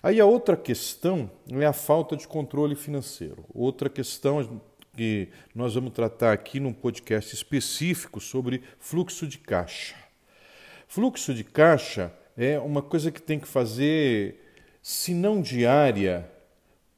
Aí 0.01 0.19
a 0.19 0.25
outra 0.25 0.55
questão 0.55 1.29
é 1.51 1.65
a 1.65 1.73
falta 1.73 2.15
de 2.15 2.27
controle 2.27 2.75
financeiro. 2.75 3.43
Outra 3.53 3.89
questão 3.89 4.61
que 4.95 5.29
nós 5.53 5.75
vamos 5.75 5.91
tratar 5.91 6.31
aqui 6.31 6.59
num 6.59 6.73
podcast 6.73 7.35
específico 7.35 8.19
sobre 8.21 8.63
fluxo 8.79 9.27
de 9.27 9.37
caixa. 9.37 9.95
Fluxo 10.87 11.33
de 11.33 11.43
caixa 11.43 12.13
é 12.37 12.57
uma 12.57 12.81
coisa 12.81 13.11
que 13.11 13.21
tem 13.21 13.39
que 13.39 13.47
fazer, 13.47 14.39
se 14.81 15.13
não 15.13 15.41
diária, 15.41 16.29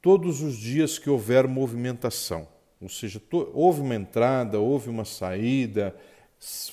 todos 0.01 0.41
os 0.41 0.55
dias 0.55 0.99
que 0.99 1.09
houver 1.09 1.47
movimentação. 1.47 2.47
Ou 2.79 2.89
seja, 2.89 3.21
houve 3.53 3.81
uma 3.81 3.95
entrada, 3.95 4.59
houve 4.59 4.89
uma 4.89 5.05
saída, 5.05 5.95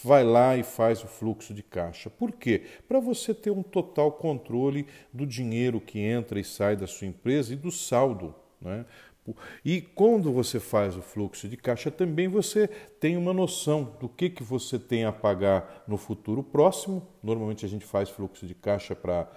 vai 0.02 0.24
lá 0.24 0.56
e 0.56 0.62
faz 0.62 1.02
o 1.02 1.06
fluxo 1.06 1.52
de 1.52 1.62
caixa. 1.62 2.08
Por 2.08 2.32
quê? 2.32 2.62
Para 2.86 3.00
você 3.00 3.34
ter 3.34 3.50
um 3.50 3.62
total 3.62 4.12
controle 4.12 4.86
do 5.12 5.26
dinheiro 5.26 5.80
que 5.80 5.98
entra 5.98 6.40
e 6.40 6.44
sai 6.44 6.76
da 6.76 6.86
sua 6.86 7.06
empresa 7.06 7.52
e 7.52 7.56
do 7.56 7.70
saldo. 7.70 8.34
Né? 8.60 8.86
E 9.64 9.80
quando 9.80 10.32
você 10.32 10.58
faz 10.58 10.96
o 10.96 11.02
fluxo 11.02 11.46
de 11.48 11.56
caixa, 11.56 11.90
também 11.90 12.28
você 12.28 12.66
tem 12.98 13.16
uma 13.16 13.32
noção 13.32 13.96
do 14.00 14.08
que, 14.08 14.30
que 14.30 14.42
você 14.42 14.78
tem 14.78 15.04
a 15.04 15.12
pagar 15.12 15.84
no 15.86 15.98
futuro 15.98 16.42
próximo. 16.42 17.06
Normalmente 17.22 17.66
a 17.66 17.68
gente 17.68 17.84
faz 17.84 18.08
fluxo 18.08 18.46
de 18.46 18.54
caixa 18.54 18.96
para 18.96 19.30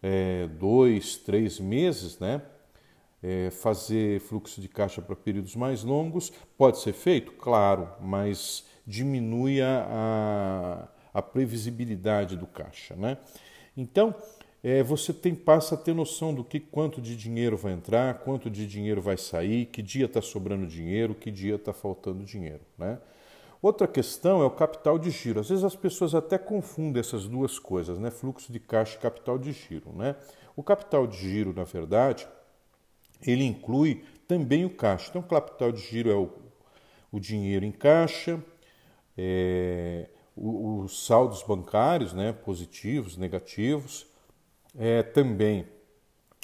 é, 0.00 0.46
dois, 0.46 1.16
três 1.16 1.58
meses, 1.58 2.18
né? 2.20 2.42
é, 3.24 3.50
fazer 3.50 4.20
fluxo 4.20 4.60
de 4.60 4.68
caixa 4.68 5.00
para 5.00 5.16
períodos 5.16 5.56
mais 5.56 5.82
longos. 5.82 6.30
Pode 6.58 6.78
ser 6.78 6.92
feito? 6.92 7.32
Claro, 7.32 7.88
mas 8.02 8.66
diminui 8.86 9.60
a, 9.62 10.88
a, 11.12 11.22
previsibilidade 11.22 12.36
do 12.36 12.46
caixa. 12.46 12.94
Né? 12.94 13.16
Então, 13.76 14.14
é, 14.62 14.82
você 14.82 15.12
tem, 15.12 15.34
passa 15.34 15.74
a 15.74 15.78
ter 15.78 15.94
noção 15.94 16.34
do 16.34 16.44
que 16.44 16.60
quanto 16.60 17.00
de 17.00 17.16
dinheiro 17.16 17.56
vai 17.56 17.72
entrar, 17.72 18.14
quanto 18.20 18.50
de 18.50 18.66
dinheiro 18.66 19.00
vai 19.00 19.16
sair, 19.16 19.66
que 19.66 19.82
dia 19.82 20.06
está 20.06 20.22
sobrando 20.22 20.66
dinheiro, 20.66 21.14
que 21.14 21.30
dia 21.30 21.56
está 21.56 21.72
faltando 21.72 22.24
dinheiro. 22.24 22.62
Né? 22.78 22.98
Outra 23.60 23.88
questão 23.88 24.42
é 24.42 24.44
o 24.44 24.50
capital 24.50 24.98
de 24.98 25.10
giro. 25.10 25.40
Às 25.40 25.48
vezes 25.48 25.64
as 25.64 25.76
pessoas 25.76 26.14
até 26.14 26.36
confundem 26.36 27.00
essas 27.00 27.26
duas 27.26 27.58
coisas, 27.58 27.98
né? 27.98 28.10
fluxo 28.10 28.52
de 28.52 28.60
caixa 28.60 28.96
e 28.96 29.00
capital 29.00 29.38
de 29.38 29.52
giro. 29.52 29.90
Né? 29.94 30.16
O 30.54 30.62
capital 30.62 31.06
de 31.06 31.16
giro, 31.16 31.52
na 31.52 31.64
verdade, 31.64 32.28
ele 33.26 33.44
inclui 33.44 34.04
também 34.28 34.64
o 34.64 34.70
caixa. 34.70 35.08
Então, 35.10 35.22
o 35.22 35.24
capital 35.24 35.72
de 35.72 35.80
giro 35.80 36.10
é 36.10 36.14
o, 36.14 36.30
o 37.10 37.20
dinheiro 37.20 37.64
em 37.64 37.72
caixa, 37.72 38.42
é, 39.16 40.08
os 40.36 41.06
saldos 41.06 41.42
bancários, 41.42 42.12
né, 42.12 42.32
positivos, 42.32 43.16
negativos, 43.16 44.06
é, 44.76 45.02
também 45.02 45.66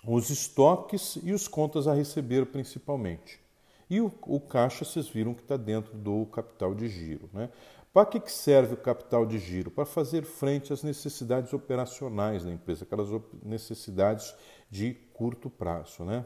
os 0.06 0.30
estoques 0.30 1.18
e 1.22 1.32
os 1.32 1.46
contas 1.48 1.86
a 1.86 1.94
receber, 1.94 2.46
principalmente. 2.46 3.40
E 3.88 4.00
o, 4.00 4.12
o 4.22 4.40
caixa, 4.40 4.84
vocês 4.84 5.08
viram 5.08 5.34
que 5.34 5.42
está 5.42 5.56
dentro 5.56 5.96
do 5.96 6.24
capital 6.26 6.74
de 6.74 6.88
giro. 6.88 7.28
Né? 7.32 7.50
Para 7.92 8.06
que, 8.06 8.20
que 8.20 8.30
serve 8.30 8.74
o 8.74 8.76
capital 8.76 9.26
de 9.26 9.38
giro? 9.38 9.70
Para 9.70 9.84
fazer 9.84 10.22
frente 10.22 10.72
às 10.72 10.84
necessidades 10.84 11.52
operacionais 11.52 12.44
da 12.44 12.52
empresa, 12.52 12.84
aquelas 12.84 13.08
necessidades 13.42 14.32
de 14.70 14.94
curto 15.12 15.50
prazo. 15.50 16.04
Né? 16.04 16.24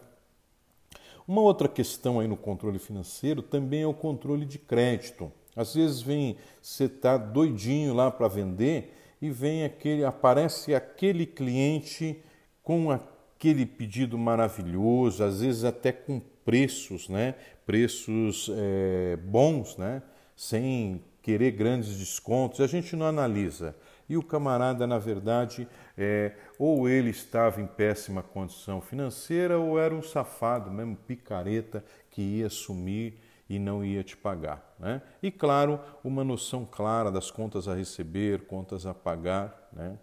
Uma 1.26 1.40
outra 1.40 1.66
questão 1.66 2.20
aí 2.20 2.28
no 2.28 2.36
controle 2.36 2.78
financeiro 2.78 3.40
também 3.40 3.82
é 3.82 3.86
o 3.86 3.95
controle 3.95 4.45
de 4.45 4.59
crédito. 4.59 5.32
Às 5.57 5.74
vezes 5.74 6.02
vem, 6.02 6.36
você 6.61 6.84
está 6.84 7.16
doidinho 7.16 7.94
lá 7.94 8.11
para 8.11 8.28
vender 8.28 8.94
e 9.20 9.30
vem 9.30 9.64
aquele, 9.64 10.05
aparece 10.05 10.74
aquele 10.74 11.26
cliente 11.26 12.18
com 12.62 12.90
aquele 12.90 13.64
pedido 13.64 14.18
maravilhoso, 14.18 15.22
às 15.22 15.40
vezes 15.40 15.64
até 15.64 15.92
com 15.92 16.20
preços, 16.44 17.09
né? 17.09 17.34
Preços 17.64 18.50
é, 18.55 19.16
bons, 19.16 19.76
né? 19.76 20.02
Sem 20.36 21.02
querer 21.22 21.52
grandes 21.52 21.96
descontos. 21.96 22.61
A 22.61 22.66
gente 22.66 22.94
não 22.96 23.07
analisa 23.07 23.74
e 24.09 24.16
o 24.16 24.22
camarada, 24.22 24.86
na 24.86 24.98
verdade, 24.98 25.66
é, 25.96 26.32
ou 26.59 26.88
ele 26.88 27.11
estava 27.11 27.61
em 27.61 27.66
péssima 27.66 28.22
condição 28.22 28.80
financeira 28.80 29.59
ou 29.59 29.78
era 29.78 29.94
um 29.94 30.02
safado, 30.02 30.70
mesmo 30.70 30.96
picareta, 30.96 31.84
que 32.11 32.20
ia 32.20 32.50
sumir 32.50 33.14
e 33.49 33.59
não 33.59 33.84
ia 33.84 34.03
te 34.03 34.16
pagar. 34.16 34.74
Né? 34.78 35.03
E, 35.22 35.30
claro, 35.30 35.78
uma 36.03 36.24
noção 36.24 36.64
clara 36.64 37.11
das 37.11 37.30
contas 37.30 37.68
a 37.68 37.74
receber, 37.74 38.47
contas 38.47 38.86
a 38.86 38.95
pagar 38.95 39.68
né, 39.72 39.99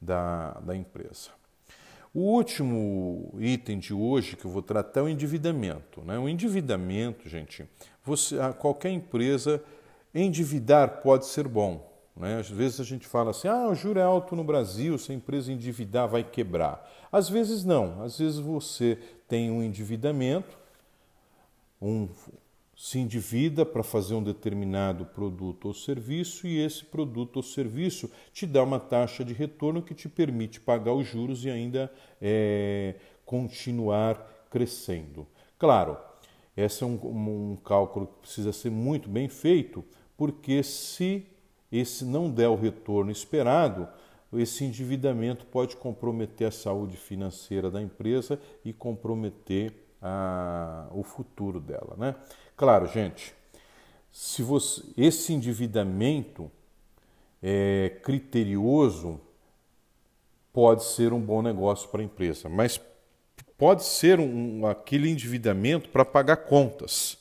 da, 0.00 0.52
da 0.60 0.76
empresa. 0.76 1.30
O 2.12 2.20
último 2.20 3.34
item 3.40 3.78
de 3.78 3.92
hoje 3.92 4.36
que 4.36 4.44
eu 4.44 4.50
vou 4.50 4.62
tratar 4.62 5.00
é 5.00 5.02
o 5.02 5.08
endividamento. 5.08 6.02
Né? 6.02 6.18
O 6.18 6.28
endividamento, 6.28 7.28
gente, 7.28 7.68
você, 8.04 8.36
qualquer 8.58 8.90
empresa 8.90 9.62
endividar 10.14 11.00
pode 11.02 11.26
ser 11.26 11.48
bom, 11.48 11.92
né? 12.16 12.38
Às 12.38 12.48
vezes 12.48 12.80
a 12.80 12.84
gente 12.84 13.06
fala 13.06 13.30
assim: 13.30 13.48
ah, 13.48 13.66
o 13.66 13.74
juro 13.74 13.98
é 13.98 14.02
alto 14.02 14.36
no 14.36 14.44
Brasil, 14.44 14.96
se 14.96 15.10
a 15.10 15.14
empresa 15.14 15.52
endividar 15.52 16.06
vai 16.06 16.22
quebrar. 16.22 16.88
Às 17.10 17.28
vezes 17.28 17.64
não, 17.64 18.02
às 18.02 18.18
vezes 18.18 18.38
você 18.38 18.98
tem 19.26 19.50
um 19.50 19.62
endividamento, 19.62 20.56
um, 21.82 22.08
se 22.76 22.98
endivida 22.98 23.64
para 23.64 23.82
fazer 23.82 24.14
um 24.14 24.22
determinado 24.22 25.04
produto 25.06 25.66
ou 25.66 25.74
serviço 25.74 26.46
e 26.46 26.58
esse 26.58 26.84
produto 26.84 27.36
ou 27.36 27.42
serviço 27.42 28.10
te 28.32 28.46
dá 28.46 28.62
uma 28.62 28.80
taxa 28.80 29.24
de 29.24 29.32
retorno 29.32 29.82
que 29.82 29.94
te 29.94 30.08
permite 30.08 30.60
pagar 30.60 30.92
os 30.92 31.06
juros 31.06 31.44
e 31.44 31.50
ainda 31.50 31.92
é, 32.20 32.96
continuar 33.24 34.46
crescendo. 34.50 35.26
Claro, 35.58 35.96
esse 36.56 36.82
é 36.82 36.86
um, 36.86 37.52
um 37.52 37.56
cálculo 37.56 38.06
que 38.06 38.20
precisa 38.22 38.52
ser 38.52 38.70
muito 38.70 39.08
bem 39.08 39.28
feito, 39.28 39.84
porque 40.16 40.62
se 40.62 41.26
esse 41.70 42.04
não 42.04 42.30
der 42.30 42.48
o 42.48 42.54
retorno 42.54 43.10
esperado, 43.10 43.88
esse 44.32 44.64
endividamento 44.64 45.46
pode 45.46 45.76
comprometer 45.76 46.48
a 46.48 46.52
saúde 46.52 46.96
financeira 46.96 47.70
da 47.70 47.80
empresa 47.80 48.38
e 48.64 48.72
comprometer 48.72 49.72
a, 50.00 50.86
o 50.92 51.02
futuro 51.02 51.60
dela. 51.60 51.94
Né? 51.96 52.14
Claro, 52.56 52.86
gente, 52.86 53.34
se 54.12 54.42
você, 54.42 54.82
esse 54.96 55.32
endividamento 55.32 56.50
é 57.42 57.98
criterioso 58.02 59.20
pode 60.52 60.84
ser 60.84 61.12
um 61.12 61.20
bom 61.20 61.42
negócio 61.42 61.88
para 61.88 62.00
a 62.00 62.04
empresa, 62.04 62.48
mas 62.48 62.80
pode 63.58 63.84
ser 63.84 64.20
um, 64.20 64.64
aquele 64.66 65.10
endividamento 65.10 65.88
para 65.88 66.04
pagar 66.04 66.36
contas. 66.36 67.18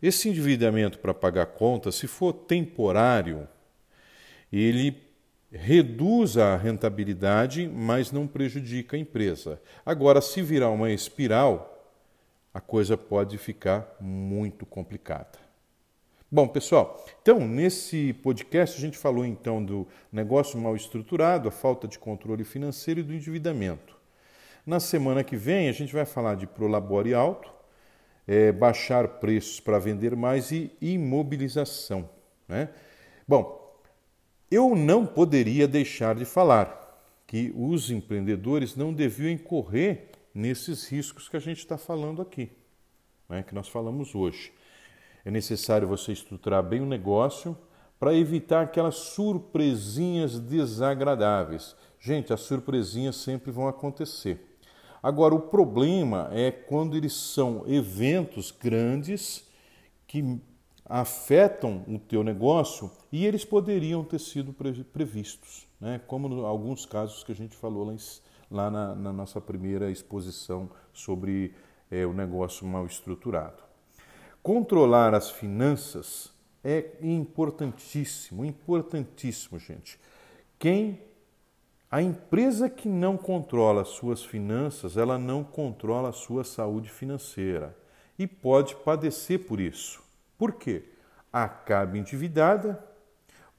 Esse 0.00 0.30
endividamento 0.30 0.98
para 0.98 1.12
pagar 1.12 1.46
contas, 1.46 1.96
se 1.96 2.06
for 2.06 2.32
temporário, 2.32 3.46
ele 4.50 5.02
reduz 5.52 6.38
a 6.38 6.56
rentabilidade, 6.56 7.68
mas 7.68 8.10
não 8.10 8.26
prejudica 8.26 8.96
a 8.96 9.00
empresa. 9.00 9.60
Agora, 9.84 10.22
se 10.22 10.40
virar 10.40 10.70
uma 10.70 10.90
espiral, 10.90 11.75
a 12.56 12.60
coisa 12.60 12.96
pode 12.96 13.36
ficar 13.36 13.94
muito 14.00 14.64
complicada. 14.64 15.38
Bom, 16.32 16.48
pessoal, 16.48 17.04
então 17.20 17.38
nesse 17.46 18.14
podcast 18.14 18.78
a 18.78 18.80
gente 18.80 18.96
falou 18.96 19.26
então 19.26 19.62
do 19.62 19.86
negócio 20.10 20.58
mal 20.58 20.74
estruturado, 20.74 21.48
a 21.48 21.52
falta 21.52 21.86
de 21.86 21.98
controle 21.98 22.44
financeiro 22.44 23.00
e 23.00 23.02
do 23.02 23.12
endividamento. 23.12 23.94
Na 24.64 24.80
semana 24.80 25.22
que 25.22 25.36
vem 25.36 25.68
a 25.68 25.72
gente 25.72 25.92
vai 25.92 26.06
falar 26.06 26.34
de 26.34 26.46
prolabore 26.46 27.12
alto, 27.12 27.52
é, 28.26 28.50
baixar 28.52 29.06
preços 29.20 29.60
para 29.60 29.78
vender 29.78 30.16
mais 30.16 30.50
e 30.50 30.74
imobilização. 30.80 32.08
Né? 32.48 32.70
Bom, 33.28 33.78
eu 34.50 34.74
não 34.74 35.04
poderia 35.04 35.68
deixar 35.68 36.14
de 36.14 36.24
falar 36.24 37.04
que 37.26 37.52
os 37.54 37.90
empreendedores 37.90 38.74
não 38.74 38.94
deviam 38.94 39.28
incorrer 39.28 40.15
nesses 40.36 40.86
riscos 40.86 41.30
que 41.30 41.36
a 41.36 41.40
gente 41.40 41.58
está 41.60 41.78
falando 41.78 42.20
aqui, 42.20 42.50
né, 43.26 43.42
que 43.42 43.54
nós 43.54 43.68
falamos 43.68 44.14
hoje. 44.14 44.52
É 45.24 45.30
necessário 45.30 45.88
você 45.88 46.12
estruturar 46.12 46.62
bem 46.62 46.82
o 46.82 46.86
negócio 46.86 47.56
para 47.98 48.14
evitar 48.14 48.62
aquelas 48.62 48.96
surpresinhas 48.96 50.38
desagradáveis. 50.38 51.74
Gente, 51.98 52.34
as 52.34 52.40
surpresinhas 52.42 53.16
sempre 53.16 53.50
vão 53.50 53.66
acontecer. 53.66 54.58
Agora, 55.02 55.34
o 55.34 55.40
problema 55.40 56.28
é 56.30 56.50
quando 56.50 56.96
eles 56.96 57.14
são 57.14 57.64
eventos 57.66 58.50
grandes 58.50 59.48
que 60.06 60.38
afetam 60.84 61.82
o 61.88 61.98
teu 61.98 62.22
negócio 62.22 62.90
e 63.10 63.24
eles 63.24 63.44
poderiam 63.44 64.04
ter 64.04 64.20
sido 64.20 64.54
previstos, 64.92 65.66
né? 65.80 66.00
como 66.06 66.44
alguns 66.44 66.84
casos 66.84 67.24
que 67.24 67.32
a 67.32 67.34
gente 67.34 67.56
falou 67.56 67.84
lá, 67.84 67.94
em, 67.94 67.98
lá 68.50 68.70
na, 68.70 68.94
na, 68.94 69.12
nossa 69.12 69.40
primeira 69.40 69.90
exposição 69.90 70.70
sobre 70.92 71.54
é 71.90 72.04
o 72.06 72.12
negócio 72.12 72.66
mal 72.66 72.86
estruturado. 72.86 73.62
Controlar 74.42 75.14
as 75.14 75.30
finanças 75.30 76.32
é 76.62 76.92
importantíssimo, 77.00 78.44
importantíssimo, 78.44 79.58
gente. 79.58 79.98
Quem 80.58 81.00
a 81.90 82.02
empresa 82.02 82.68
que 82.68 82.88
não 82.88 83.16
controla 83.16 83.84
suas 83.84 84.24
finanças, 84.24 84.96
ela 84.96 85.18
não 85.18 85.44
controla 85.44 86.08
a 86.08 86.12
sua 86.12 86.42
saúde 86.42 86.90
financeira 86.90 87.76
e 88.18 88.26
pode 88.26 88.74
padecer 88.76 89.46
por 89.46 89.60
isso. 89.60 90.02
Por 90.36 90.52
quê? 90.52 90.84
Acaba 91.32 91.96
endividada 91.96 92.82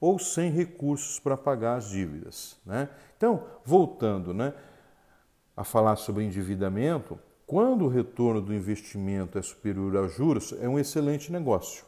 ou 0.00 0.18
sem 0.18 0.50
recursos 0.50 1.18
para 1.18 1.36
pagar 1.36 1.76
as 1.76 1.88
dívidas. 1.88 2.56
Né? 2.64 2.88
Então, 3.16 3.44
voltando 3.64 4.34
né, 4.34 4.52
a 5.58 5.64
falar 5.64 5.96
sobre 5.96 6.22
endividamento, 6.22 7.18
quando 7.44 7.84
o 7.84 7.88
retorno 7.88 8.40
do 8.40 8.54
investimento 8.54 9.36
é 9.36 9.42
superior 9.42 9.96
aos 9.96 10.14
juros, 10.14 10.54
é 10.60 10.68
um 10.68 10.78
excelente 10.78 11.32
negócio. 11.32 11.84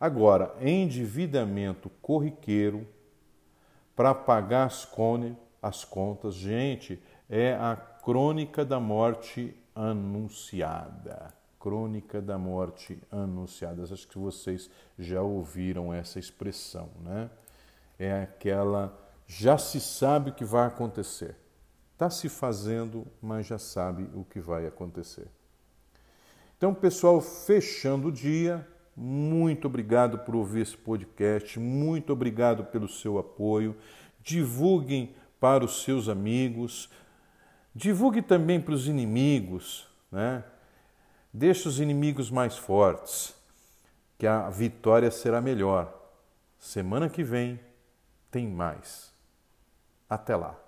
Agora, 0.00 0.52
endividamento 0.60 1.88
corriqueiro 2.02 2.84
para 3.94 4.12
pagar 4.12 4.64
as, 4.64 4.84
cone, 4.84 5.38
as 5.62 5.84
contas, 5.84 6.34
gente, 6.34 7.00
é 7.30 7.54
a 7.54 7.76
crônica 7.76 8.64
da 8.64 8.80
morte 8.80 9.56
anunciada. 9.72 11.32
Crônica 11.60 12.20
da 12.20 12.36
morte 12.36 13.00
anunciada. 13.08 13.84
Acho 13.84 14.08
que 14.08 14.18
vocês 14.18 14.68
já 14.98 15.22
ouviram 15.22 15.94
essa 15.94 16.18
expressão, 16.18 16.88
né? 17.00 17.30
É 17.96 18.22
aquela 18.22 18.98
já 19.28 19.56
se 19.56 19.80
sabe 19.80 20.30
o 20.30 20.34
que 20.34 20.44
vai 20.44 20.66
acontecer. 20.66 21.36
Está 21.92 22.10
se 22.10 22.28
fazendo, 22.28 23.06
mas 23.20 23.46
já 23.46 23.58
sabe 23.58 24.08
o 24.14 24.24
que 24.24 24.40
vai 24.40 24.66
acontecer. 24.66 25.28
Então, 26.56 26.74
pessoal, 26.74 27.20
fechando 27.20 28.08
o 28.08 28.12
dia, 28.12 28.66
muito 28.96 29.66
obrigado 29.66 30.18
por 30.18 30.36
ouvir 30.36 30.60
esse 30.62 30.76
podcast, 30.76 31.58
muito 31.58 32.12
obrigado 32.12 32.64
pelo 32.64 32.88
seu 32.88 33.18
apoio. 33.18 33.76
Divulguem 34.22 35.14
para 35.40 35.64
os 35.64 35.82
seus 35.82 36.08
amigos, 36.08 36.88
divulgue 37.74 38.22
também 38.22 38.60
para 38.60 38.74
os 38.74 38.86
inimigos, 38.86 39.88
né? 40.10 40.44
Deixe 41.32 41.66
os 41.66 41.80
inimigos 41.80 42.30
mais 42.30 42.56
fortes, 42.56 43.34
que 44.18 44.26
a 44.26 44.50
vitória 44.50 45.10
será 45.10 45.40
melhor. 45.40 45.92
Semana 46.58 47.08
que 47.08 47.24
vem 47.24 47.58
tem 48.30 48.46
mais. 48.46 49.12
Até 50.08 50.36
lá. 50.36 50.61